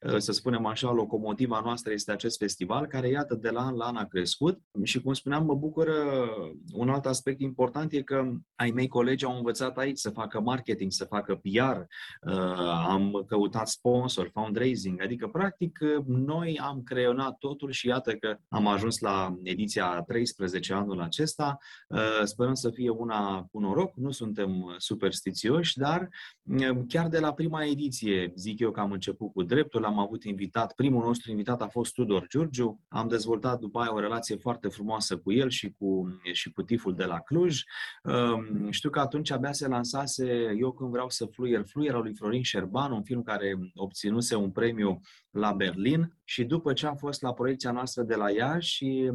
Uh, 0.04 0.18
să 0.18 0.32
spunem 0.32 0.66
așa, 0.66 0.92
locomotiva 0.92 1.60
noastră 1.64 1.92
este 1.92 2.12
acest 2.12 2.38
festival, 2.38 2.86
care, 2.86 3.08
iată, 3.08 3.34
de 3.34 3.50
la 3.50 3.60
an 3.60 3.76
la 3.76 3.84
an 3.84 3.96
a 3.96 4.04
crescut. 4.04 4.60
Și, 4.82 5.00
cum 5.00 5.12
spuneam, 5.12 5.44
mă 5.44 5.54
bucură 5.54 5.94
un 6.72 6.88
alt 6.88 7.06
aspect 7.06 7.40
important 7.40 7.92
e 7.92 8.02
că 8.02 8.30
ai 8.54 8.70
mei 8.70 8.88
colegi 8.88 9.24
au 9.24 9.36
învățat 9.36 9.78
aici 9.78 9.98
să 9.98 10.10
facă 10.10 10.40
marketing, 10.40 10.92
să 10.92 11.04
facă 11.04 11.34
PR, 11.34 11.76
uh, 12.30 12.84
am 12.88 13.24
căutat 13.26 13.68
sponsor, 13.68 14.30
fundraising, 14.32 15.02
adică, 15.02 15.28
practic, 15.28 15.78
noi 16.06 16.58
am 16.62 16.82
creionat 16.82 17.38
totul 17.38 17.70
și 17.70 17.86
iată 17.86 18.12
că 18.12 18.36
am 18.48 18.66
ajuns 18.66 18.98
la 18.98 19.38
ediția 19.42 20.02
13 20.06 20.72
anul 20.72 21.00
acesta, 21.00 21.58
uh, 21.88 22.20
sperăm 22.24 22.54
să 22.54 22.70
fie 22.70 22.90
una 22.90 23.46
cu 23.52 23.60
noroc, 23.60 23.96
nu 23.96 24.10
suntem 24.10 24.74
superstițioși, 24.78 25.78
dar 25.78 26.03
chiar 26.88 27.08
de 27.08 27.18
la 27.18 27.32
prima 27.32 27.64
ediție, 27.64 28.32
zic 28.36 28.60
eu 28.60 28.70
că 28.70 28.80
am 28.80 28.92
început 28.92 29.32
cu 29.32 29.42
dreptul, 29.42 29.84
am 29.84 29.98
avut 29.98 30.24
invitat, 30.24 30.74
primul 30.74 31.04
nostru 31.04 31.30
invitat 31.30 31.62
a 31.62 31.68
fost 31.68 31.92
Tudor 31.94 32.26
Giurgiu, 32.28 32.80
am 32.88 33.08
dezvoltat 33.08 33.58
după 33.60 33.80
aia 33.80 33.94
o 33.94 34.00
relație 34.00 34.36
foarte 34.36 34.68
frumoasă 34.68 35.16
cu 35.16 35.32
el 35.32 35.48
și 35.48 35.74
cu, 35.78 36.20
și 36.32 36.50
cu 36.50 36.62
tiful 36.62 36.94
de 36.94 37.04
la 37.04 37.20
Cluj. 37.20 37.62
Um, 38.02 38.70
știu 38.70 38.90
că 38.90 39.00
atunci 39.00 39.30
abia 39.30 39.52
se 39.52 39.68
lansase 39.68 40.54
Eu 40.58 40.72
când 40.72 40.90
vreau 40.90 41.08
să 41.08 41.26
fluier, 41.26 41.62
fluier 41.66 41.94
al 41.94 42.02
lui 42.02 42.14
Florin 42.14 42.42
Șerban, 42.42 42.92
un 42.92 43.02
film 43.02 43.22
care 43.22 43.58
obținuse 43.74 44.34
un 44.34 44.50
premiu 44.50 45.00
la 45.34 45.52
Berlin 45.52 46.16
și 46.24 46.44
după 46.44 46.72
ce 46.72 46.86
am 46.86 46.96
fost 46.96 47.22
la 47.22 47.32
proiecția 47.32 47.72
noastră 47.72 48.02
de 48.02 48.14
la 48.14 48.30
Iași 48.30 48.74
și 48.74 49.10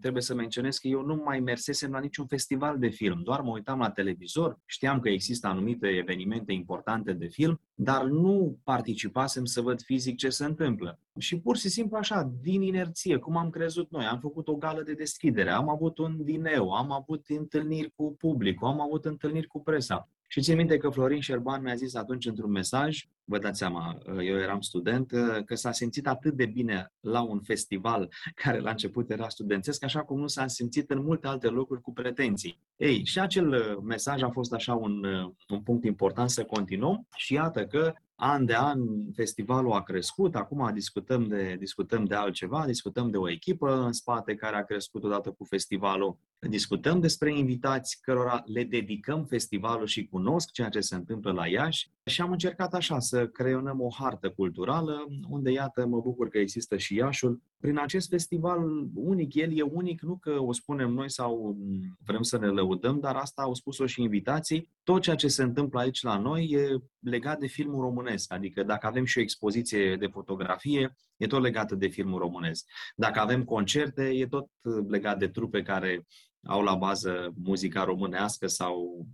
trebuie 0.00 0.22
să 0.22 0.34
menționez 0.34 0.78
că 0.78 0.88
eu 0.88 1.02
nu 1.02 1.22
mai 1.24 1.40
mersesem 1.40 1.90
la 1.90 1.98
niciun 1.98 2.26
festival 2.26 2.78
de 2.78 2.88
film, 2.88 3.22
doar 3.22 3.40
mă 3.40 3.50
uitam 3.50 3.78
la 3.78 3.90
televizor, 3.90 4.58
știam 4.66 5.00
că 5.00 5.08
există 5.08 5.46
anumite 5.46 5.86
evenimente 5.86 6.52
importante 6.52 7.12
de 7.12 7.26
film, 7.26 7.60
dar 7.74 8.04
nu 8.04 8.58
participasem 8.64 9.44
să 9.44 9.60
văd 9.60 9.82
fizic 9.82 10.16
ce 10.16 10.28
se 10.28 10.44
întâmplă. 10.44 10.98
Și 11.18 11.38
pur 11.38 11.56
și 11.56 11.68
simplu 11.68 11.96
așa, 11.96 12.32
din 12.42 12.62
inerție, 12.62 13.16
cum 13.16 13.36
am 13.36 13.50
crezut 13.50 13.90
noi, 13.90 14.04
am 14.04 14.18
făcut 14.18 14.48
o 14.48 14.56
gală 14.56 14.82
de 14.82 14.92
deschidere, 14.92 15.50
am 15.50 15.68
avut 15.68 15.98
un 15.98 16.24
dineu, 16.24 16.70
am 16.70 16.92
avut 16.92 17.24
întâlniri 17.28 17.92
cu 17.96 18.16
publicul, 18.18 18.66
am 18.68 18.80
avut 18.80 19.04
întâlniri 19.04 19.46
cu 19.46 19.62
presa. 19.62 20.08
Și 20.32 20.40
țin 20.40 20.56
minte 20.56 20.76
că 20.76 20.88
Florin 20.88 21.20
Șerban 21.20 21.62
mi-a 21.62 21.74
zis 21.74 21.94
atunci 21.94 22.26
într-un 22.26 22.50
mesaj, 22.50 23.08
vă 23.24 23.38
dați 23.38 23.58
seama, 23.58 23.98
eu 24.06 24.38
eram 24.38 24.60
student, 24.60 25.12
că 25.44 25.54
s-a 25.54 25.72
simțit 25.72 26.06
atât 26.06 26.34
de 26.34 26.46
bine 26.46 26.92
la 27.00 27.22
un 27.22 27.40
festival 27.40 28.08
care 28.42 28.58
la 28.58 28.70
început 28.70 29.10
era 29.10 29.28
studențesc, 29.28 29.84
așa 29.84 30.02
cum 30.02 30.20
nu 30.20 30.26
s-a 30.26 30.46
simțit 30.46 30.90
în 30.90 31.02
multe 31.02 31.26
alte 31.26 31.46
locuri 31.46 31.80
cu 31.80 31.92
pretenții. 31.92 32.60
Ei, 32.76 33.04
și 33.04 33.20
acel 33.20 33.78
mesaj 33.82 34.22
a 34.22 34.30
fost 34.30 34.52
așa 34.52 34.74
un, 34.74 35.04
un 35.48 35.62
punct 35.62 35.84
important 35.84 36.30
să 36.30 36.44
continuăm 36.44 37.06
și 37.16 37.32
iată 37.32 37.66
că 37.66 37.92
an 38.20 38.44
de 38.44 38.54
an 38.54 38.78
festivalul 39.12 39.72
a 39.72 39.82
crescut, 39.82 40.34
acum 40.34 40.70
discutăm 40.72 41.26
de, 41.26 41.56
discutăm 41.58 42.04
de 42.04 42.14
altceva, 42.14 42.66
discutăm 42.66 43.10
de 43.10 43.16
o 43.16 43.30
echipă 43.30 43.84
în 43.84 43.92
spate 43.92 44.34
care 44.34 44.56
a 44.56 44.64
crescut 44.64 45.04
odată 45.04 45.30
cu 45.30 45.44
festivalul, 45.44 46.18
discutăm 46.38 47.00
despre 47.00 47.36
invitați 47.38 48.00
cărora 48.00 48.42
le 48.44 48.64
dedicăm 48.64 49.24
festivalul 49.24 49.86
și 49.86 50.06
cunosc 50.06 50.50
ceea 50.50 50.68
ce 50.68 50.80
se 50.80 50.94
întâmplă 50.94 51.32
la 51.32 51.46
Iași 51.46 51.90
și 52.04 52.20
am 52.20 52.30
încercat 52.30 52.74
așa 52.74 52.98
să 52.98 53.19
creionăm 53.26 53.80
o 53.80 53.88
hartă 53.98 54.30
culturală, 54.30 55.06
unde 55.28 55.50
iată 55.50 55.86
mă 55.86 56.00
bucur 56.00 56.28
că 56.28 56.38
există 56.38 56.76
și 56.76 56.94
Iașul. 56.94 57.42
Prin 57.60 57.78
acest 57.78 58.08
festival 58.08 58.88
unic, 58.94 59.34
el 59.34 59.58
e 59.58 59.62
unic, 59.62 60.02
nu 60.02 60.16
că 60.16 60.38
o 60.38 60.52
spunem 60.52 60.90
noi 60.90 61.10
sau 61.10 61.56
vrem 62.04 62.22
să 62.22 62.38
ne 62.38 62.46
lăudăm, 62.46 63.00
dar 63.00 63.16
asta 63.16 63.42
au 63.42 63.54
spus-o 63.54 63.86
și 63.86 64.02
invitații. 64.02 64.68
Tot 64.82 65.02
ceea 65.02 65.16
ce 65.16 65.28
se 65.28 65.42
întâmplă 65.42 65.80
aici 65.80 66.02
la 66.02 66.18
noi 66.18 66.44
e 66.44 66.78
legat 67.00 67.38
de 67.38 67.46
filmul 67.46 67.80
românesc, 67.80 68.32
adică 68.32 68.62
dacă 68.62 68.86
avem 68.86 69.04
și 69.04 69.18
o 69.18 69.22
expoziție 69.22 69.96
de 69.96 70.06
fotografie, 70.06 70.96
e 71.16 71.26
tot 71.26 71.42
legată 71.42 71.74
de 71.74 71.86
filmul 71.86 72.18
românesc. 72.18 72.66
Dacă 72.96 73.20
avem 73.20 73.44
concerte, 73.44 74.02
e 74.02 74.26
tot 74.26 74.48
legat 74.88 75.18
de 75.18 75.28
trupe 75.28 75.62
care 75.62 76.06
au 76.46 76.62
la 76.62 76.74
bază 76.74 77.32
muzica 77.44 77.84
românească 77.84 78.46
sau 78.46 79.06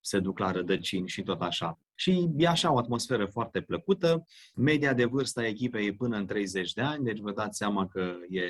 se 0.00 0.20
duc 0.20 0.38
la 0.38 0.50
rădăcini 0.50 1.08
și 1.08 1.22
tot 1.22 1.40
așa. 1.40 1.80
Și 1.98 2.28
e 2.36 2.48
așa 2.48 2.72
o 2.72 2.78
atmosferă 2.78 3.26
foarte 3.26 3.60
plăcută. 3.60 4.24
Media 4.54 4.94
de 4.94 5.04
vârstă 5.04 5.40
a 5.40 5.46
echipei 5.46 5.86
e 5.86 5.92
până 5.92 6.16
în 6.16 6.26
30 6.26 6.72
de 6.72 6.82
ani, 6.82 7.04
deci 7.04 7.18
vă 7.18 7.32
dați 7.32 7.56
seama 7.56 7.88
că 7.88 8.14
e, 8.28 8.42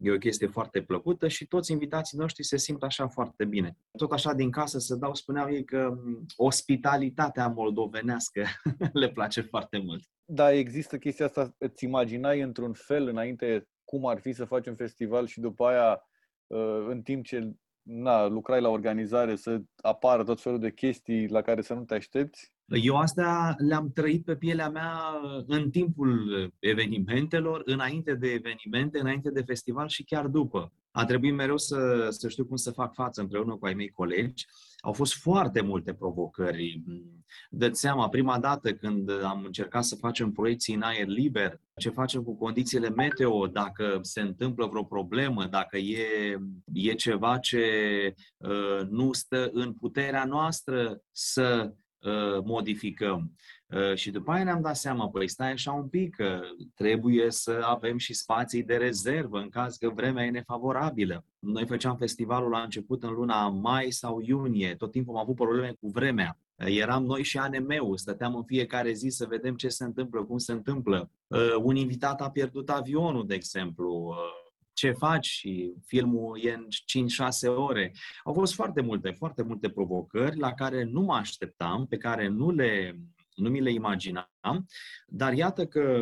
e 0.00 0.12
o 0.12 0.18
chestie 0.18 0.46
foarte 0.46 0.82
plăcută 0.82 1.28
și 1.28 1.46
toți 1.46 1.72
invitații 1.72 2.18
noștri 2.18 2.44
se 2.44 2.56
simt 2.56 2.82
așa 2.82 3.08
foarte 3.08 3.44
bine. 3.44 3.76
Tot 3.98 4.12
așa 4.12 4.32
din 4.32 4.50
casă 4.50 4.78
să 4.78 4.94
dau, 4.94 5.14
spuneau 5.14 5.52
ei 5.52 5.64
că 5.64 5.96
ospitalitatea 6.36 7.48
moldovenească 7.48 8.46
le 8.92 9.08
place 9.08 9.40
foarte 9.40 9.78
mult. 9.78 10.04
Da, 10.24 10.52
există 10.52 10.98
chestia 10.98 11.26
asta, 11.26 11.54
îți 11.58 11.84
imaginai 11.84 12.40
într-un 12.40 12.72
fel 12.72 13.08
înainte 13.08 13.68
cum 13.84 14.06
ar 14.06 14.20
fi 14.20 14.32
să 14.32 14.44
faci 14.44 14.66
un 14.66 14.76
festival 14.76 15.26
și 15.26 15.40
după 15.40 15.66
aia, 15.66 16.02
uh, 16.46 16.86
în 16.88 17.02
timp 17.02 17.24
ce 17.24 17.52
na, 17.88 18.26
lucrai 18.26 18.60
la 18.60 18.68
organizare 18.68 19.36
să 19.36 19.60
apară 19.76 20.24
tot 20.24 20.40
felul 20.40 20.58
de 20.58 20.72
chestii 20.72 21.28
la 21.28 21.40
care 21.40 21.62
să 21.62 21.74
nu 21.74 21.84
te 21.84 21.94
aștepți? 21.94 22.52
Eu 22.66 22.96
astea 22.96 23.54
le-am 23.58 23.90
trăit 23.94 24.24
pe 24.24 24.36
pielea 24.36 24.68
mea 24.68 24.90
în 25.46 25.70
timpul 25.70 26.10
evenimentelor, 26.58 27.62
înainte 27.64 28.14
de 28.14 28.28
evenimente, 28.28 29.00
înainte 29.00 29.30
de 29.30 29.42
festival 29.42 29.88
și 29.88 30.04
chiar 30.04 30.26
după. 30.26 30.72
A 30.98 31.04
trebuit 31.04 31.34
mereu 31.34 31.56
să, 31.56 32.08
să 32.10 32.28
știu 32.28 32.44
cum 32.44 32.56
să 32.56 32.70
fac 32.70 32.94
față 32.94 33.20
împreună 33.20 33.56
cu 33.56 33.66
ai 33.66 33.74
mei 33.74 33.88
colegi. 33.88 34.46
Au 34.78 34.92
fost 34.92 35.14
foarte 35.14 35.60
multe 35.60 35.94
provocări. 35.94 36.82
dă 37.50 37.68
seama, 37.72 38.08
prima 38.08 38.38
dată 38.38 38.72
când 38.72 39.22
am 39.22 39.42
încercat 39.44 39.84
să 39.84 39.96
facem 39.96 40.32
proiecții 40.32 40.74
în 40.74 40.82
aer 40.82 41.06
liber, 41.06 41.60
ce 41.76 41.90
facem 41.90 42.22
cu 42.22 42.36
condițiile 42.36 42.90
meteo, 42.90 43.46
dacă 43.46 43.98
se 44.02 44.20
întâmplă 44.20 44.66
vreo 44.66 44.84
problemă, 44.84 45.44
dacă 45.44 45.76
e, 45.76 46.38
e 46.72 46.94
ceva 46.94 47.38
ce 47.38 47.64
uh, 48.36 48.80
nu 48.88 49.12
stă 49.12 49.50
în 49.52 49.72
puterea 49.72 50.24
noastră 50.24 51.02
să 51.10 51.72
uh, 51.98 52.42
modificăm. 52.44 53.32
Uh, 53.74 53.94
și 53.94 54.10
după 54.10 54.30
aia 54.30 54.44
ne-am 54.44 54.60
dat 54.60 54.76
seama, 54.76 55.08
păi 55.08 55.28
stai 55.28 55.52
așa 55.52 55.72
un 55.72 55.88
pic, 55.88 56.14
că 56.14 56.40
trebuie 56.74 57.30
să 57.30 57.60
avem 57.62 57.98
și 57.98 58.14
spații 58.14 58.62
de 58.62 58.76
rezervă 58.76 59.38
în 59.38 59.48
caz 59.48 59.76
că 59.76 59.88
vremea 59.88 60.24
e 60.24 60.30
nefavorabilă. 60.30 61.24
Noi 61.38 61.66
făceam 61.66 61.96
festivalul 61.96 62.50
la 62.50 62.60
început 62.60 63.02
în 63.02 63.12
luna 63.12 63.48
mai 63.48 63.90
sau 63.90 64.20
iunie, 64.20 64.74
tot 64.74 64.90
timpul 64.90 65.14
am 65.14 65.20
avut 65.20 65.34
probleme 65.34 65.76
cu 65.80 65.88
vremea. 65.88 66.38
Uh, 66.54 66.66
eram 66.68 67.04
noi 67.04 67.22
și 67.22 67.38
ANM-ul, 67.38 67.96
stăteam 67.96 68.34
în 68.34 68.44
fiecare 68.44 68.92
zi 68.92 69.08
să 69.08 69.26
vedem 69.28 69.54
ce 69.54 69.68
se 69.68 69.84
întâmplă, 69.84 70.24
cum 70.24 70.38
se 70.38 70.52
întâmplă. 70.52 71.10
Uh, 71.26 71.54
un 71.62 71.76
invitat 71.76 72.20
a 72.20 72.30
pierdut 72.30 72.70
avionul, 72.70 73.26
de 73.26 73.34
exemplu, 73.34 74.16
ce 74.72 74.90
faci 74.90 75.26
și 75.26 75.72
filmul 75.86 76.38
e 76.42 76.52
în 76.52 76.66
5-6 77.50 77.56
ore. 77.56 77.92
Au 78.24 78.32
fost 78.32 78.54
foarte 78.54 78.80
multe, 78.80 79.10
foarte 79.10 79.42
multe 79.42 79.70
provocări 79.70 80.38
la 80.38 80.52
care 80.52 80.84
nu 80.84 81.00
mă 81.00 81.14
așteptam, 81.14 81.86
pe 81.86 81.96
care 81.96 82.28
nu 82.28 82.50
le 82.50 82.98
nu 83.38 83.50
mi 83.50 83.60
le 83.60 83.72
imaginam, 83.72 84.66
dar 85.06 85.32
iată 85.32 85.66
că, 85.66 86.00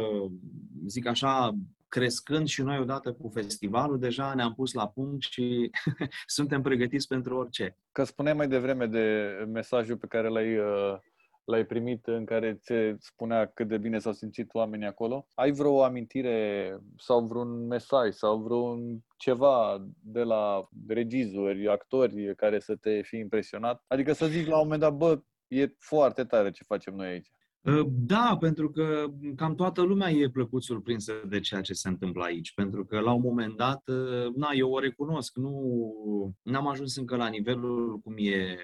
zic 0.87 1.07
așa, 1.07 1.57
crescând 1.89 2.47
și 2.47 2.63
noi 2.63 2.79
odată 2.79 3.13
cu 3.13 3.29
festivalul, 3.29 3.99
deja 3.99 4.35
ne-am 4.35 4.55
pus 4.55 4.73
la 4.73 4.89
punct 4.89 5.23
și 5.23 5.71
suntem 6.37 6.63
pregătiți 6.63 7.07
pentru 7.07 7.37
orice. 7.37 7.77
Că 7.93 8.05
spuneai 8.05 8.35
mai 8.35 8.49
devreme 8.49 8.87
de 8.87 9.27
mesajul 9.53 9.97
pe 9.97 10.07
care 10.07 10.29
l-ai, 10.29 10.59
uh, 10.59 10.97
l-ai 11.45 11.65
primit 11.65 12.07
în 12.07 12.25
care 12.25 12.55
ți 12.55 12.75
spunea 12.99 13.47
cât 13.47 13.69
de 13.69 13.79
bine 13.79 13.99
s-au 13.99 14.13
simțit 14.13 14.55
oamenii 14.55 14.87
acolo. 14.87 15.27
Ai 15.35 15.53
vreo 15.53 15.83
amintire 15.83 16.79
sau 16.99 17.27
vreun 17.27 17.67
mesaj 17.67 18.13
sau 18.13 18.39
vreun 18.39 18.99
ceva 19.17 19.87
de 20.01 20.23
la 20.23 20.69
regizori, 20.89 21.69
actori 21.69 22.35
care 22.37 22.59
să 22.59 22.77
te 22.77 23.03
fi 23.03 23.17
impresionat? 23.17 23.85
Adică 23.87 24.13
să 24.13 24.27
zici 24.27 24.47
la 24.47 24.57
un 24.57 24.63
moment 24.63 24.81
dat, 24.81 24.95
bă, 24.95 25.21
e 25.49 25.75
foarte 25.79 26.25
tare 26.25 26.51
ce 26.51 26.65
facem 26.65 26.95
noi 26.95 27.07
aici. 27.07 27.31
Ă, 27.67 27.83
da, 27.89 28.37
pentru 28.41 28.71
că 28.71 29.07
cam 29.37 29.55
toată 29.55 29.83
lumea 29.83 30.11
e 30.11 30.31
plăcut 30.31 30.63
surprinsă 30.63 31.13
de 31.29 31.41
ceea 31.41 31.61
ce 31.61 31.73
se 31.73 31.89
întâmplă 31.89 32.25
aici, 32.25 32.55
pentru 32.55 32.85
că 32.85 33.01
la 33.01 33.13
un 33.13 33.21
moment 33.21 33.57
dat, 33.57 33.89
ă, 33.89 34.31
na, 34.35 34.49
eu 34.55 34.71
o 34.71 34.79
recunosc, 34.79 35.37
nu 35.37 36.55
am 36.55 36.67
ajuns 36.69 36.97
încă 36.97 37.17
la 37.17 37.29
nivelul 37.29 37.99
cum 37.99 38.15
e 38.17 38.57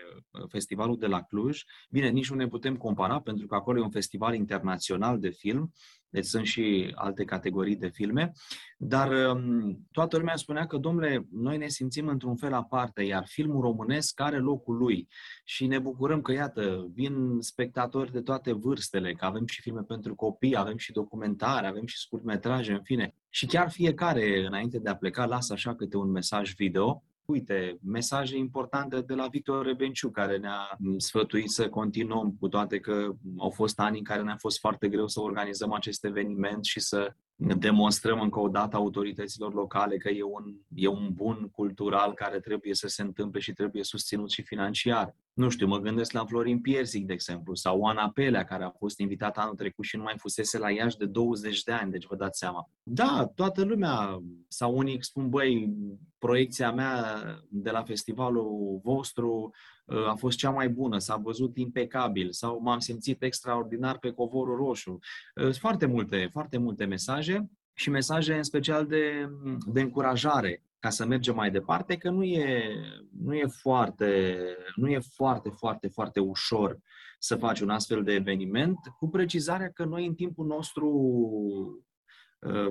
festivalul 0.49 0.99
de 0.99 1.07
la 1.07 1.23
Cluj. 1.23 1.63
Bine, 1.91 2.09
nici 2.09 2.31
nu 2.31 2.37
ne 2.37 2.49
putem 2.49 2.77
compara, 2.77 3.21
pentru 3.21 3.47
că 3.47 3.55
acolo 3.55 3.79
e 3.79 3.83
un 3.83 3.91
festival 3.91 4.35
internațional 4.35 5.19
de 5.19 5.31
film, 5.31 5.73
deci 6.13 6.25
sunt 6.25 6.47
și 6.47 6.93
alte 6.95 7.25
categorii 7.25 7.77
de 7.77 7.89
filme, 7.89 8.33
dar 8.77 9.35
um, 9.35 9.87
toată 9.93 10.17
lumea 10.17 10.37
spunea 10.37 10.67
că, 10.67 10.77
domnule, 10.77 11.27
noi 11.31 11.57
ne 11.57 11.69
simțim 11.69 12.09
într-un 12.09 12.37
fel 12.37 12.53
aparte, 12.53 13.03
iar 13.03 13.25
filmul 13.27 13.61
românesc 13.61 14.21
are 14.21 14.39
locul 14.39 14.77
lui. 14.77 15.09
Și 15.45 15.67
ne 15.67 15.79
bucurăm 15.79 16.21
că, 16.21 16.33
iată, 16.33 16.91
vin 16.95 17.41
spectatori 17.41 18.13
de 18.13 18.21
toate 18.21 18.53
vârstele, 18.53 19.13
că 19.13 19.25
avem 19.25 19.47
și 19.47 19.61
filme 19.61 19.81
pentru 19.81 20.15
copii, 20.15 20.57
avem 20.57 20.77
și 20.77 20.93
documentare, 20.93 21.67
avem 21.67 21.87
și 21.87 21.99
scurtmetraje, 21.99 22.73
în 22.73 22.83
fine. 22.83 23.15
Și 23.29 23.47
chiar 23.47 23.71
fiecare, 23.71 24.47
înainte 24.47 24.79
de 24.79 24.89
a 24.89 24.97
pleca, 24.97 25.25
lasă 25.25 25.53
așa 25.53 25.75
câte 25.75 25.97
un 25.97 26.11
mesaj 26.11 26.55
video 26.55 27.03
Uite, 27.25 27.79
mesaje 27.85 28.37
importante 28.37 29.01
de 29.01 29.15
la 29.15 29.27
Victor 29.27 29.67
Rebenciu, 29.67 30.11
care 30.11 30.39
ne-a 30.39 30.79
sfătuit 30.97 31.51
să 31.51 31.69
continuăm, 31.69 32.37
cu 32.41 32.49
toate 32.49 32.81
că 32.81 33.13
au 33.39 33.51
fost 33.51 33.81
ani 33.81 33.99
în 33.99 34.05
care 34.05 34.23
ne-a 34.23 34.37
fost 34.39 34.59
foarte 34.59 34.89
greu 34.89 35.09
să 35.09 35.21
organizăm 35.21 35.73
acest 35.73 36.05
eveniment 36.05 36.65
și 36.65 36.81
să 36.81 37.15
demonstrăm 37.59 38.21
încă 38.21 38.41
o 38.41 38.49
dată 38.49 38.77
autorităților 38.77 39.55
locale 39.55 39.97
că 39.97 40.09
e 40.09 40.23
un, 40.23 40.55
e 40.75 40.87
un 40.87 41.09
bun 41.13 41.49
cultural 41.53 42.15
care 42.15 42.41
trebuie 42.41 42.75
să 42.75 42.89
se 42.89 43.03
întâmple 43.03 43.41
și 43.41 43.53
trebuie 43.53 43.85
susținut 43.85 44.31
și 44.31 44.43
financiar. 44.43 45.17
Nu 45.33 45.49
știu, 45.49 45.67
mă 45.67 45.79
gândesc 45.79 46.13
la 46.13 46.25
Florin 46.25 46.61
Piersic, 46.61 47.07
de 47.07 47.13
exemplu, 47.13 47.55
sau 47.55 47.79
Oana 47.79 48.11
Pelea, 48.11 48.45
care 48.45 48.65
a 48.65 48.71
fost 48.71 48.99
invitată 48.99 49.41
anul 49.41 49.55
trecut 49.55 49.85
și 49.85 49.97
nu 49.97 50.03
mai 50.03 50.15
fusese 50.19 50.59
la 50.59 50.71
Iași 50.71 50.97
de 50.97 51.07
20 51.07 51.63
de 51.63 51.73
ani, 51.73 51.91
deci 51.91 52.07
vă 52.07 52.17
dați 52.17 52.39
seama. 52.39 52.71
Da, 52.83 53.31
toată 53.35 53.65
lumea, 53.65 54.23
sau 54.49 54.77
unii 54.77 55.05
spun, 55.05 55.29
băi, 55.29 55.73
proiecția 56.19 56.73
mea 56.73 57.05
de 57.49 57.71
la 57.71 57.83
festivalul 57.83 58.81
vostru 58.83 59.31
uh, 59.33 59.53
a 59.87 60.15
fost 60.15 60.39
cea 60.39 60.51
mai 60.51 60.69
bună, 60.69 60.99
s-a 60.99 61.17
văzut 61.17 61.57
impecabil 61.57 62.33
sau 62.33 62.61
m-am 62.61 62.79
simțit 62.79 63.23
extraordinar 63.23 63.99
pe 63.99 64.11
covorul 64.11 64.57
roșu. 64.57 64.91
Uh, 64.91 65.43
sunt 65.43 65.57
foarte 65.57 65.87
multe, 65.87 66.29
foarte 66.33 66.59
multe 66.59 66.85
mesaje 66.85 67.51
și 67.75 67.91
mesaje 67.91 68.35
în 68.35 68.43
special 68.43 68.87
de, 68.87 69.29
de 69.67 69.81
încurajare 69.81 70.63
ca 70.79 70.91
să 70.91 71.07
mergem 71.07 71.35
mai 71.35 71.51
departe, 71.51 71.97
că 71.97 72.11
nu 72.11 72.25
e, 72.25 72.75
nu 73.19 73.35
e 73.35 73.47
foarte, 73.47 74.37
nu 74.75 74.91
e 74.91 74.99
foarte, 75.15 75.51
foarte, 75.51 75.89
foarte 75.89 76.21
ușor 76.21 76.79
să 77.19 77.37
faci 77.37 77.61
un 77.61 77.71
astfel 77.71 78.03
de 78.03 78.13
eveniment, 78.13 78.79
cu 78.99 79.09
precizarea 79.09 79.71
că 79.71 79.85
noi 79.85 80.07
în 80.07 80.15
timpul 80.15 80.47
nostru 80.47 80.89
uh, 80.89 81.83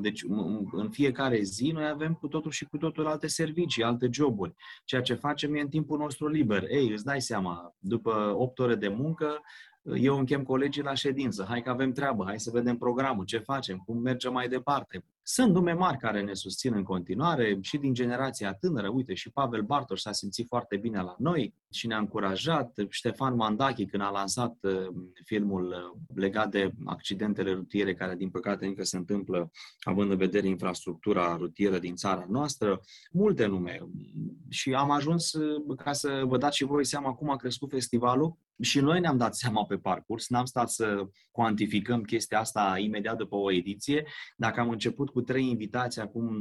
deci 0.01 0.23
în 0.71 0.89
fiecare 0.89 1.41
zi 1.41 1.71
noi 1.73 1.87
avem 1.87 2.13
cu 2.13 2.27
totul 2.27 2.51
și 2.51 2.65
cu 2.65 2.77
totul 2.77 3.07
alte 3.07 3.27
servicii, 3.27 3.83
alte 3.83 4.07
joburi. 4.11 4.55
Ceea 4.85 5.01
ce 5.01 5.13
facem 5.13 5.55
e 5.55 5.59
în 5.59 5.67
timpul 5.67 5.97
nostru 5.97 6.27
liber. 6.27 6.63
Ei, 6.69 6.91
îți 6.91 7.03
dai 7.03 7.21
seama, 7.21 7.75
după 7.79 8.33
8 8.37 8.59
ore 8.59 8.75
de 8.75 8.87
muncă, 8.87 9.41
eu 9.83 10.17
închem 10.17 10.43
colegii 10.43 10.83
la 10.83 10.93
ședință, 10.93 11.45
hai 11.49 11.61
că 11.61 11.69
avem 11.69 11.91
treabă, 11.91 12.23
hai 12.25 12.39
să 12.39 12.51
vedem 12.53 12.77
programul, 12.77 13.25
ce 13.25 13.37
facem, 13.37 13.77
cum 13.77 13.97
mergem 13.97 14.33
mai 14.33 14.47
departe. 14.47 15.05
Sunt 15.23 15.53
nume 15.53 15.73
mari 15.73 15.97
care 15.97 16.21
ne 16.21 16.33
susțin 16.33 16.73
în 16.73 16.83
continuare 16.83 17.57
și 17.61 17.77
din 17.77 17.93
generația 17.93 18.53
tânără. 18.53 18.89
Uite, 18.89 19.13
și 19.13 19.31
Pavel 19.31 19.61
Bartos 19.61 20.01
s-a 20.01 20.11
simțit 20.11 20.47
foarte 20.47 20.77
bine 20.77 21.01
la 21.01 21.15
noi 21.17 21.53
și 21.71 21.87
ne-a 21.87 21.97
încurajat. 21.97 22.73
Ștefan 22.89 23.35
Mandachi, 23.35 23.85
când 23.85 24.03
a 24.03 24.09
lansat 24.09 24.57
uh, 24.61 24.73
filmul 25.25 25.67
uh, 25.67 26.15
legat 26.15 26.49
de 26.49 26.71
accidentele 26.85 27.51
rutiere, 27.51 27.93
care 27.93 28.15
din 28.15 28.29
păcate 28.29 28.65
încă 28.65 28.83
se 28.83 28.97
întâmplă, 28.97 29.51
având 29.79 30.11
în 30.11 30.17
vedere 30.17 30.47
infrastructura 30.47 31.35
rutieră 31.35 31.79
din 31.79 31.95
țara 31.95 32.25
noastră, 32.29 32.81
multe 33.11 33.45
nume. 33.45 33.79
Și 34.49 34.73
am 34.73 34.91
ajuns, 34.91 35.33
uh, 35.33 35.77
ca 35.77 35.91
să 35.91 36.21
vă 36.25 36.37
dați 36.37 36.57
și 36.57 36.63
voi 36.63 36.85
seama 36.85 37.13
cum 37.13 37.29
a 37.29 37.35
crescut 37.35 37.69
festivalul, 37.69 38.37
și 38.61 38.79
noi 38.79 38.99
ne-am 38.99 39.17
dat 39.17 39.35
seama 39.35 39.65
pe 39.65 39.77
parcurs, 39.77 40.29
n-am 40.29 40.45
stat 40.45 40.69
să 40.69 41.07
cuantificăm 41.31 42.01
chestia 42.01 42.39
asta 42.39 42.75
imediat 42.77 43.17
după 43.17 43.35
o 43.35 43.51
ediție. 43.51 44.05
Dacă 44.35 44.59
am 44.59 44.69
început 44.69 45.09
cu 45.11 45.21
trei 45.21 45.49
invitați 45.49 45.99
acum 45.99 46.35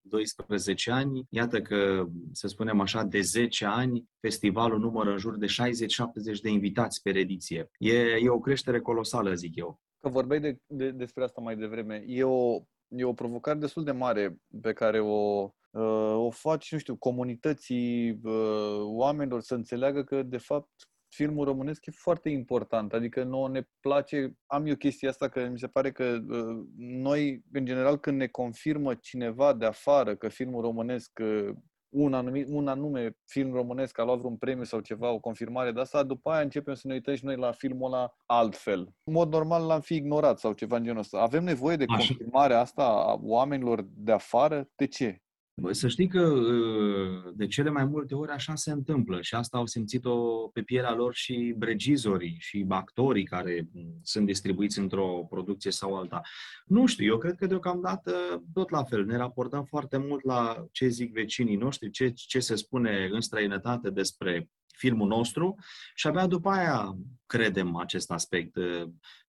12 0.00 0.90
ani, 0.90 1.26
iată 1.30 1.62
că, 1.62 2.06
să 2.32 2.48
spunem 2.48 2.80
așa, 2.80 3.02
de 3.02 3.20
10 3.20 3.64
ani, 3.64 4.04
festivalul 4.20 4.78
numără 4.78 5.10
în 5.10 5.16
jur 5.16 5.36
de 5.36 5.46
60-70 5.46 6.40
de 6.42 6.50
invitați 6.50 7.02
pe 7.02 7.10
ediție. 7.18 7.70
E, 7.78 7.98
e 7.98 8.28
o 8.28 8.38
creștere 8.38 8.80
colosală, 8.80 9.34
zic 9.34 9.56
eu. 9.56 9.80
Că 10.00 10.08
vorbeai 10.08 10.40
de, 10.40 10.58
de, 10.66 10.90
despre 10.90 11.24
asta 11.24 11.40
mai 11.40 11.56
devreme. 11.56 12.04
E 12.06 12.24
o, 12.24 12.62
e 12.88 13.04
o 13.04 13.12
provocare 13.12 13.58
destul 13.58 13.84
de 13.84 13.92
mare 13.92 14.36
pe 14.60 14.72
care 14.72 15.00
o, 15.00 15.50
uh, 15.70 16.14
o 16.16 16.30
faci, 16.30 16.72
nu 16.72 16.78
știu, 16.78 16.96
comunității, 16.96 18.10
uh, 18.10 18.80
oamenilor 18.80 19.40
să 19.40 19.54
înțeleagă 19.54 20.02
că, 20.02 20.22
de 20.22 20.38
fapt, 20.38 20.70
filmul 21.14 21.44
românesc 21.44 21.86
e 21.86 21.90
foarte 21.90 22.28
important. 22.28 22.92
Adică 22.92 23.22
nouă 23.22 23.48
ne 23.48 23.62
place, 23.80 24.36
am 24.46 24.66
eu 24.66 24.74
chestia 24.74 25.08
asta 25.08 25.28
că 25.28 25.48
mi 25.48 25.58
se 25.58 25.66
pare 25.66 25.92
că 25.92 26.18
uh, 26.28 26.66
noi, 26.76 27.42
în 27.52 27.64
general, 27.64 27.98
când 27.98 28.18
ne 28.18 28.26
confirmă 28.26 28.94
cineva 28.94 29.52
de 29.52 29.66
afară 29.66 30.16
că 30.16 30.28
filmul 30.28 30.62
românesc 30.62 31.20
uh, 31.22 31.54
un, 31.94 32.14
anumit, 32.14 32.46
un 32.50 32.68
anume 32.68 33.16
film 33.24 33.52
românesc 33.52 33.98
a 33.98 34.04
luat 34.04 34.18
vreun 34.18 34.36
premiu 34.36 34.64
sau 34.64 34.80
ceva, 34.80 35.10
o 35.10 35.18
confirmare 35.18 35.72
de 35.72 35.80
asta, 35.80 36.02
după 36.02 36.30
aia 36.30 36.40
începem 36.40 36.74
să 36.74 36.88
ne 36.88 36.94
uităm 36.94 37.14
și 37.14 37.24
noi 37.24 37.36
la 37.36 37.52
filmul 37.52 37.92
ăla 37.92 38.14
altfel. 38.26 38.78
În 39.04 39.12
mod 39.12 39.32
normal 39.32 39.66
l-am 39.66 39.80
fi 39.80 39.94
ignorat 39.94 40.38
sau 40.38 40.52
ceva 40.52 40.76
în 40.76 40.84
genul 40.84 40.98
ăsta. 40.98 41.18
Avem 41.18 41.44
nevoie 41.44 41.76
de 41.76 41.84
confirmarea 41.84 42.60
asta 42.60 42.82
a 42.82 43.18
oamenilor 43.22 43.86
de 43.96 44.12
afară? 44.12 44.68
De 44.74 44.86
ce? 44.86 45.22
Să 45.70 45.88
știi 45.88 46.08
că 46.08 46.20
uh, 46.20 47.32
de 47.34 47.46
cele 47.46 47.70
mai 47.70 47.84
multe 47.84 48.14
ori 48.14 48.30
așa 48.30 48.54
se 48.54 48.70
întâmplă 48.70 49.20
și 49.20 49.34
asta 49.34 49.56
au 49.56 49.66
simțit-o 49.66 50.48
pe 50.48 50.62
pielea 50.62 50.94
lor 50.94 51.14
și 51.14 51.56
regizorii 51.58 52.36
și 52.38 52.64
actorii 52.68 53.24
care 53.24 53.68
mm, 53.72 54.00
sunt 54.02 54.26
distribuiți 54.26 54.78
într-o 54.78 55.26
producție 55.30 55.70
sau 55.70 55.96
alta. 55.96 56.20
Nu 56.66 56.86
știu, 56.86 57.06
eu 57.06 57.18
cred 57.18 57.34
că 57.34 57.46
deocamdată 57.46 58.42
tot 58.52 58.70
la 58.70 58.84
fel. 58.84 59.04
Ne 59.04 59.16
raportăm 59.16 59.64
foarte 59.64 59.96
mult 59.96 60.24
la 60.24 60.66
ce 60.72 60.88
zic 60.88 61.12
vecinii 61.12 61.56
noștri, 61.56 61.90
ce, 61.90 62.12
ce 62.14 62.40
se 62.40 62.54
spune 62.54 63.08
în 63.12 63.20
străinătate 63.20 63.90
despre 63.90 64.48
filmul 64.76 65.08
nostru 65.08 65.54
și 65.94 66.06
abia 66.06 66.26
după 66.26 66.50
aia 66.50 66.96
credem 67.26 67.76
acest 67.76 68.10
aspect. 68.10 68.56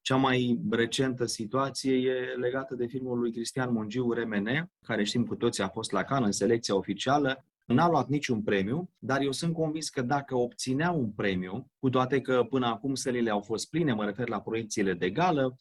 Cea 0.05 0.15
mai 0.15 0.59
recentă 0.69 1.25
situație 1.25 1.95
e 1.95 2.35
legată 2.39 2.75
de 2.75 2.85
filmul 2.85 3.19
lui 3.19 3.31
Cristian 3.31 3.71
Mungiu, 3.71 4.11
Remene, 4.11 4.71
care 4.81 5.03
știm 5.03 5.25
cu 5.25 5.35
toții 5.35 5.63
a 5.63 5.67
fost 5.67 5.91
la 5.91 6.03
Cannes 6.03 6.25
în 6.25 6.31
selecția 6.31 6.75
oficială. 6.75 7.45
N-a 7.65 7.89
luat 7.89 8.07
niciun 8.07 8.41
premiu, 8.41 8.89
dar 8.97 9.21
eu 9.21 9.31
sunt 9.31 9.53
convins 9.53 9.89
că 9.89 10.01
dacă 10.01 10.35
obținea 10.35 10.91
un 10.91 11.11
premiu, 11.11 11.71
cu 11.79 11.89
toate 11.89 12.21
că 12.21 12.45
până 12.49 12.65
acum 12.65 12.95
sălile 12.95 13.29
au 13.29 13.41
fost 13.41 13.69
pline, 13.69 13.93
mă 13.93 14.05
refer 14.05 14.29
la 14.29 14.41
proiecțiile 14.41 14.93
de 14.93 15.09
gală, 15.09 15.57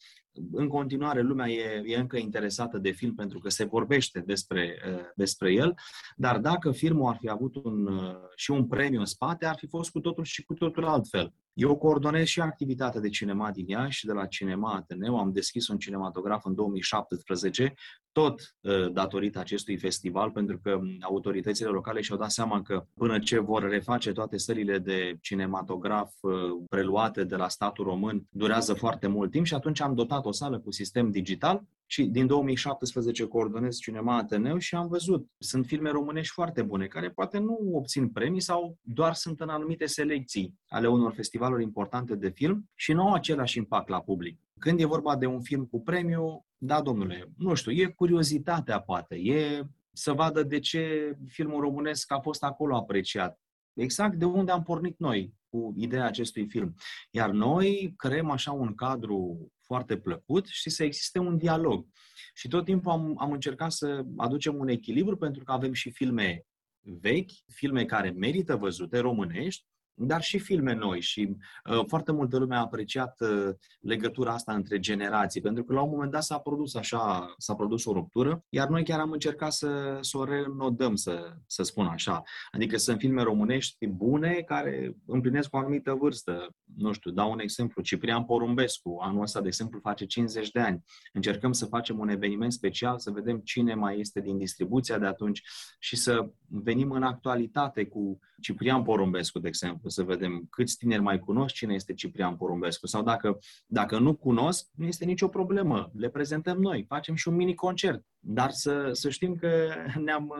în 0.51 0.67
continuare 0.67 1.21
lumea 1.21 1.49
e, 1.49 1.83
e 1.85 1.97
încă 1.97 2.17
interesată 2.17 2.77
de 2.77 2.91
film 2.91 3.15
pentru 3.15 3.39
că 3.39 3.49
se 3.49 3.63
vorbește 3.63 4.19
despre, 4.19 4.81
uh, 4.87 5.01
despre 5.15 5.53
el, 5.53 5.73
dar 6.15 6.39
dacă 6.39 6.71
filmul 6.71 7.09
ar 7.09 7.17
fi 7.19 7.29
avut 7.29 7.55
un, 7.55 7.87
uh, 7.87 8.15
și 8.35 8.51
un 8.51 8.67
premiu 8.67 8.99
în 8.99 9.05
spate, 9.05 9.45
ar 9.45 9.55
fi 9.57 9.67
fost 9.67 9.91
cu 9.91 9.99
totul 9.99 10.23
și 10.23 10.43
cu 10.43 10.53
totul 10.53 10.85
altfel. 10.85 11.33
Eu 11.55 11.77
coordonez 11.77 12.27
și 12.27 12.41
activitatea 12.41 12.99
de 12.99 13.09
cinema 13.09 13.51
din 13.51 13.67
Iași, 13.67 14.05
de 14.05 14.11
la 14.11 14.25
Cinema 14.25 14.73
Ateneu. 14.73 15.17
Am 15.17 15.31
deschis 15.31 15.67
un 15.67 15.77
cinematograf 15.77 16.45
în 16.45 16.55
2017, 16.55 17.73
tot 18.15 18.55
uh, 18.61 18.91
datorită 18.91 19.39
acestui 19.39 19.77
festival, 19.77 20.31
pentru 20.31 20.59
că 20.63 20.79
autoritățile 21.01 21.69
locale 21.69 22.01
și-au 22.01 22.17
dat 22.17 22.31
seama 22.31 22.61
că 22.61 22.85
până 22.93 23.19
ce 23.19 23.39
vor 23.39 23.69
reface 23.69 24.11
toate 24.11 24.37
sălile 24.37 24.77
de 24.79 25.17
cinematograf 25.21 26.13
uh, 26.21 26.31
preluate 26.69 27.23
de 27.23 27.35
la 27.35 27.47
statul 27.47 27.85
român, 27.85 28.27
durează 28.29 28.73
foarte 28.73 29.07
mult 29.07 29.31
timp 29.31 29.45
și 29.45 29.53
atunci 29.53 29.81
am 29.81 29.93
dotat 29.93 30.25
o 30.25 30.31
sală 30.31 30.59
cu 30.59 30.71
sistem 30.71 31.11
digital 31.11 31.63
și 31.85 32.03
din 32.03 32.27
2017 32.27 33.25
coordonez 33.25 33.77
Cinema 33.77 34.17
Ateneu 34.17 34.57
și 34.57 34.75
am 34.75 34.87
văzut, 34.87 35.27
sunt 35.37 35.65
filme 35.65 35.89
românești 35.89 36.33
foarte 36.33 36.61
bune, 36.61 36.85
care 36.85 37.09
poate 37.09 37.37
nu 37.37 37.69
obțin 37.73 38.09
premii 38.09 38.41
sau 38.41 38.77
doar 38.81 39.13
sunt 39.13 39.41
în 39.41 39.49
anumite 39.49 39.85
selecții 39.85 40.53
ale 40.67 40.87
unor 40.87 41.13
festivaluri 41.13 41.63
importante 41.63 42.15
de 42.15 42.29
film 42.29 42.69
și 42.75 42.93
nu 42.93 43.01
au 43.07 43.13
același 43.13 43.57
impact 43.57 43.89
la 43.89 44.01
public. 44.01 44.39
Când 44.65 44.79
e 44.79 44.85
vorba 44.85 45.15
de 45.15 45.25
un 45.25 45.41
film 45.41 45.65
cu 45.65 45.81
premiu, 45.81 46.45
da, 46.57 46.81
domnule, 46.81 47.31
nu 47.37 47.53
știu, 47.53 47.71
e 47.71 47.85
curiozitatea 47.85 48.81
poate, 48.81 49.15
e 49.15 49.63
să 49.93 50.13
vadă 50.13 50.43
de 50.43 50.59
ce 50.59 51.15
filmul 51.27 51.61
românesc 51.61 52.11
a 52.11 52.19
fost 52.19 52.43
acolo 52.43 52.75
apreciat. 52.75 53.39
Exact 53.73 54.15
de 54.15 54.25
unde 54.25 54.51
am 54.51 54.63
pornit 54.63 54.99
noi 54.99 55.33
cu 55.49 55.73
ideea 55.77 56.05
acestui 56.05 56.47
film. 56.47 56.75
Iar 57.11 57.29
noi 57.29 57.93
creăm 57.97 58.29
așa 58.29 58.51
un 58.51 58.75
cadru 58.75 59.51
foarte 59.61 59.97
plăcut 59.97 60.45
și 60.47 60.69
să 60.69 60.83
existe 60.83 61.19
un 61.19 61.37
dialog. 61.37 61.87
Și 62.33 62.47
tot 62.47 62.65
timpul 62.65 62.91
am, 62.91 63.15
am 63.17 63.31
încercat 63.31 63.71
să 63.71 64.05
aducem 64.17 64.55
un 64.55 64.67
echilibru 64.67 65.17
pentru 65.17 65.43
că 65.43 65.51
avem 65.51 65.73
și 65.73 65.91
filme 65.91 66.45
vechi, 66.81 67.31
filme 67.53 67.85
care 67.85 68.09
merită 68.09 68.55
văzute, 68.55 68.99
românești, 68.99 69.65
dar 69.97 70.21
și 70.21 70.39
filme 70.39 70.73
noi 70.73 71.01
și 71.01 71.35
uh, 71.71 71.85
foarte 71.87 72.11
multă 72.11 72.37
lume 72.37 72.55
a 72.55 72.59
apreciat 72.59 73.21
uh, 73.21 73.49
legătura 73.79 74.33
asta 74.33 74.53
între 74.53 74.79
generații, 74.79 75.41
pentru 75.41 75.63
că 75.63 75.73
la 75.73 75.81
un 75.81 75.89
moment 75.89 76.11
dat 76.11 76.23
s-a 76.23 76.37
produs 76.37 76.75
așa, 76.75 77.33
s-a 77.37 77.55
produs 77.55 77.85
o 77.85 77.93
ruptură, 77.93 78.43
iar 78.49 78.67
noi 78.67 78.83
chiar 78.83 78.99
am 78.99 79.11
încercat 79.11 79.53
să, 79.53 79.97
să 80.01 80.17
o 80.17 80.23
reînodăm, 80.23 80.95
să, 80.95 81.33
să 81.47 81.63
spun 81.63 81.85
așa. 81.85 82.23
Adică 82.51 82.77
sunt 82.77 82.99
filme 82.99 83.23
românești 83.23 83.87
bune 83.87 84.33
care 84.33 84.95
împlinesc 85.05 85.53
o 85.53 85.57
anumită 85.57 85.93
vârstă. 85.93 86.55
Nu 86.75 86.91
știu, 86.91 87.11
dau 87.11 87.31
un 87.31 87.39
exemplu, 87.39 87.81
Ciprian 87.81 88.25
Porumbescu, 88.25 88.97
anul 89.01 89.21
ăsta, 89.21 89.41
de 89.41 89.47
exemplu, 89.47 89.79
face 89.79 90.05
50 90.05 90.51
de 90.51 90.59
ani. 90.59 90.83
Încercăm 91.13 91.51
să 91.51 91.65
facem 91.65 91.99
un 91.99 92.09
eveniment 92.09 92.53
special, 92.53 92.99
să 92.99 93.11
vedem 93.11 93.39
cine 93.39 93.73
mai 93.73 93.99
este 93.99 94.19
din 94.19 94.37
distribuția 94.37 94.97
de 94.97 95.05
atunci 95.05 95.41
și 95.79 95.95
să 95.95 96.29
venim 96.47 96.91
în 96.91 97.03
actualitate 97.03 97.85
cu 97.85 98.19
Ciprian 98.41 98.83
Porumbescu, 98.83 99.39
de 99.39 99.47
exemplu, 99.47 99.84
să 99.89 100.03
vedem 100.03 100.47
câți 100.49 100.77
tineri 100.77 101.01
mai 101.01 101.19
cunosc 101.19 101.55
cine 101.55 101.73
este 101.73 101.93
Ciprian 101.93 102.35
Porumbescu. 102.35 102.87
Sau 102.87 103.03
dacă, 103.03 103.37
dacă 103.65 103.99
nu 103.99 104.15
cunosc, 104.15 104.67
nu 104.75 104.85
este 104.85 105.05
nicio 105.05 105.27
problemă. 105.27 105.91
Le 105.93 106.09
prezentăm 106.09 106.57
noi, 106.57 106.85
facem 106.87 107.15
și 107.15 107.27
un 107.27 107.35
mini 107.35 107.53
concert. 107.53 108.01
Dar 108.19 108.51
să, 108.51 108.89
să 108.91 109.09
știm 109.09 109.35
că 109.35 109.73
ne-am, 110.05 110.33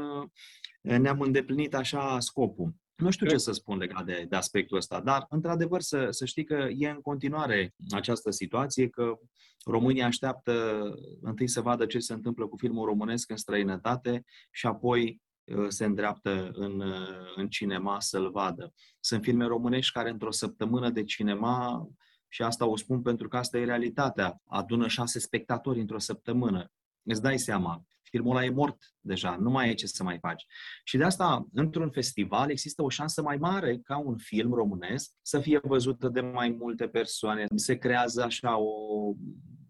ne-am 0.82 1.22
îndeplinit 1.22 1.76
așa 1.76 2.20
scopul. 2.20 2.76
Nu 2.96 3.10
știu 3.10 3.28
ce 3.28 3.38
să 3.38 3.52
spun 3.52 3.78
legat 3.78 4.06
de, 4.06 4.26
de 4.30 4.36
aspectul 4.36 4.78
ăsta, 4.78 5.00
dar, 5.00 5.26
într-adevăr, 5.30 5.82
să, 5.82 6.08
să 6.10 6.26
știi 6.26 6.44
că 6.44 6.68
e 6.78 6.90
în 6.90 7.02
continuare 7.02 7.74
această 7.90 8.32
situație, 8.32 8.90
că 8.90 9.20
România 9.66 10.06
așteaptă 10.06 10.82
întâi 11.22 11.48
să 11.48 11.62
vadă 11.62 11.86
ce 11.86 12.00
se 12.00 12.14
întâmplă 12.14 12.48
cu 12.48 12.58
filmul 12.58 12.86
românesc 12.86 13.30
în 13.30 13.38
străinătate 13.38 14.24
și 14.52 14.66
apoi 14.66 15.24
Uh, 15.25 15.25
se 15.68 15.86
îndreaptă 15.86 16.52
în, 16.54 16.80
uh, 16.80 17.34
în 17.36 17.48
cinema 17.48 18.00
să-l 18.00 18.32
vadă. 18.32 18.74
Sunt 19.00 19.24
filme 19.24 19.46
românești 19.46 19.94
care 19.94 20.10
într-o 20.10 20.32
săptămână 20.32 20.90
de 20.90 21.04
cinema, 21.04 21.88
și 22.28 22.42
asta 22.42 22.66
o 22.66 22.78
spun 22.78 23.02
pentru 23.02 23.28
că 23.28 23.38
asta 23.38 23.58
e 23.58 23.66
realitatea, 23.66 24.42
adună 24.48 24.88
șase 24.88 25.20
spectatori 25.20 25.80
într-o 25.80 26.00
săptămână. 26.00 26.72
Îți 27.04 27.22
dai 27.22 27.40
seama, 27.40 27.86
filmul 28.02 28.36
ăla 28.36 28.46
e 28.46 28.50
mort 28.50 28.94
deja, 29.00 29.36
nu 29.36 29.50
mai 29.50 29.70
e 29.70 29.74
ce 29.74 29.88
să 29.88 30.04
mai 30.04 30.18
faci. 30.20 30.46
Și 30.84 30.98
de 30.98 31.04
asta, 31.04 31.48
într-un 31.54 31.90
festival, 31.90 32.50
există 32.50 32.84
o 32.84 32.90
șansă 32.90 33.22
mai 33.22 33.38
mare 33.38 33.78
ca 33.78 33.98
un 33.98 34.18
film 34.18 34.54
românesc 34.54 35.12
să 35.22 35.40
fie 35.40 35.60
văzut 35.64 36.06
de 36.06 36.22
mai 36.22 36.50
multe 36.50 36.88
persoane. 36.88 37.46
Se 37.56 37.78
creează 37.78 38.24
așa 38.24 38.58
o, 38.58 39.14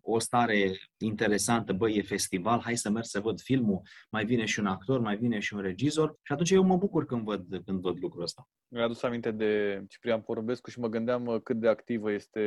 o 0.05 0.19
stare 0.19 0.71
interesantă, 0.97 1.73
băi, 1.73 1.95
e 1.95 2.01
festival, 2.01 2.59
hai 2.59 2.77
să 2.77 2.89
merg 2.89 3.05
să 3.05 3.19
văd 3.19 3.39
filmul, 3.39 3.81
mai 4.11 4.25
vine 4.25 4.45
și 4.45 4.59
un 4.59 4.65
actor, 4.65 4.99
mai 4.99 5.17
vine 5.17 5.39
și 5.39 5.53
un 5.53 5.61
regizor 5.61 6.15
și 6.21 6.31
atunci 6.31 6.51
eu 6.51 6.63
mă 6.63 6.77
bucur 6.77 7.05
când 7.05 7.23
văd, 7.23 7.45
când 7.65 7.81
văd 7.81 7.97
lucrul 7.99 8.23
ăsta. 8.23 8.47
Mi-a 8.67 8.83
adus 8.83 9.03
aminte 9.03 9.31
de 9.31 9.83
Ciprian 9.89 10.21
Porumbescu 10.21 10.69
și 10.69 10.79
mă 10.79 10.87
gândeam 10.87 11.25
uh, 11.25 11.41
cât 11.43 11.59
de 11.59 11.67
activă 11.67 12.11
este 12.11 12.41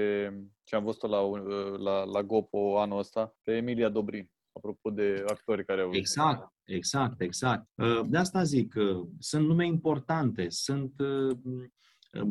ce 0.64 0.76
am 0.76 0.84
văzut 0.84 1.10
la, 1.10 1.20
uh, 1.20 1.78
la, 1.78 2.04
la 2.04 2.22
Gopo 2.22 2.78
anul 2.78 2.98
ăsta, 2.98 3.34
pe 3.42 3.56
Emilia 3.56 3.88
Dobrin 3.88 4.30
apropo 4.52 4.90
de 4.90 5.24
actori 5.26 5.64
care 5.64 5.80
au... 5.80 5.94
Exact, 5.94 6.52
exact, 6.64 7.20
exact. 7.20 7.66
Uh, 7.74 8.00
de 8.08 8.16
asta 8.16 8.42
zic, 8.42 8.74
sunt 9.18 9.46
nume 9.46 9.66
importante, 9.66 10.46
sunt 10.48 10.92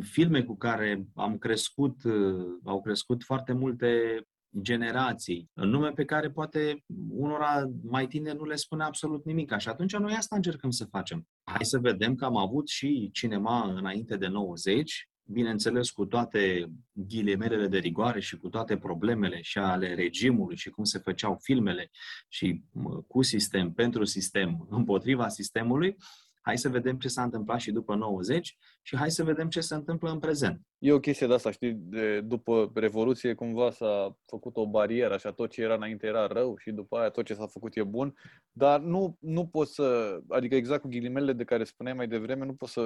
filme 0.02 0.44
cu 0.44 0.58
care 0.58 1.08
am 1.16 1.38
crescut, 1.38 1.96
au 2.64 2.82
crescut 2.82 3.24
foarte 3.24 3.54
multe 3.54 4.22
generații, 4.62 5.50
nume 5.54 5.90
pe 5.92 6.06
care 6.06 6.30
poate 6.30 6.84
unora 7.10 7.70
mai 7.84 8.08
tineri 8.08 8.38
nu 8.38 8.44
le 8.44 8.56
spune 8.56 8.84
absolut 8.84 9.26
nimic. 9.26 9.54
Și 9.58 9.70
atunci 9.70 9.96
noi 9.96 10.14
asta 10.14 10.36
încercăm 10.36 10.70
să 10.70 10.86
facem. 10.86 11.28
Hai 11.44 11.66
să 11.66 11.80
vedem 11.80 12.16
că 12.16 12.26
am 12.26 12.38
avut 12.38 12.68
și 12.68 13.10
cinema 13.14 13.74
înainte 13.74 14.18
de 14.18 14.28
90, 14.28 15.10
bineînțeles 15.30 15.90
cu 15.90 16.06
toate 16.06 16.72
ghilimelele 16.92 17.68
de 17.68 17.78
rigoare 17.78 18.20
și 18.20 18.38
cu 18.38 18.50
toate 18.50 18.78
problemele 18.78 19.42
și 19.42 19.58
ale 19.58 19.94
regimului 19.94 20.58
și 20.58 20.70
cum 20.70 20.84
se 20.84 21.00
făceau 21.00 21.38
filmele 21.42 21.90
și 22.28 22.62
cu 23.08 23.22
sistem, 23.22 23.74
pentru 23.74 24.04
sistem, 24.04 24.68
împotriva 24.70 25.28
sistemului, 25.28 25.96
hai 26.48 26.58
să 26.58 26.70
vedem 26.70 26.98
ce 26.98 27.08
s-a 27.08 27.24
întâmplat 27.24 27.60
și 27.60 27.72
după 27.72 27.96
90 27.96 28.58
și 28.82 28.96
hai 28.96 29.12
să 29.12 29.24
vedem 29.24 29.50
ce 29.50 29.62
se 29.62 29.76
întâmplă 29.76 30.12
în 30.12 30.20
prezent. 30.20 30.62
E 30.78 30.92
o 30.92 31.00
chestie 31.00 31.28
de 31.28 31.34
asta, 31.34 31.52
știi, 31.52 31.74
de, 31.74 32.22
după 32.22 32.72
Revoluție 32.74 33.34
cumva 33.34 33.72
s-a 33.72 34.18
făcut 34.26 34.58
o 34.58 34.68
barieră, 34.68 35.14
așa, 35.14 35.32
tot 35.32 35.50
ce 35.50 35.62
era 35.62 35.74
înainte 35.74 36.08
era 36.08 36.28
rău 36.28 36.58
și 36.58 36.72
după 36.72 36.98
aia 36.98 37.10
tot 37.10 37.26
ce 37.26 37.34
s-a 37.34 37.48
făcut 37.48 37.76
e 37.76 37.84
bun, 37.84 38.14
dar 38.52 38.80
nu, 38.80 39.18
nu 39.20 39.48
poți 39.48 39.74
să, 39.74 40.18
adică 40.28 40.56
exact 40.56 40.82
cu 40.82 40.88
ghilimele 40.88 41.34
de 41.34 41.44
care 41.44 41.64
spuneai 41.64 41.96
mai 41.96 42.08
devreme, 42.08 42.46
nu 42.46 42.54
poți 42.54 42.72
să 42.72 42.82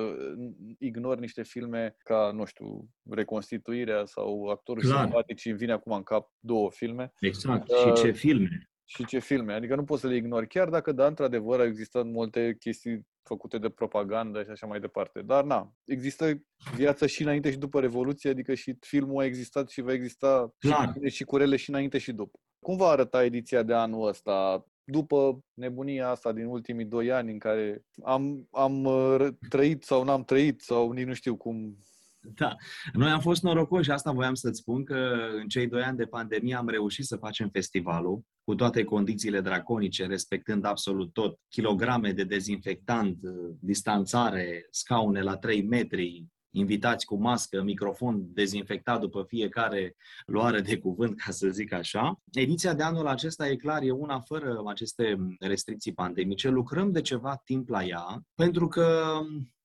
ignori 0.80 1.20
niște 1.20 1.43
filme 1.43 1.95
ca, 1.97 2.32
nu 2.34 2.45
știu, 2.45 2.89
Reconstituirea 3.09 4.05
sau 4.05 4.45
Actorul 4.45 4.84
Simpatic 4.84 5.38
și 5.38 5.51
vine 5.51 5.72
acum 5.72 5.91
în 5.91 6.03
cap 6.03 6.32
două 6.39 6.72
filme. 6.72 7.14
Exact, 7.20 7.70
uh, 7.70 7.78
și 7.78 8.01
ce 8.03 8.12
filme 8.12 8.70
și 8.96 9.06
ce 9.06 9.20
filme. 9.20 9.54
Adică 9.54 9.76
nu 9.76 9.84
poți 9.84 10.02
să 10.02 10.08
le 10.08 10.16
ignori, 10.16 10.48
chiar 10.48 10.70
dacă, 10.70 10.92
da, 10.92 11.06
într-adevăr, 11.06 11.60
au 11.60 11.66
existat 11.66 12.06
multe 12.06 12.56
chestii 12.60 13.08
făcute 13.24 13.58
de 13.58 13.70
propagandă 13.70 14.44
și 14.44 14.50
așa 14.50 14.68
mai 14.68 14.80
departe. 14.80 15.22
Dar, 15.22 15.44
na, 15.44 15.74
există 15.86 16.44
viața 16.76 17.06
și 17.06 17.22
înainte 17.22 17.52
și 17.52 17.58
după 17.58 17.80
Revoluție, 17.80 18.30
adică 18.30 18.54
și 18.54 18.78
filmul 18.80 19.22
a 19.22 19.26
existat 19.26 19.70
și 19.70 19.82
va 19.82 19.94
exista 19.94 20.54
Clar. 20.58 20.94
și, 21.04 21.16
și 21.16 21.24
curele 21.24 21.56
și 21.56 21.70
înainte 21.70 21.98
și 21.98 22.12
după. 22.12 22.39
Cum 22.60 22.78
va 22.78 22.88
arăta 22.88 23.24
ediția 23.24 23.64
de 23.64 23.74
anul 23.74 24.08
ăsta? 24.08 24.66
După 24.84 25.44
nebunia 25.54 26.10
asta 26.10 26.32
din 26.32 26.46
ultimii 26.46 26.86
doi 26.86 27.12
ani 27.12 27.32
în 27.32 27.39
care 27.39 27.86
am, 28.04 28.48
am 28.52 28.84
uh, 28.84 29.28
trăit 29.50 29.84
sau 29.84 30.04
n-am 30.04 30.24
trăit 30.24 30.62
sau 30.62 30.92
nici 30.92 31.08
nu 31.08 31.14
știu 31.14 31.36
cum 31.36 31.78
da. 32.22 32.56
Noi 32.94 33.10
am 33.10 33.20
fost 33.20 33.44
norocoși, 33.44 33.92
asta 33.92 34.12
voiam 34.12 34.34
să-ți 34.34 34.60
spun, 34.60 34.84
că 34.84 34.96
în 35.42 35.48
cei 35.48 35.68
doi 35.68 35.82
ani 35.82 35.98
de 35.98 36.06
pandemie 36.06 36.56
am 36.56 36.70
reușit 36.70 37.06
să 37.06 37.16
facem 37.16 37.50
festivalul. 37.50 38.24
Cu 38.44 38.56
toate 38.56 38.84
condițiile 38.84 39.42
draconice, 39.42 40.06
respectând 40.06 40.66
absolut 40.66 41.14
tot, 41.14 41.39
kilograme 41.50 42.12
de 42.12 42.24
dezinfectant, 42.24 43.20
distanțare, 43.60 44.68
scaune 44.70 45.22
la 45.22 45.38
3 45.38 45.64
metri, 45.64 46.26
invitați 46.54 47.06
cu 47.06 47.16
mască, 47.16 47.62
microfon 47.62 48.34
dezinfectat 48.34 49.00
după 49.00 49.24
fiecare 49.28 49.96
luare 50.26 50.62
de 50.62 50.78
cuvânt, 50.78 51.22
ca 51.22 51.32
să 51.32 51.50
zic 51.50 51.74
așa. 51.74 52.22
Ediția 52.32 52.74
de 52.74 52.84
anul 52.84 53.08
acesta, 53.08 53.48
e 53.48 53.56
clar, 53.56 53.82
e 53.82 53.92
una 53.92 54.20
fără 54.20 54.62
aceste 54.66 55.18
restricții 55.39 55.94
pandemice. 55.94 56.50
Lucrăm 56.50 56.92
de 56.92 57.02
ceva 57.02 57.42
timp 57.44 57.70
la 57.70 57.84
ea, 57.84 58.22
pentru 58.36 58.68
că 58.68 59.18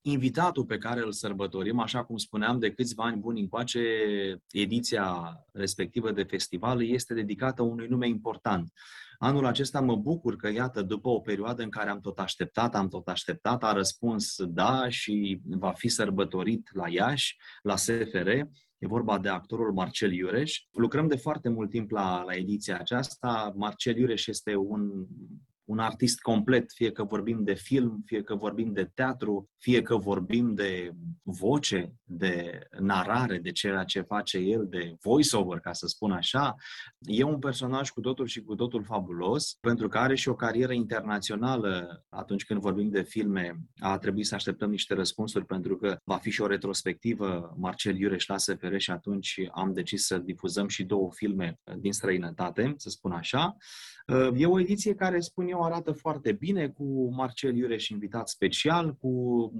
invitatul 0.09 0.64
pe 0.64 0.78
care 0.78 1.00
îl 1.00 1.12
sărbătorim, 1.12 1.78
așa 1.78 2.04
cum 2.04 2.16
spuneam, 2.16 2.59
de 2.59 2.70
câțiva 2.70 3.04
ani 3.04 3.20
buni 3.20 3.40
încoace, 3.40 3.80
ediția 4.50 5.36
respectivă 5.52 6.11
de 6.12 6.22
festival 6.22 6.82
este 6.82 7.14
dedicată 7.14 7.62
unui 7.62 7.86
nume 7.86 8.09
important. 8.09 8.72
Anul 9.18 9.46
acesta 9.46 9.80
mă 9.80 9.96
bucur 9.96 10.36
că, 10.36 10.48
iată, 10.48 10.82
după 10.82 11.09
o 11.09 11.20
perioadă 11.20 11.62
în 11.62 11.70
care 11.70 11.90
am 11.90 12.00
tot 12.00 12.18
așteptat, 12.18 12.74
am 12.74 12.88
tot 12.88 13.09
așteptat, 13.09 13.64
a 13.64 13.72
răspuns 13.72 14.36
da 14.44 14.88
și 14.88 15.40
va 15.44 15.72
fi 15.72 15.88
sărbătorit 15.88 16.70
la 16.72 16.88
Iași, 16.88 17.36
la 17.62 17.76
SFR. 17.76 18.28
E 18.78 18.86
vorba 18.86 19.18
de 19.18 19.28
actorul 19.28 19.72
Marcel 19.72 20.12
Iureș. 20.12 20.61
Lucrăm 20.70 21.07
de 21.07 21.16
foarte 21.16 21.48
mult 21.48 21.70
timp 21.70 21.90
la, 21.90 22.22
la 22.22 22.34
ediția 22.34 22.78
aceasta. 22.78 23.52
Marcel 23.57 23.96
Iureș 23.96 24.26
este 24.26 24.57
un 24.57 25.07
un 25.66 25.78
artist 25.78 26.20
complet, 26.20 26.72
fie 26.72 26.92
că 26.92 27.04
vorbim 27.04 27.44
de 27.44 27.54
film, 27.54 28.02
fie 28.04 28.22
că 28.22 28.34
vorbim 28.34 28.72
de 28.72 28.90
teatru, 28.94 29.50
fie 29.58 29.82
că 29.82 29.96
vorbim 29.96 30.54
de 30.54 30.92
voce, 31.22 31.92
de 32.02 32.58
narare, 32.78 33.38
de 33.38 33.50
ceea 33.50 33.84
ce 33.84 34.00
face 34.00 34.38
el, 34.38 34.66
de 34.68 34.96
voiceover, 35.02 35.58
ca 35.58 35.72
să 35.72 35.86
spun 35.86 36.12
așa. 36.12 36.54
E 36.98 37.22
un 37.22 37.38
personaj 37.38 37.90
cu 37.90 38.00
totul 38.00 38.26
și 38.26 38.42
cu 38.42 38.54
totul 38.54 38.84
fabulos, 38.84 39.56
pentru 39.60 39.88
că 39.88 39.98
are 39.98 40.14
și 40.14 40.28
o 40.28 40.34
carieră 40.34 40.72
internațională 40.72 42.04
atunci 42.08 42.44
când 42.44 42.60
vorbim 42.60 42.88
de 42.88 43.02
filme. 43.02 43.60
A 43.78 43.98
trebuit 43.98 44.26
să 44.26 44.34
așteptăm 44.34 44.70
niște 44.70 44.94
răspunsuri 44.94 45.46
pentru 45.46 45.76
că 45.76 45.96
va 46.04 46.16
fi 46.16 46.30
și 46.30 46.40
o 46.40 46.46
retrospectivă 46.46 47.54
Marcel 47.58 47.98
Iureș 47.98 48.26
la 48.26 48.36
SFR 48.36 48.76
și 48.76 48.90
atunci 48.90 49.40
am 49.52 49.72
decis 49.72 50.06
să 50.06 50.18
difuzăm 50.18 50.68
și 50.68 50.84
două 50.84 51.12
filme 51.12 51.58
din 51.78 51.92
străinătate, 51.92 52.74
să 52.76 52.88
spun 52.88 53.12
așa. 53.12 53.56
E 54.36 54.46
o 54.46 54.61
ediție 54.61 54.94
care, 54.94 55.20
spun 55.20 55.48
eu, 55.48 55.62
arată 55.62 55.92
foarte 55.92 56.32
bine, 56.32 56.68
cu 56.68 57.11
Marcel 57.14 57.57
Iureș 57.57 57.88
invitat 57.88 58.28
special, 58.28 58.94
cu 58.94 59.09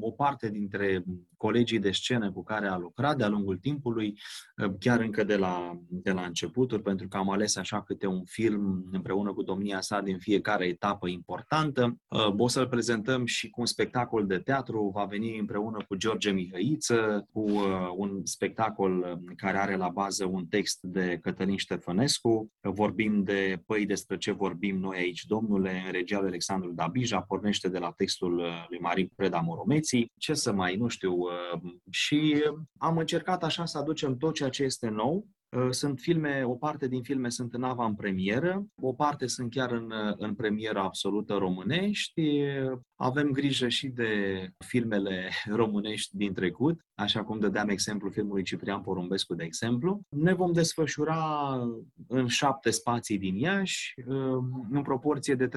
o 0.01 0.11
parte 0.11 0.51
dintre 0.51 1.05
colegii 1.37 1.79
de 1.79 1.91
scenă 1.91 2.33
cu 2.33 2.43
care 2.43 2.67
a 2.67 2.77
lucrat 2.77 3.17
de-a 3.17 3.29
lungul 3.29 3.57
timpului, 3.57 4.19
chiar 4.79 5.01
încă 5.01 5.25
de 5.25 5.37
la, 5.37 5.79
de 5.89 6.11
la 6.11 6.23
începuturi, 6.23 6.83
pentru 6.83 7.09
că 7.09 7.17
am 7.17 7.31
ales 7.31 7.57
așa 7.57 7.83
câte 7.83 8.07
un 8.07 8.25
film 8.25 8.89
împreună 8.93 9.33
cu 9.33 9.43
domnia 9.43 9.81
sa 9.81 10.01
din 10.01 10.19
fiecare 10.19 10.67
etapă 10.67 11.09
importantă. 11.09 11.97
O 12.37 12.49
să-l 12.49 12.69
prezentăm 12.69 13.27
și 13.27 13.51
cu 13.51 13.61
un 13.61 13.67
spectacol 13.67 14.27
de 14.27 14.39
teatru, 14.39 14.91
va 14.95 15.05
veni 15.05 15.39
împreună 15.39 15.85
cu 15.89 15.97
George 15.97 16.31
Mihăiță, 16.31 17.29
cu 17.33 17.51
un 17.97 18.21
spectacol 18.25 19.21
care 19.37 19.59
are 19.59 19.77
la 19.77 19.89
bază 19.89 20.25
un 20.25 20.47
text 20.47 20.79
de 20.83 21.19
Cătălin 21.23 21.57
Ștefănescu. 21.57 22.53
Vorbim 22.61 23.23
de 23.23 23.63
Păi 23.67 23.87
despre 23.87 24.17
ce 24.17 24.33
vorbim 24.33 24.79
noi 24.79 24.97
aici, 24.97 25.25
domnule, 25.25 25.83
în 25.87 25.93
regia 25.93 26.19
lui 26.19 26.29
Alexandru 26.29 26.73
Dabija, 26.73 27.21
pornește 27.21 27.69
de 27.69 27.79
la 27.79 27.93
textul 27.97 28.39
uh, 28.39 28.47
lui 28.69 28.79
Marin 28.79 29.11
Preda 29.17 29.41
Moromeții. 29.41 30.13
Ce 30.17 30.35
să 30.35 30.53
mai, 30.53 30.77
nu 30.77 30.89
știu, 30.89 31.13
uh, 31.13 31.26
și 31.91 32.43
am 32.79 32.99
încercat 32.99 33.45
așa 33.45 33.65
să 33.65 33.79
aducem 33.79 34.17
tot 34.17 34.35
ceea 34.35 34.49
ce 34.49 34.63
este 34.63 34.89
nou, 34.89 35.27
uh, 35.57 35.71
sunt 35.71 36.01
filme, 36.01 36.45
o 36.45 36.55
parte 36.55 36.89
din 36.89 37.03
filme 37.03 37.29
sunt 37.29 37.55
în 37.55 37.63
avant-premieră, 37.63 38.67
o 38.75 38.93
parte 38.93 39.27
sunt 39.27 39.51
chiar 39.51 39.73
în, 39.73 39.93
în 40.17 40.35
premieră 40.35 40.79
absolută 40.79 41.35
românești. 41.35 42.43
Avem 42.95 43.31
grijă 43.31 43.69
și 43.69 43.89
de 43.89 44.11
filmele 44.67 45.31
românești 45.61 46.17
din 46.17 46.35
trecut, 46.35 46.86
așa 46.97 47.25
cum 47.25 47.39
dădeam 47.39 47.69
exemplu 47.69 48.11
filmului 48.11 48.43
Ciprian 48.43 48.81
Porumbescu, 48.81 49.35
de 49.35 49.45
exemplu. 49.45 50.01
Ne 50.09 50.35
vom 50.35 50.53
desfășura 50.53 51.17
în 52.09 52.27
șapte 52.27 52.71
spații 52.71 53.19
din 53.19 53.37
Iași, 53.37 53.95
în 54.71 54.83
proporție 54.83 55.35
de 55.35 55.49
30% 55.49 55.51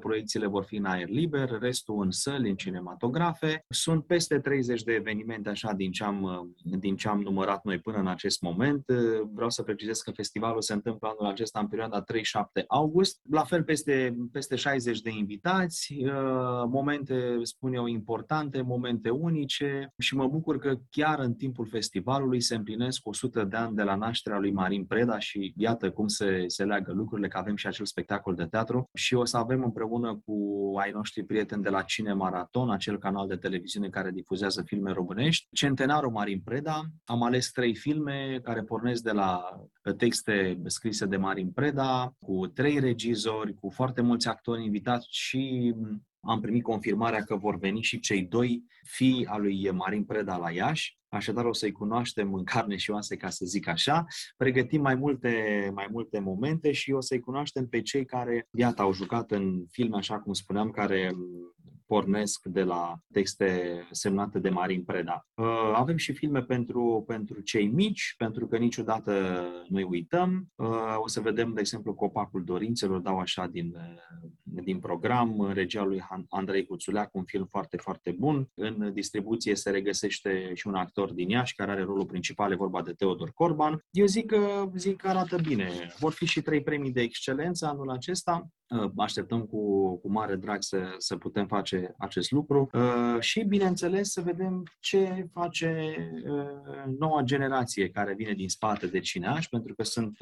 proiecțiile 0.00 0.46
vor 0.46 0.64
fi 0.64 0.76
în 0.76 0.84
aer 0.84 1.08
liber, 1.08 1.58
restul 1.60 2.02
în 2.02 2.10
săli, 2.10 2.48
în 2.48 2.56
cinematografe. 2.56 3.64
Sunt 3.68 4.06
peste 4.06 4.38
30 4.38 4.82
de 4.82 4.92
evenimente 4.92 5.48
așa 5.48 5.72
din 5.72 5.90
ce 5.90 6.04
am, 6.04 6.50
din 6.78 6.96
ce 6.96 7.08
am 7.08 7.20
numărat 7.20 7.64
noi 7.64 7.78
până 7.78 7.98
în 7.98 8.06
acest 8.06 8.40
moment. 8.42 8.84
Vreau 9.32 9.50
să 9.50 9.62
precizez 9.62 10.00
că 10.00 10.10
festivalul 10.10 10.62
se 10.62 10.72
întâmplă 10.72 11.08
anul 11.08 11.32
acesta 11.32 11.60
în 11.60 11.66
perioada 11.66 12.04
3-7 12.62 12.66
august. 12.68 13.20
La 13.30 13.42
fel 13.42 13.62
peste, 13.62 14.16
peste 14.32 14.56
60 14.56 15.00
de 15.00 15.10
invitați, 15.10 15.96
momente, 16.66 17.38
spun 17.42 17.72
eu, 17.72 17.86
importante, 17.86 18.60
momente 18.60 19.10
unice 19.10 19.92
și 19.98 20.16
mă 20.16 20.26
bucur 20.26 20.51
că 20.58 20.74
chiar 20.90 21.18
în 21.18 21.34
timpul 21.34 21.66
festivalului 21.66 22.40
se 22.40 22.54
împlinesc 22.54 23.00
100 23.06 23.44
de 23.44 23.56
ani 23.56 23.76
de 23.76 23.82
la 23.82 23.94
nașterea 23.94 24.38
lui 24.38 24.52
Marin 24.52 24.84
Preda 24.84 25.18
și 25.18 25.52
iată 25.56 25.90
cum 25.90 26.06
se, 26.06 26.44
se 26.46 26.64
leagă 26.64 26.92
lucrurile, 26.92 27.28
că 27.28 27.38
avem 27.38 27.56
și 27.56 27.66
acel 27.66 27.84
spectacol 27.84 28.34
de 28.34 28.44
teatru 28.44 28.88
și 28.94 29.14
o 29.14 29.24
să 29.24 29.36
avem 29.36 29.62
împreună 29.62 30.22
cu 30.24 30.34
ai 30.78 30.90
noștri 30.90 31.24
prieteni 31.24 31.62
de 31.62 31.68
la 31.68 31.82
Cine 31.82 32.12
Maraton, 32.12 32.70
acel 32.70 32.98
canal 32.98 33.26
de 33.26 33.36
televiziune 33.36 33.88
care 33.88 34.10
difuzează 34.10 34.62
filme 34.62 34.92
românești, 34.92 35.48
Centenarul 35.52 36.10
Marin 36.10 36.40
Preda. 36.40 36.82
Am 37.04 37.22
ales 37.22 37.50
trei 37.50 37.74
filme 37.74 38.40
care 38.42 38.62
pornesc 38.62 39.02
de 39.02 39.12
la 39.12 39.42
texte 39.96 40.60
scrise 40.66 41.06
de 41.06 41.16
Marin 41.16 41.50
Preda, 41.50 42.14
cu 42.18 42.46
trei 42.46 42.78
regizori, 42.78 43.54
cu 43.54 43.70
foarte 43.70 44.00
mulți 44.00 44.28
actori 44.28 44.64
invitați 44.64 45.06
și 45.10 45.74
am 46.22 46.40
primit 46.40 46.62
confirmarea 46.62 47.22
că 47.22 47.36
vor 47.36 47.58
veni 47.58 47.82
și 47.82 48.00
cei 48.00 48.22
doi 48.22 48.64
fii 48.84 49.26
al 49.26 49.40
lui 49.40 49.70
Marin 49.70 50.04
Preda 50.04 50.36
la 50.36 50.50
Iași, 50.50 50.98
așadar 51.08 51.44
o 51.44 51.52
să-i 51.52 51.72
cunoaștem 51.72 52.34
în 52.34 52.44
carne 52.44 52.76
și 52.76 52.90
oase, 52.90 53.16
ca 53.16 53.28
să 53.28 53.44
zic 53.44 53.68
așa. 53.68 54.04
Pregătim 54.36 54.80
mai 54.80 54.94
multe, 54.94 55.70
mai 55.74 55.88
multe 55.90 56.18
momente 56.18 56.72
și 56.72 56.92
o 56.92 57.00
să-i 57.00 57.20
cunoaștem 57.20 57.66
pe 57.68 57.82
cei 57.82 58.04
care, 58.04 58.48
iată, 58.52 58.82
au 58.82 58.92
jucat 58.92 59.30
în 59.30 59.64
filme, 59.70 59.96
așa 59.96 60.20
cum 60.20 60.32
spuneam, 60.32 60.70
care 60.70 61.10
pornesc 61.86 62.44
de 62.44 62.62
la 62.62 62.98
texte 63.12 63.80
semnate 63.90 64.38
de 64.38 64.48
Marin 64.48 64.84
Preda. 64.84 65.26
Uh, 65.34 65.72
avem 65.74 65.96
și 65.96 66.12
filme 66.12 66.42
pentru, 66.42 67.04
pentru 67.06 67.40
cei 67.40 67.66
mici, 67.66 68.14
pentru 68.16 68.46
că 68.46 68.56
niciodată 68.56 69.44
nu 69.68 69.88
uităm. 69.88 70.46
Uh, 70.54 70.96
o 70.96 71.08
să 71.08 71.20
vedem, 71.20 71.52
de 71.52 71.60
exemplu, 71.60 71.94
Copacul 71.94 72.44
Dorințelor, 72.44 73.00
dau 73.00 73.18
așa 73.18 73.46
din, 73.46 73.76
din 74.42 74.78
program, 74.78 75.50
regia 75.52 75.84
lui 75.84 76.02
Andrei 76.28 76.66
Cuțuleac, 76.66 77.14
un 77.14 77.24
film 77.24 77.46
foarte, 77.46 77.76
foarte 77.76 78.14
bun. 78.18 78.50
În 78.54 78.92
distribuție 78.92 79.54
se 79.54 79.70
regăsește 79.70 80.54
și 80.54 80.66
un 80.66 80.74
actor 80.74 81.12
din 81.12 81.28
Iași, 81.28 81.54
care 81.54 81.70
are 81.70 81.82
rolul 81.82 82.06
principal, 82.06 82.52
e 82.52 82.54
vorba 82.54 82.82
de 82.82 82.92
Teodor 82.92 83.30
Corban. 83.34 83.84
Eu 83.90 84.06
zic 84.06 84.26
că, 84.26 84.70
zic 84.76 84.96
că 84.96 85.08
arată 85.08 85.36
bine. 85.36 85.94
Vor 85.98 86.12
fi 86.12 86.26
și 86.26 86.42
trei 86.42 86.62
premii 86.62 86.92
de 86.92 87.00
excelență 87.00 87.66
anul 87.66 87.90
acesta. 87.90 88.46
Uh, 88.72 88.90
așteptăm 88.96 89.42
cu, 89.42 89.94
cu 90.00 90.10
mare 90.10 90.36
drag 90.36 90.62
să, 90.62 90.94
să 90.98 91.16
putem 91.16 91.46
face 91.46 91.94
acest 91.98 92.30
lucru 92.30 92.70
uh, 92.72 93.20
și, 93.20 93.44
bineînțeles, 93.44 94.12
să 94.12 94.20
vedem 94.20 94.62
ce 94.80 95.28
face 95.32 95.96
uh, 96.24 96.94
noua 96.98 97.22
generație 97.22 97.88
care 97.88 98.14
vine 98.14 98.32
din 98.32 98.48
spate 98.48 98.86
de 98.86 98.98
Cineaș, 98.98 99.48
pentru 99.48 99.74
că 99.74 99.82
sunt 99.82 100.18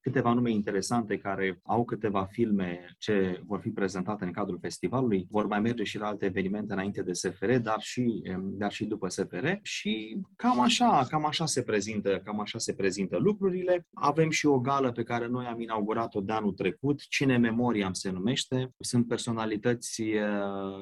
câteva 0.00 0.32
nume 0.32 0.50
interesante 0.50 1.16
care 1.16 1.60
au 1.62 1.84
câteva 1.84 2.24
filme 2.24 2.94
ce 2.98 3.40
vor 3.46 3.60
fi 3.60 3.68
prezentate 3.68 4.24
în 4.24 4.32
cadrul 4.32 4.58
festivalului. 4.60 5.26
Vor 5.30 5.46
mai 5.46 5.60
merge 5.60 5.84
și 5.84 5.98
la 5.98 6.06
alte 6.06 6.24
evenimente 6.24 6.72
înainte 6.72 7.02
de 7.02 7.12
SFR, 7.12 7.52
dar 7.52 7.80
și, 7.80 8.22
um, 8.36 8.58
dar 8.58 8.72
și 8.72 8.84
după 8.84 9.08
SFR 9.08 9.46
și 9.62 10.20
cam 10.36 10.60
așa, 10.60 11.06
cam 11.08 11.26
așa 11.26 11.46
se 11.46 11.62
prezintă, 11.62 12.20
cam 12.24 12.40
așa 12.40 12.58
se 12.58 12.74
prezintă 12.74 13.16
lucrurile. 13.16 13.86
Avem 13.94 14.30
și 14.30 14.46
o 14.46 14.60
gală 14.60 14.92
pe 14.92 15.02
care 15.02 15.26
noi 15.26 15.46
am 15.46 15.60
inaugurat-o 15.60 16.20
de 16.20 16.32
anul 16.32 16.52
trecut, 16.52 17.00
Cine 17.08 17.36
Memoria 17.36 17.85
William 17.86 17.92
se 17.92 18.10
numește. 18.10 18.74
Sunt 18.78 19.08
personalități 19.08 20.02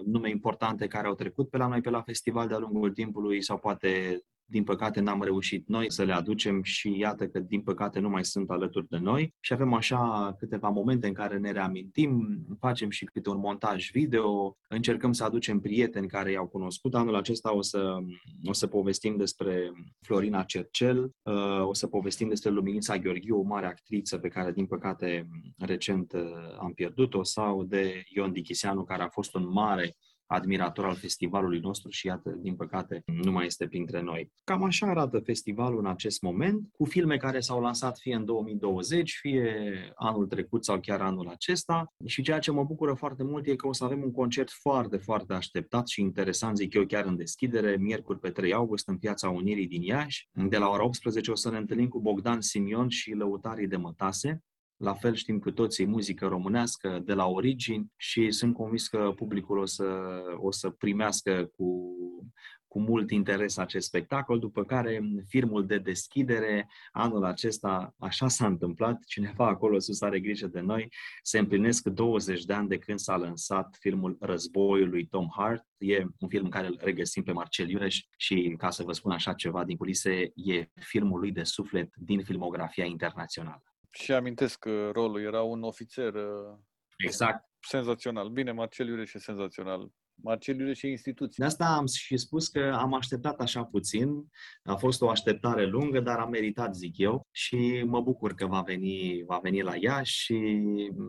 nume 0.04 0.28
importante 0.28 0.86
care 0.86 1.06
au 1.06 1.14
trecut 1.14 1.50
pe 1.50 1.56
la 1.56 1.66
noi 1.66 1.80
pe 1.80 1.90
la 1.90 2.02
festival 2.02 2.48
de-a 2.48 2.58
lungul 2.58 2.92
timpului 2.92 3.42
sau 3.42 3.58
poate 3.58 4.22
din 4.46 4.64
păcate 4.64 5.00
n-am 5.00 5.22
reușit 5.22 5.68
noi 5.68 5.92
să 5.92 6.02
le 6.02 6.12
aducem 6.12 6.62
și 6.62 6.98
iată 6.98 7.26
că 7.26 7.38
din 7.38 7.60
păcate 7.60 7.98
nu 8.00 8.08
mai 8.08 8.24
sunt 8.24 8.50
alături 8.50 8.88
de 8.88 8.98
noi 8.98 9.34
și 9.40 9.52
avem 9.52 9.72
așa 9.72 10.34
câteva 10.38 10.68
momente 10.68 11.06
în 11.06 11.12
care 11.12 11.38
ne 11.38 11.52
reamintim, 11.52 12.38
facem 12.58 12.90
și 12.90 13.04
câte 13.04 13.30
un 13.30 13.38
montaj 13.38 13.90
video, 13.90 14.56
încercăm 14.68 15.12
să 15.12 15.24
aducem 15.24 15.60
prieteni 15.60 16.08
care 16.08 16.30
i-au 16.30 16.46
cunoscut. 16.46 16.94
Anul 16.94 17.14
acesta 17.14 17.54
o 17.54 17.62
să, 17.62 17.96
o 18.44 18.52
să 18.52 18.66
povestim 18.66 19.16
despre 19.16 19.72
Florina 20.00 20.42
Cercel, 20.42 21.10
uh, 21.22 21.66
o 21.66 21.74
să 21.74 21.86
povestim 21.86 22.28
despre 22.28 22.50
Luminița 22.50 22.98
Gheorghiu, 22.98 23.38
o 23.38 23.42
mare 23.42 23.66
actriță 23.66 24.18
pe 24.18 24.28
care 24.28 24.52
din 24.52 24.66
păcate 24.66 25.28
recent 25.58 26.12
uh, 26.12 26.22
am 26.58 26.72
pierdut-o, 26.72 27.22
sau 27.22 27.64
de 27.64 28.02
Ion 28.08 28.32
Dichiseanu, 28.32 28.84
care 28.84 29.02
a 29.02 29.08
fost 29.08 29.34
un 29.34 29.48
mare 29.48 29.96
admirator 30.26 30.84
al 30.84 30.94
festivalului 30.94 31.60
nostru 31.60 31.90
și 31.90 32.06
iată, 32.06 32.30
din 32.30 32.54
păcate, 32.54 33.02
nu 33.22 33.32
mai 33.32 33.46
este 33.46 33.66
printre 33.66 34.00
noi. 34.00 34.32
Cam 34.44 34.62
așa 34.62 34.86
arată 34.86 35.18
festivalul 35.18 35.78
în 35.78 35.86
acest 35.86 36.22
moment, 36.22 36.68
cu 36.72 36.84
filme 36.84 37.16
care 37.16 37.40
s-au 37.40 37.60
lansat 37.60 37.98
fie 37.98 38.14
în 38.14 38.24
2020, 38.24 39.16
fie 39.20 39.54
anul 39.94 40.26
trecut 40.26 40.64
sau 40.64 40.80
chiar 40.80 41.00
anul 41.00 41.28
acesta. 41.28 41.92
Și 42.06 42.22
ceea 42.22 42.38
ce 42.38 42.50
mă 42.50 42.64
bucură 42.64 42.94
foarte 42.94 43.22
mult 43.22 43.46
e 43.46 43.56
că 43.56 43.66
o 43.66 43.72
să 43.72 43.84
avem 43.84 44.02
un 44.02 44.12
concert 44.12 44.50
foarte, 44.50 44.96
foarte 44.96 45.32
așteptat 45.32 45.88
și 45.88 46.00
interesant, 46.00 46.56
zic 46.56 46.74
eu, 46.74 46.84
chiar 46.84 47.04
în 47.04 47.16
deschidere, 47.16 47.76
miercuri 47.76 48.18
pe 48.18 48.30
3 48.30 48.52
august, 48.52 48.88
în 48.88 48.98
Piața 48.98 49.28
Unirii 49.28 49.66
din 49.66 49.82
Iași. 49.82 50.28
De 50.32 50.56
la 50.56 50.68
ora 50.68 50.84
18 50.84 51.30
o 51.30 51.34
să 51.34 51.50
ne 51.50 51.56
întâlnim 51.56 51.88
cu 51.88 52.00
Bogdan 52.00 52.40
Simion 52.40 52.88
și 52.88 53.12
lăutarii 53.12 53.66
de 53.66 53.76
Mătase. 53.76 54.42
La 54.76 54.94
fel 54.94 55.14
știm 55.14 55.38
cu 55.38 55.50
toții 55.50 55.86
muzică 55.86 56.26
românească 56.26 57.02
de 57.04 57.14
la 57.14 57.26
origini 57.26 57.92
și 57.96 58.30
sunt 58.30 58.54
convins 58.54 58.88
că 58.88 59.12
publicul 59.16 59.58
o 59.58 59.64
să, 59.64 59.84
o 60.36 60.50
să 60.50 60.70
primească 60.70 61.50
cu, 61.56 61.96
cu 62.74 62.80
mult 62.80 63.10
interes 63.10 63.56
acest 63.56 63.86
spectacol, 63.86 64.38
după 64.38 64.64
care 64.64 65.00
filmul 65.26 65.66
de 65.66 65.78
deschidere 65.78 66.68
anul 66.92 67.24
acesta, 67.24 67.94
așa 67.98 68.28
s-a 68.28 68.46
întâmplat, 68.46 69.04
cineva 69.04 69.46
acolo 69.46 69.78
sus 69.78 70.00
are 70.00 70.20
grijă 70.20 70.46
de 70.46 70.60
noi, 70.60 70.92
se 71.22 71.38
împlinesc 71.38 71.88
20 71.88 72.44
de 72.44 72.52
ani 72.52 72.68
de 72.68 72.78
când 72.78 72.98
s-a 72.98 73.16
lansat 73.16 73.76
filmul 73.80 74.16
Războiul 74.20 74.88
lui 74.88 75.06
Tom 75.06 75.26
Hart. 75.36 75.64
E 75.78 76.06
un 76.18 76.28
film 76.28 76.44
în 76.44 76.50
care 76.50 76.66
îl 76.66 76.78
regăsim 76.82 77.22
pe 77.22 77.32
Marcel 77.32 77.68
Iureș 77.68 78.04
și, 78.16 78.54
ca 78.58 78.70
să 78.70 78.82
vă 78.82 78.92
spun 78.92 79.10
așa 79.10 79.32
ceva 79.32 79.64
din 79.64 79.76
culise, 79.76 80.32
e 80.34 80.68
filmul 80.80 81.20
lui 81.20 81.32
de 81.32 81.42
suflet 81.42 81.94
din 81.96 82.22
filmografia 82.22 82.84
internațională. 82.84 83.73
Și 83.94 84.12
amintesc 84.12 84.58
că 84.58 84.90
rolul 84.92 85.20
era 85.20 85.42
un 85.42 85.62
ofițer 85.62 86.14
uh, 86.14 86.58
Exact. 86.96 87.48
senzațional. 87.60 88.28
Bine, 88.28 88.52
Marcel 88.52 88.88
Iureș 88.88 89.12
e 89.12 89.18
senzațional. 89.18 89.88
Marcel 90.14 90.58
Iureș 90.58 90.82
e 90.82 90.88
instituție. 90.88 91.34
De 91.38 91.44
asta 91.44 91.64
am 91.64 91.86
și 91.86 92.16
spus 92.16 92.48
că 92.48 92.76
am 92.78 92.94
așteptat 92.94 93.40
așa 93.40 93.64
puțin. 93.64 94.30
A 94.62 94.74
fost 94.74 95.02
o 95.02 95.08
așteptare 95.08 95.66
lungă, 95.66 96.00
dar 96.00 96.18
a 96.18 96.26
meritat, 96.26 96.74
zic 96.74 96.98
eu, 96.98 97.26
și 97.30 97.82
mă 97.86 98.00
bucur 98.00 98.34
că 98.34 98.46
va 98.46 98.60
veni, 98.60 99.22
va 99.26 99.38
veni 99.42 99.62
la 99.62 99.76
ea 99.76 100.02
și 100.02 100.34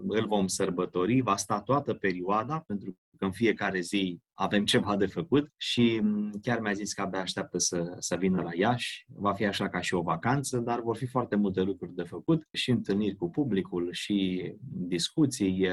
îl 0.07 0.27
vom 0.27 0.47
sărbători. 0.47 1.21
Va 1.21 1.36
sta 1.36 1.61
toată 1.61 1.93
perioada, 1.93 2.59
pentru 2.59 2.97
că 3.18 3.26
în 3.26 3.32
fiecare 3.32 3.80
zi 3.80 4.20
avem 4.34 4.66
ceva 4.74 4.95
de 4.95 5.05
făcut 5.05 5.53
și 5.57 6.01
chiar 6.41 6.59
mi-a 6.59 6.74
zis 6.74 6.93
că 6.93 7.01
abia 7.01 7.20
așteaptă 7.20 7.57
să, 7.57 7.95
să 7.99 8.16
vină 8.16 8.41
la 8.41 8.55
Iași. 8.55 9.05
Va 9.07 9.34
fi 9.34 9.45
așa 9.45 9.70
ca 9.70 9.82
și 9.82 9.93
o 9.93 10.01
vacanță, 10.01 10.57
dar 10.57 10.82
vor 10.82 10.97
fi 10.97 11.07
foarte 11.07 11.36
multe 11.36 11.61
lucruri 11.61 11.95
de 11.95 12.03
făcut 12.03 12.47
și 12.51 12.70
întâlniri 12.70 13.16
cu 13.16 13.30
publicul 13.30 13.89
și 13.91 14.51
discuții. 14.66 15.68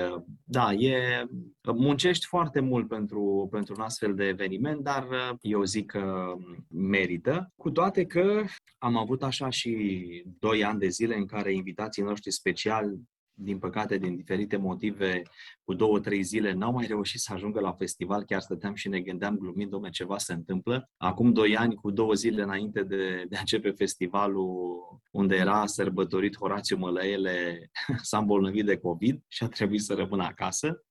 Da, 0.44 0.72
e, 0.72 1.24
muncești 1.74 2.26
foarte 2.26 2.60
mult 2.60 2.88
pentru, 2.88 3.48
pentru 3.50 3.74
un 3.76 3.82
astfel 3.82 4.14
de 4.14 4.24
eveniment, 4.24 4.80
dar 4.80 5.06
eu 5.40 5.62
zic 5.62 5.90
că 5.90 6.34
merită. 6.68 7.52
Cu 7.56 7.70
toate 7.70 8.06
că 8.06 8.44
am 8.78 8.96
avut 8.96 9.22
așa 9.22 9.48
și 9.48 10.24
doi 10.38 10.64
ani 10.64 10.78
de 10.78 10.88
zile 10.88 11.16
în 11.16 11.26
care 11.26 11.52
invitații 11.52 12.02
noștri 12.02 12.32
speciali 12.32 13.00
din 13.34 13.58
păcate, 13.58 13.98
din 13.98 14.16
diferite 14.16 14.56
motive, 14.56 15.22
cu 15.64 15.74
două, 15.74 16.00
trei 16.00 16.22
zile 16.22 16.52
n-au 16.52 16.72
mai 16.72 16.86
reușit 16.86 17.20
să 17.20 17.32
ajungă 17.32 17.60
la 17.60 17.72
festival, 17.72 18.24
chiar 18.24 18.40
stăteam 18.40 18.74
și 18.74 18.88
ne 18.88 19.00
gândeam 19.00 19.36
glumind, 19.36 19.70
domne, 19.70 19.90
ceva 19.90 20.18
se 20.18 20.32
întâmplă. 20.32 20.90
Acum 20.96 21.32
doi 21.32 21.56
ani, 21.56 21.74
cu 21.74 21.90
două 21.90 22.12
zile 22.14 22.42
înainte 22.42 22.82
de, 22.82 23.24
de 23.28 23.36
a 23.36 23.40
începe 23.40 23.70
festivalul, 23.70 24.80
unde 25.10 25.36
era 25.36 25.66
sărbătorit 25.66 26.36
Horațiu 26.36 26.76
Mălăele, 26.76 27.70
s-a 28.02 28.18
îmbolnăvit 28.18 28.64
de 28.64 28.76
COVID 28.76 29.22
și 29.28 29.44
a 29.44 29.48
trebuit 29.48 29.82
să 29.82 29.94
rămână 29.94 30.24
acasă. 30.24 30.84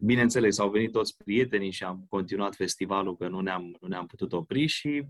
Bineînțeles, 0.00 0.58
au 0.58 0.70
venit 0.70 0.92
toți 0.92 1.16
prietenii 1.16 1.70
și 1.70 1.84
am 1.84 2.06
continuat 2.08 2.54
festivalul, 2.54 3.16
că 3.16 3.28
nu 3.28 3.40
ne-am, 3.40 3.76
nu 3.80 3.88
ne-am 3.88 4.06
putut 4.06 4.32
opri 4.32 4.66
și, 4.66 5.04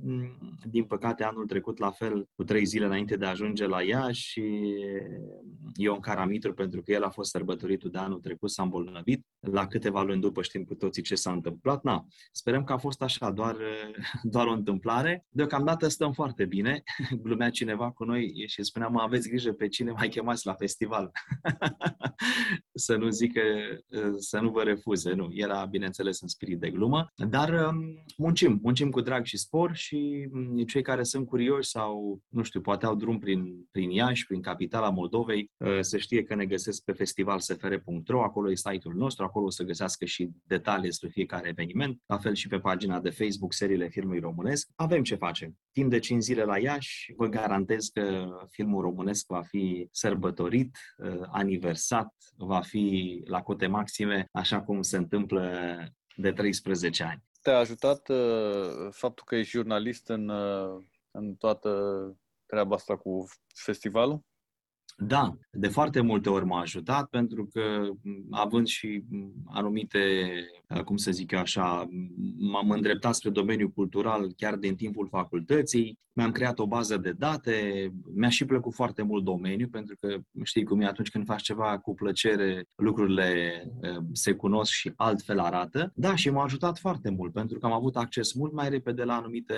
din 0.64 0.84
păcate, 0.84 1.24
anul 1.24 1.46
trecut, 1.46 1.78
la 1.78 1.90
fel, 1.90 2.28
cu 2.34 2.44
trei 2.44 2.64
zile 2.64 2.84
înainte 2.84 3.16
de 3.16 3.24
a 3.24 3.28
ajunge 3.28 3.66
la 3.66 3.82
ea 3.82 4.10
și 4.12 4.42
Ion 5.76 6.00
Caramitru, 6.00 6.54
pentru 6.54 6.82
că 6.82 6.92
el 6.92 7.02
a 7.02 7.10
fost 7.10 7.30
sărbătoritul 7.30 7.90
de 7.90 7.98
anul 7.98 8.20
trecut, 8.20 8.50
s-a 8.50 8.62
îmbolnăvit. 8.62 9.26
La 9.40 9.66
câteva 9.66 10.02
luni 10.02 10.20
după 10.20 10.42
știm 10.42 10.64
cu 10.64 10.74
toții 10.74 11.02
ce 11.02 11.14
s-a 11.14 11.32
întâmplat. 11.32 11.84
Na, 11.84 12.06
sperăm 12.32 12.64
că 12.64 12.72
a 12.72 12.76
fost 12.76 13.02
așa, 13.02 13.30
doar, 13.30 13.56
doar 14.22 14.46
o 14.46 14.52
întâmplare. 14.52 15.24
Deocamdată 15.28 15.88
stăm 15.88 16.12
foarte 16.12 16.44
bine. 16.44 16.82
Glumea 17.22 17.50
cineva 17.50 17.90
cu 17.90 18.04
noi 18.04 18.44
și 18.46 18.62
spunea, 18.62 18.88
mă, 18.88 19.00
aveți 19.00 19.28
grijă 19.28 19.52
pe 19.52 19.68
cine 19.68 19.90
mai 19.90 20.08
chemați 20.08 20.46
la 20.46 20.54
festival. 20.54 21.10
să 22.74 22.96
nu 22.96 23.08
zică, 23.08 23.42
să 24.18 24.38
nu 24.38 24.50
vă 24.50 24.62
refuze. 24.70 25.12
Nu, 25.12 25.28
era, 25.32 25.64
bineînțeles, 25.64 26.20
în 26.20 26.28
spirit 26.28 26.58
de 26.58 26.70
glumă. 26.70 27.06
Dar 27.28 27.48
um, 27.48 28.04
muncim, 28.16 28.58
muncim 28.62 28.90
cu 28.90 29.00
drag 29.00 29.24
și 29.24 29.36
spor 29.38 29.74
și 29.74 30.28
um, 30.32 30.64
cei 30.64 30.82
care 30.82 31.02
sunt 31.02 31.26
curioși 31.26 31.68
sau, 31.68 32.20
nu 32.28 32.42
știu, 32.42 32.60
poate 32.60 32.86
au 32.86 32.94
drum 32.94 33.18
prin, 33.18 33.68
prin 33.70 33.90
Iași, 33.90 34.26
prin 34.26 34.40
capitala 34.40 34.90
Moldovei, 34.90 35.50
uh, 35.56 35.78
să 35.80 35.98
știe 35.98 36.22
că 36.22 36.34
ne 36.34 36.46
găsesc 36.46 36.84
pe 36.84 36.92
festivalsfr.ro, 36.92 38.22
acolo 38.22 38.50
e 38.50 38.54
site-ul 38.54 38.94
nostru, 38.94 39.24
acolo 39.24 39.46
o 39.46 39.50
să 39.50 39.62
găsească 39.64 40.04
și 40.04 40.30
detalii 40.44 40.88
despre 40.88 41.08
fiecare 41.08 41.48
eveniment, 41.48 42.00
la 42.06 42.18
fel 42.18 42.34
și 42.34 42.48
pe 42.48 42.58
pagina 42.58 43.00
de 43.00 43.10
Facebook, 43.10 43.52
seriile 43.52 43.88
filmului 43.88 44.20
românesc. 44.20 44.68
Avem 44.74 45.02
ce 45.02 45.14
face. 45.14 45.54
Timp 45.72 45.90
de 45.90 45.98
5 45.98 46.22
zile 46.22 46.44
la 46.44 46.58
Iași, 46.58 47.12
vă 47.16 47.26
garantez 47.26 47.86
că 47.86 48.28
filmul 48.50 48.82
românesc 48.82 49.26
va 49.26 49.42
fi 49.42 49.88
sărbătorit, 49.90 50.78
uh, 50.98 51.20
aniversat, 51.32 52.14
va 52.36 52.60
fi 52.60 53.20
la 53.24 53.42
cote 53.42 53.66
maxime, 53.66 54.28
așa 54.32 54.59
cum 54.62 54.82
se 54.82 54.96
întâmplă 54.96 55.50
de 56.16 56.32
13 56.32 57.02
ani. 57.04 57.24
Te-a 57.42 57.58
ajutat 57.58 58.08
uh, 58.08 58.88
faptul 58.90 59.24
că 59.26 59.34
ești 59.36 59.50
jurnalist 59.50 60.08
în, 60.08 60.28
uh, 60.28 60.82
în 61.10 61.34
toată 61.34 61.70
treaba 62.46 62.74
asta 62.74 62.96
cu 62.96 63.24
festivalul? 63.54 64.24
Da, 65.02 65.36
de 65.50 65.68
foarte 65.68 66.00
multe 66.00 66.28
ori 66.28 66.44
m-a 66.44 66.60
ajutat 66.60 67.08
pentru 67.08 67.46
că 67.46 67.90
având 68.30 68.66
și 68.66 69.04
anumite, 69.46 70.32
cum 70.84 70.96
să 70.96 71.10
zic 71.10 71.30
eu 71.30 71.38
așa, 71.38 71.88
m-am 72.38 72.70
îndreptat 72.70 73.14
spre 73.14 73.30
domeniul 73.30 73.70
cultural 73.70 74.32
chiar 74.36 74.56
din 74.56 74.76
timpul 74.76 75.08
facultății, 75.08 75.98
mi-am 76.20 76.32
creat 76.32 76.58
o 76.58 76.66
bază 76.66 76.96
de 76.96 77.12
date, 77.12 77.88
mi-a 78.14 78.28
și 78.28 78.44
plăcut 78.44 78.74
foarte 78.74 79.02
mult 79.02 79.24
domeniul 79.24 79.68
pentru 79.68 79.96
că 80.00 80.16
știi 80.42 80.64
cum 80.64 80.80
e 80.80 80.86
atunci 80.86 81.10
când 81.10 81.24
faci 81.24 81.42
ceva 81.42 81.78
cu 81.78 81.94
plăcere, 81.94 82.64
lucrurile 82.74 83.62
se 84.12 84.32
cunosc 84.32 84.72
și 84.72 84.92
altfel 84.96 85.38
arată. 85.38 85.92
Da, 85.94 86.14
și 86.14 86.30
m-a 86.30 86.42
ajutat 86.42 86.78
foarte 86.78 87.10
mult 87.10 87.32
pentru 87.32 87.58
că 87.58 87.66
am 87.66 87.72
avut 87.72 87.96
acces 87.96 88.32
mult 88.32 88.52
mai 88.52 88.68
repede 88.68 89.04
la 89.04 89.16
anumite 89.16 89.54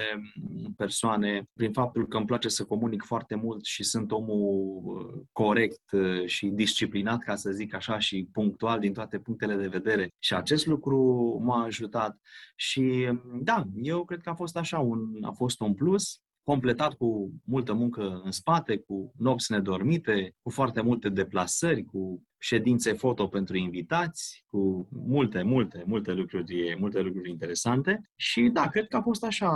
persoane 0.77 1.43
prin 1.53 1.73
faptul 1.73 2.07
că 2.07 2.17
îmi 2.17 2.27
place 2.27 2.49
să 2.49 2.65
comunic 2.65 3.03
foarte 3.03 3.35
mult 3.35 3.65
și 3.65 3.83
sunt 3.83 4.13
omul 4.13 5.27
corect 5.33 5.93
uh, 5.93 6.27
și 6.27 6.47
disciplinat, 6.47 7.19
ca 7.19 7.35
să 7.35 7.51
zic 7.51 7.75
așa, 7.75 7.99
și 7.99 8.29
punctual 8.33 8.79
din 8.79 8.93
toate 8.93 9.19
punctele 9.19 9.55
de 9.55 9.67
vedere. 9.67 10.09
Și 10.19 10.35
acest 10.35 10.67
lucru 10.67 10.99
m-a 11.45 11.65
ajutat. 11.65 12.19
Și 12.57 13.09
da, 13.41 13.65
eu 13.83 14.05
cred 14.05 14.21
că 14.21 14.31
a 14.31 14.35
fost 14.35 14.57
așa, 14.57 14.79
un, 14.79 15.01
a 15.23 15.31
fost 15.31 15.61
un 15.61 15.75
plus 15.75 16.22
completat 16.45 16.95
cu 16.95 17.33
multă 17.45 17.73
muncă 17.73 18.21
în 18.25 18.31
spate, 18.31 18.77
cu 18.77 19.13
nopți 19.19 19.53
nedormite, 19.53 20.35
cu 20.43 20.51
foarte 20.51 20.81
multe 20.81 21.09
deplasări, 21.09 21.85
cu 21.85 22.23
ședințe 22.39 22.93
foto 22.93 23.27
pentru 23.27 23.57
invitați, 23.57 24.45
cu 24.47 24.89
multe, 24.91 25.43
multe, 25.43 25.83
multe 25.87 26.13
lucruri, 26.13 26.77
multe 26.79 27.01
lucruri 27.01 27.31
interesante. 27.31 28.11
Și 28.17 28.41
da, 28.53 28.69
cred 28.69 28.89
că 28.89 28.97
a 28.97 29.03
fost 29.03 29.25
așa, 29.25 29.51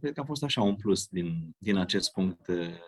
cred 0.00 0.12
că 0.12 0.20
a 0.20 0.24
fost 0.24 0.42
așa 0.42 0.62
un 0.62 0.76
plus 0.76 1.06
din, 1.06 1.54
din 1.58 1.76
acest 1.76 2.12
punct 2.12 2.46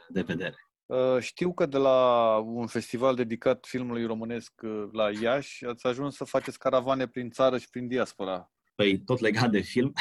de 0.09 0.21
vedere. 0.21 0.57
Uh, 0.87 1.19
știu 1.21 1.53
că 1.53 1.67
de 1.67 1.79
la 1.79 2.37
un 2.37 2.67
festival 2.67 3.15
dedicat 3.15 3.67
filmului 3.67 4.07
românesc 4.07 4.53
uh, 4.63 4.89
la 4.93 5.11
Iași 5.21 5.65
ați 5.65 5.87
ajuns 5.87 6.17
să 6.17 6.25
faceți 6.25 6.59
caravane 6.59 7.07
prin 7.07 7.31
țară 7.31 7.59
și 7.59 7.71
prin 7.71 7.89
diaspora. 7.89 8.51
Păi, 8.83 8.99
tot 8.99 9.21
legat 9.21 9.51
de 9.51 9.61
film, 9.61 9.93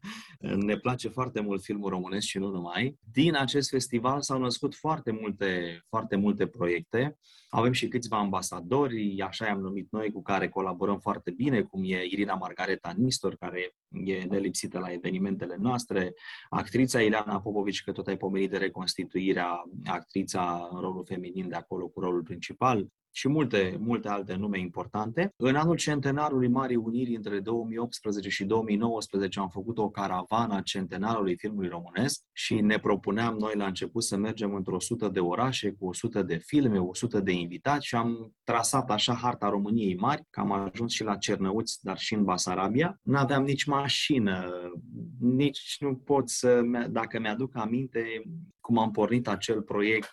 ne 0.68 0.76
place 0.76 1.08
foarte 1.08 1.40
mult 1.40 1.62
filmul 1.62 1.90
românesc 1.90 2.26
și 2.26 2.38
nu 2.38 2.50
numai. 2.50 2.98
Din 3.12 3.36
acest 3.36 3.68
festival 3.68 4.22
s-au 4.22 4.38
născut 4.38 4.74
foarte 4.74 5.10
multe, 5.10 5.80
foarte 5.88 6.16
multe 6.16 6.46
proiecte. 6.46 7.18
Avem 7.48 7.72
și 7.72 7.88
câțiva 7.88 8.18
ambasadori, 8.18 9.20
așa 9.20 9.46
i-am 9.46 9.60
numit 9.60 9.88
noi, 9.90 10.10
cu 10.10 10.22
care 10.22 10.48
colaborăm 10.48 10.98
foarte 10.98 11.30
bine, 11.30 11.62
cum 11.62 11.82
e 11.84 12.04
Irina 12.04 12.34
Margareta 12.34 12.94
Nistor, 12.96 13.36
care 13.36 13.74
e 14.04 14.24
nelipsită 14.24 14.78
la 14.78 14.92
evenimentele 14.92 15.56
noastre, 15.58 16.12
actrița 16.48 17.02
Ileana 17.02 17.40
Popovici, 17.40 17.82
că 17.82 17.92
tot 17.92 18.06
ai 18.06 18.16
pomenit 18.16 18.50
de 18.50 18.56
reconstituirea 18.56 19.62
actrița 19.84 20.68
în 20.72 20.80
rolul 20.80 21.04
feminin 21.04 21.48
de 21.48 21.54
acolo 21.54 21.88
cu 21.88 22.00
rolul 22.00 22.22
principal, 22.22 22.86
și 23.16 23.28
multe, 23.28 23.76
multe 23.80 24.08
alte 24.08 24.34
nume 24.34 24.58
importante. 24.58 25.32
În 25.36 25.54
anul 25.54 25.76
centenarului 25.76 26.48
Marii 26.48 26.76
Uniri, 26.76 27.14
între 27.14 27.40
2018 27.40 28.28
și 28.28 28.44
2019, 28.44 29.40
am 29.40 29.48
făcut 29.48 29.78
o 29.78 29.90
caravană 29.90 30.54
a 30.54 30.60
centenarului 30.60 31.36
filmului 31.36 31.68
românesc 31.68 32.22
și 32.32 32.60
ne 32.60 32.78
propuneam 32.78 33.36
noi 33.38 33.52
la 33.54 33.66
început 33.66 34.02
să 34.02 34.16
mergem 34.16 34.54
într-o 34.54 34.74
100 34.74 35.08
de 35.08 35.20
orașe 35.20 35.70
cu 35.70 35.86
100 35.86 36.22
de 36.22 36.36
filme, 36.36 36.78
100 36.78 37.20
de 37.20 37.32
invitați 37.32 37.86
și 37.86 37.94
am 37.94 38.32
trasat 38.44 38.90
așa 38.90 39.14
harta 39.14 39.48
României 39.48 39.96
mari, 39.96 40.22
că 40.30 40.40
am 40.40 40.52
ajuns 40.52 40.92
și 40.92 41.04
la 41.04 41.16
Cernăuți, 41.16 41.78
dar 41.82 41.98
și 41.98 42.14
în 42.14 42.24
Basarabia. 42.24 43.00
Nu 43.02 43.16
aveam 43.16 43.42
nici 43.42 43.64
mașină, 43.64 44.50
nici 45.20 45.76
nu 45.80 45.94
pot 45.94 46.28
să, 46.28 46.60
dacă 46.90 47.20
mi-aduc 47.20 47.56
aminte 47.56 48.22
cum 48.60 48.78
am 48.78 48.90
pornit 48.90 49.28
acel 49.28 49.62
proiect 49.62 50.12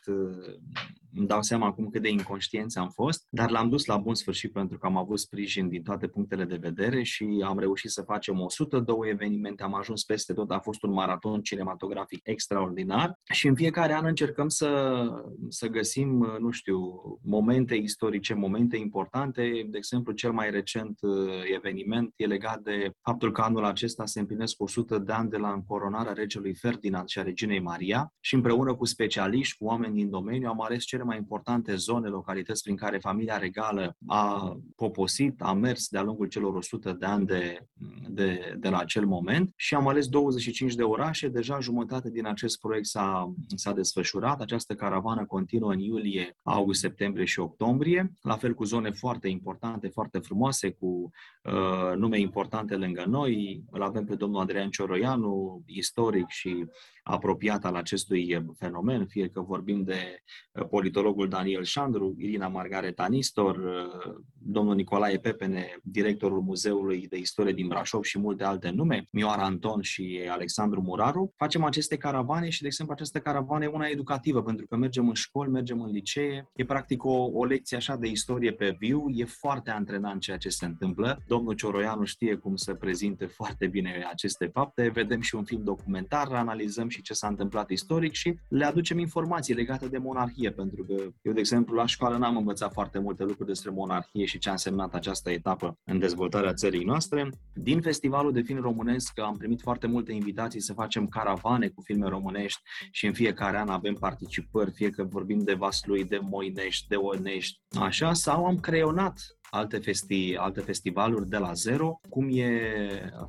îmi 1.16 1.28
dau 1.28 1.41
seama 1.41 1.66
acum 1.66 1.89
cât 1.89 2.01
de 2.01 2.09
inconștienți 2.09 2.78
am 2.78 2.89
fost, 2.89 3.26
dar 3.30 3.49
l-am 3.49 3.70
dus 3.70 3.86
la 3.86 3.97
bun 3.97 4.16
sfârșit 4.16 4.51
pentru 4.51 4.78
că 4.78 4.86
am 4.86 4.97
avut 4.97 5.20
sprijin 5.20 5.70
din 5.70 5.84
toate 5.84 6.07
punctele 6.07 6.45
de 6.45 6.57
vedere 6.61 7.03
și 7.03 7.43
am 7.45 7.59
reușit 7.59 7.89
să 7.89 8.01
facem 8.01 8.39
102 8.39 9.09
evenimente, 9.09 9.64
am 9.64 9.76
ajuns 9.76 10.03
peste 10.03 10.34
tot, 10.34 10.51
a 10.51 10.59
fost 10.59 10.84
un 10.84 10.91
maraton 10.91 11.41
cinematografic 11.41 12.20
extraordinar 12.24 13.20
și 13.32 13.47
în 13.47 13.55
fiecare 13.55 13.93
an 13.93 14.05
încercăm 14.05 14.47
să, 14.47 15.03
să 15.49 15.68
găsim, 15.68 16.38
nu 16.39 16.51
știu, 16.51 16.80
momente 17.24 17.76
istorice, 17.76 18.34
momente 18.34 18.78
importante. 18.78 19.68
De 19.70 19.78
exemplu, 19.78 20.14
cel 20.14 20.32
mai 20.32 20.49
recent 20.49 20.99
uh, 21.01 21.11
eveniment 21.55 22.14
e 22.16 22.26
legat 22.26 22.59
de 22.61 22.91
faptul 23.01 23.32
că 23.32 23.41
anul 23.41 23.66
acesta 23.66 24.05
se 24.05 24.20
împlinesc 24.20 24.61
100 24.61 24.97
de 24.97 25.11
ani 25.11 25.30
de 25.30 25.38
la 25.38 25.51
încoronarea 25.51 26.14
regelui 26.14 26.55
Ferdinand 26.55 27.07
și 27.07 27.20
a 27.20 27.24
reginei 27.24 27.59
Maria 27.59 28.14
și 28.20 28.36
împreună 28.36 28.76
cu 28.76 28.86
specialiști, 28.86 29.57
cu 29.57 29.66
oameni 29.66 29.95
din 29.95 30.09
domeniu, 30.09 30.49
am 30.49 30.61
ales 30.61 30.84
cele 30.84 31.03
cele 31.04 31.16
mai 31.16 31.18
importante 31.18 31.76
zone, 31.76 32.08
localități 32.08 32.64
prin 32.64 32.76
care 32.76 32.97
familia 32.97 33.38
regală 33.38 33.95
a 34.08 34.58
poposit, 34.76 35.41
a 35.41 35.54
mers 35.54 35.88
de-a 35.88 36.01
lungul 36.01 36.28
celor 36.28 36.56
100 36.56 36.91
de 36.91 37.06
ani 37.06 37.26
de, 37.26 37.68
de, 38.08 38.56
de 38.60 38.70
la 38.70 38.78
acel 38.78 39.06
moment 39.06 39.54
și 39.56 39.76
am 39.76 39.88
ales 39.88 40.08
25 40.08 40.76
de 40.76 40.84
orașe. 40.84 41.28
Deja 41.28 41.60
jumătate 41.60 42.10
din 42.10 42.26
acest 42.26 42.60
proiect 42.60 42.86
s-a, 42.86 43.34
s-a 43.56 43.74
desfășurat. 43.74 44.41
Această 44.41 44.74
caravană 44.74 45.26
continuă 45.26 45.72
în 45.72 45.80
iulie, 45.80 46.38
august, 46.43 46.80
septembrie 46.80 47.26
și 47.26 47.39
octombrie, 47.39 48.12
la 48.22 48.38
fel 48.38 48.54
cu 48.54 48.64
zone 48.64 48.91
foarte 48.91 49.28
importante, 49.28 49.88
foarte 49.88 50.20
frumoase, 50.20 50.72
cu 50.72 51.12
uh, 51.43 51.97
nume 51.97 52.20
importante 52.20 52.76
lângă 52.76 53.06
noi. 53.08 53.64
Îl 53.72 53.82
avem 53.82 54.06
pe 54.06 54.16
domnul 54.16 54.41
Adrian 54.41 54.70
Cioroianu, 54.70 55.64
istoric 55.66 56.28
și 56.28 56.66
apropiat 57.04 57.66
al 57.66 57.76
acestui 57.76 58.45
fenomen, 58.58 59.06
fie 59.06 59.28
că 59.28 59.41
vorbim 59.41 59.84
de 59.84 60.18
uh, 60.51 60.68
politologul 60.68 61.28
Daniel 61.28 61.64
Șandru, 61.64 62.16
Irina 62.18 62.47
Margareta 62.47 63.08
Nistor, 63.08 63.58
uh, 63.58 64.16
domnul 64.34 64.76
Nicolae 64.76 65.18
Pepene, 65.18 65.78
directorul 65.84 66.41
Muzeului 66.41 67.08
de 67.08 67.18
Istorie 67.18 67.54
din 67.54 67.68
Brașov 67.68 68.04
și 68.04 68.20
multe 68.20 68.43
alte 68.43 68.70
nume, 68.70 69.08
Mioara 69.12 69.43
Anton 69.43 69.82
și 69.82 70.20
Alexandru 70.30 70.82
Muraru. 70.82 71.34
Facem 71.38 71.64
aceste 71.64 71.97
caravane 71.97 72.49
și, 72.49 72.62
de 72.62 72.68
exemplu, 72.68 72.93
această 72.93 73.20
caravană 73.20 73.64
e 73.64 73.68
una 73.68 73.88
educativă, 73.88 74.43
pentru 74.43 74.66
că 74.68 74.76
mergem 74.76 75.08
în 75.08 75.14
școli, 75.14 75.51
mergem 75.51 75.82
în 75.82 75.91
licee, 75.91 76.49
e 76.56 76.66
practic 76.66 77.04
o, 77.04 77.30
o 77.34 77.45
lecție 77.45 77.78
așa 77.78 77.95
de 77.95 78.08
istorie 78.08 78.54
pe 78.54 78.76
viu, 78.80 79.06
e 79.10 79.26
foarte 79.26 79.72
antrenant 79.72 80.22
ceea 80.22 80.38
ce 80.38 80.49
se 80.49 80.66
întâmplă. 80.66 81.24
Domnul 81.28 81.54
Cioroianu 81.54 82.04
știe 82.04 82.36
cum 82.36 82.56
să 82.56 82.74
prezinte 82.74 83.26
foarte 83.26 83.68
bine 83.68 84.08
aceste 84.12 84.45
fapte, 84.45 84.89
vedem 84.89 85.22
și 85.22 85.36
un 85.36 85.43
film 85.43 85.64
documentar, 85.64 86.28
analizăm 86.32 86.88
și 86.94 87.02
ce 87.02 87.14
s-a 87.14 87.28
întâmplat 87.28 87.70
istoric 87.70 88.14
și 88.14 88.39
le 88.48 88.66
aducem 88.66 89.00
informații 89.00 89.54
legate 89.54 89.88
de 89.88 89.98
monarhie, 89.98 90.52
pentru 90.52 90.84
că 90.84 90.94
eu, 91.22 91.34
de 91.34 91.39
exemplu, 91.39 91.76
la 91.76 91.86
școală 91.86 92.18
n-am 92.18 92.38
învățat 92.38 92.74
foarte 92.74 93.00
multe 93.00 93.24
lucruri 93.24 93.48
despre 93.48 93.72
monarhie 93.72 94.26
și 94.26 94.38
ce 94.38 94.50
a 94.50 94.52
însemnat 94.52 94.94
această 94.94 95.32
etapă 95.32 95.78
în 95.84 96.00
dezvoltarea 96.00 96.54
țării 96.54 96.84
noastre. 96.84 97.30
Din 97.54 97.82
Festivalul 97.82 98.32
de 98.32 98.41
Film 98.41 98.62
Românesc 98.62 99.20
am 99.20 99.38
primit 99.38 99.62
foarte 99.62 99.88
multe 99.88 100.12
invitații 100.12 100.62
să 100.62 100.74
facem 100.74 101.08
caravane 101.08 101.68
cu 101.68 101.82
filme 101.82 102.08
românești 102.08 102.62
și 102.91 103.06
în 103.06 103.14
fiecare 103.14 103.58
an 103.58 103.70
avem 103.70 103.94
participări, 103.94 104.72
fie 104.72 104.89
că 104.89 105.04
vorbim 105.04 105.39
de 105.39 105.54
Vaslui, 105.54 106.04
de 106.04 106.20
Moinești, 106.22 106.88
de 106.88 106.96
Onești, 106.96 107.60
așa, 107.80 108.14
sau 108.14 108.46
am 108.46 108.60
creionat 108.60 109.20
alte, 109.54 109.78
festi, 109.78 110.36
alte 110.38 110.62
festivaluri 110.62 111.30
de 111.30 111.38
la 111.38 111.54
zero, 111.54 111.99
cum 112.10 112.28
e 112.32 112.62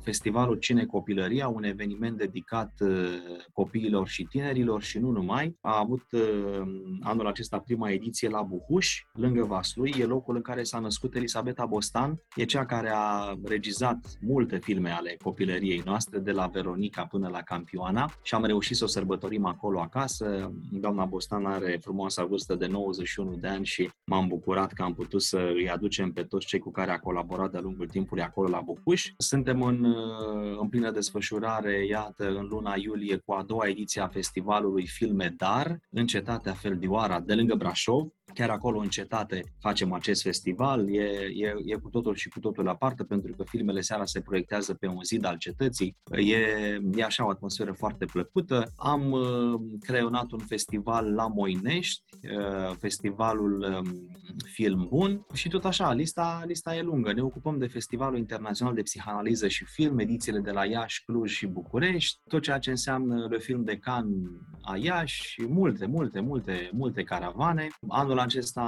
Festivalul 0.01 0.55
Cine 0.55 0.85
Copilăria, 0.85 1.47
un 1.47 1.63
eveniment 1.63 2.17
dedicat 2.17 2.71
uh, 2.79 2.89
copiilor 3.53 4.07
și 4.07 4.23
tinerilor 4.23 4.81
și 4.81 4.99
nu 4.99 5.09
numai. 5.09 5.57
A 5.61 5.79
avut 5.79 6.03
uh, 6.11 6.21
anul 7.01 7.27
acesta 7.27 7.59
prima 7.59 7.89
ediție 7.89 8.29
la 8.29 8.41
Buhuș, 8.41 9.01
lângă 9.13 9.43
Vaslui, 9.43 9.93
e 9.99 10.05
locul 10.05 10.35
în 10.35 10.41
care 10.41 10.63
s-a 10.63 10.79
născut 10.79 11.15
Elisabeta 11.15 11.65
Bostan, 11.65 12.21
e 12.35 12.43
cea 12.45 12.65
care 12.65 12.91
a 12.93 13.33
regizat 13.43 14.17
multe 14.21 14.57
filme 14.57 14.89
ale 14.89 15.17
copilăriei 15.23 15.81
noastre, 15.85 16.19
de 16.19 16.31
la 16.31 16.47
Veronica 16.47 17.05
până 17.05 17.27
la 17.27 17.41
Campioana 17.41 18.11
și 18.23 18.35
am 18.35 18.45
reușit 18.45 18.75
să 18.75 18.83
o 18.83 18.87
sărbătorim 18.87 19.45
acolo 19.45 19.79
acasă. 19.79 20.51
Doamna 20.71 21.05
Bostan 21.05 21.45
are 21.45 21.79
frumoasa 21.81 22.25
vârstă 22.25 22.55
de 22.55 22.65
91 22.65 23.35
de 23.35 23.47
ani 23.47 23.65
și 23.65 23.89
m-am 24.05 24.27
bucurat 24.27 24.73
că 24.73 24.83
am 24.83 24.93
putut 24.93 25.21
să 25.21 25.51
îi 25.55 25.69
aducem 25.69 26.13
pe 26.15 26.23
toți 26.23 26.45
cei 26.45 26.59
cu 26.59 26.71
care 26.71 26.91
a 26.91 26.99
colaborat 26.99 27.51
de-a 27.51 27.61
lungul 27.61 27.87
timpului 27.87 28.23
acolo 28.23 28.47
la 28.47 28.61
Bucuș. 28.61 29.11
Suntem 29.17 29.61
în, 29.61 29.83
uh, 29.83 30.57
în 30.59 30.69
plină 30.69 30.91
desfășurare, 30.91 31.85
iată, 31.85 32.27
în 32.29 32.47
luna 32.49 32.73
iulie, 32.77 33.17
cu 33.17 33.33
a 33.33 33.43
doua 33.43 33.67
ediție 33.67 34.01
a 34.01 34.07
festivalului 34.07 34.87
Filme 34.87 35.33
Dar, 35.37 35.79
în 35.89 36.05
cetatea 36.05 36.53
Feldioara, 36.53 37.19
de 37.19 37.33
lângă 37.33 37.55
Brașov. 37.55 38.07
Chiar 38.35 38.49
acolo, 38.49 38.79
în 38.79 38.87
cetate, 38.87 39.41
facem 39.59 39.93
acest 39.93 40.21
festival. 40.21 40.93
E, 40.93 41.01
e, 41.33 41.53
e 41.65 41.75
cu 41.75 41.89
totul 41.89 42.15
și 42.15 42.29
cu 42.29 42.39
totul 42.39 42.67
aparte, 42.67 43.03
pentru 43.03 43.33
că 43.35 43.43
filmele 43.43 43.81
seara 43.81 44.05
se 44.05 44.21
proiectează 44.21 44.73
pe 44.73 44.87
un 44.87 45.03
zid 45.03 45.25
al 45.25 45.37
cetății. 45.37 45.97
E, 46.11 46.35
e 46.95 47.03
așa 47.03 47.25
o 47.25 47.29
atmosferă 47.29 47.71
foarte 47.71 48.05
plăcută. 48.05 48.71
Am 48.75 49.11
uh, 49.11 49.59
creionat 49.79 50.31
un 50.31 50.39
festival 50.39 51.13
la 51.13 51.27
Moinești, 51.27 52.03
uh, 52.23 52.75
festivalul 52.79 53.81
um, 53.83 54.09
Film 54.53 54.87
Bun 54.89 55.25
și 55.33 55.49
tot 55.49 55.65
așa, 55.65 55.93
lista, 55.93 56.43
lista 56.47 56.75
e 56.75 56.81
lungă. 56.81 57.13
Ne 57.13 57.21
ocupăm 57.21 57.57
de 57.57 57.67
Festivalul 57.67 58.17
Internațional 58.17 58.73
de 58.73 58.81
Psihanaliză 58.81 59.47
și 59.47 59.65
Film, 59.65 59.99
edițiile 59.99 60.39
de 60.39 60.51
la 60.51 60.65
Iași, 60.65 61.03
Cluj 61.03 61.31
și 61.31 61.47
București, 61.47 62.19
tot 62.29 62.41
ceea 62.41 62.59
ce 62.59 62.69
înseamnă 62.69 63.27
Le 63.29 63.39
Film 63.39 63.63
de 63.63 63.77
Can 63.77 64.07
a 64.61 64.77
Iași 64.77 65.21
și 65.21 65.45
multe, 65.47 65.85
multe, 65.85 66.19
multe, 66.19 66.69
multe 66.73 67.03
caravane. 67.03 67.67
Anul 67.87 68.19
acesta 68.25 68.61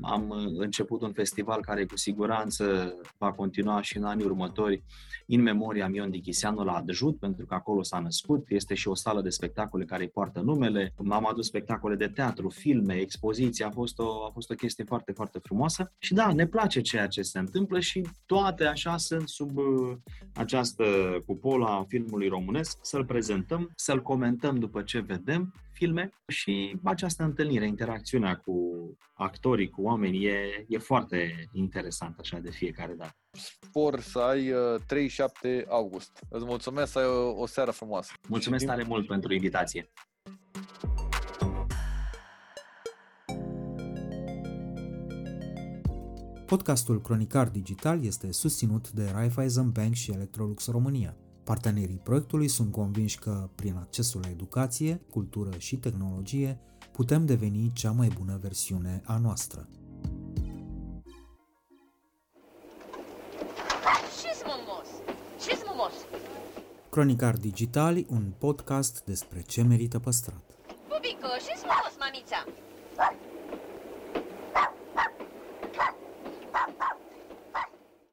am 0.00 0.30
început 0.56 1.02
un 1.02 1.12
festival 1.12 1.60
care 1.60 1.84
cu 1.84 1.96
siguranță 1.96 2.94
va 3.18 3.32
continua 3.32 3.82
și 3.82 3.96
în 3.96 4.04
anii 4.04 4.24
următori, 4.24 4.82
în 5.26 5.42
memoria 5.42 5.88
Mion 5.88 6.10
Dichiseanu 6.10 6.64
la 6.64 6.72
Adjut, 6.72 7.18
pentru 7.18 7.46
că 7.46 7.54
acolo 7.54 7.82
s-a 7.82 7.98
născut. 7.98 8.44
Este 8.48 8.74
și 8.74 8.88
o 8.88 8.94
sală 8.94 9.20
de 9.20 9.28
spectacole 9.28 9.84
care 9.84 10.02
îi 10.02 10.08
poartă 10.08 10.40
numele. 10.40 10.94
M-am 10.96 11.28
adus 11.28 11.46
spectacole 11.46 11.94
de 11.94 12.08
teatru, 12.08 12.48
filme, 12.48 12.94
expoziții. 12.94 13.64
A 13.64 13.70
fost 13.70 13.98
o, 13.98 14.24
a 14.26 14.30
fost 14.32 14.50
o 14.50 14.54
chestie 14.54 14.84
foarte, 14.84 15.12
foarte 15.12 15.38
frumoasă. 15.42 15.92
Și 15.98 16.14
da, 16.14 16.32
ne 16.32 16.46
place 16.46 16.80
ceea 16.80 17.06
ce 17.06 17.22
se 17.22 17.38
întâmplă 17.38 17.80
și 17.80 18.06
toate 18.26 18.64
așa 18.64 18.96
sunt 18.96 19.28
sub 19.28 19.56
uh, 19.56 19.96
această 20.34 20.84
cupolă 21.26 21.66
a 21.66 21.84
filmului 21.88 22.28
românesc, 22.28 22.78
să-l 22.82 23.04
prezentăm, 23.04 23.70
să-l 23.74 24.02
comentăm 24.02 24.58
după 24.58 24.82
ce 24.82 25.00
vedem 25.00 25.54
filme 25.78 26.10
și 26.26 26.76
această 26.84 27.22
întâlnire, 27.22 27.66
interacțiunea 27.66 28.36
cu 28.36 28.54
actorii, 29.14 29.70
cu 29.70 29.82
oamenii, 29.82 30.26
e, 30.26 30.64
e 30.68 30.78
foarte 30.78 31.48
interesant 31.52 32.18
așa 32.18 32.38
de 32.38 32.50
fiecare 32.50 32.92
dată. 32.92 33.16
Spor 33.30 34.00
să 34.00 34.18
ai 34.18 34.52
37 34.86 35.48
uh, 35.48 35.64
august. 35.68 36.18
Îți 36.28 36.44
mulțumesc 36.44 36.92
să 36.92 36.98
ai 36.98 37.06
o, 37.06 37.40
o 37.40 37.46
seară 37.46 37.70
frumoasă. 37.70 38.12
Mulțumesc 38.28 38.66
tare 38.66 38.82
mult 38.82 39.06
pentru 39.06 39.34
invitație. 39.34 39.90
Podcastul 46.46 47.00
Cronicar 47.00 47.48
Digital 47.48 48.04
este 48.04 48.32
susținut 48.32 48.90
de 48.90 49.10
Raiffeisen 49.12 49.70
Bank 49.70 49.94
și 49.94 50.10
Electrolux 50.10 50.70
România. 50.70 51.16
Partenerii 51.48 52.00
proiectului 52.02 52.48
sunt 52.48 52.72
convinși 52.72 53.18
că, 53.18 53.48
prin 53.54 53.74
accesul 53.76 54.20
la 54.20 54.28
educație, 54.28 55.00
cultură 55.10 55.50
și 55.58 55.76
tehnologie, 55.76 56.60
putem 56.92 57.26
deveni 57.26 57.70
cea 57.74 57.90
mai 57.90 58.08
bună 58.18 58.38
versiune 58.42 59.02
a 59.04 59.18
noastră. 59.18 59.68
Cronicar 66.90 67.36
Digital, 67.36 68.04
un 68.08 68.32
podcast 68.38 69.04
despre 69.04 69.42
ce 69.42 69.62
merită 69.62 69.98
păstrat. 69.98 70.42
Bubico, 70.88 71.28
și 71.38 71.66
mamița? 71.98 72.67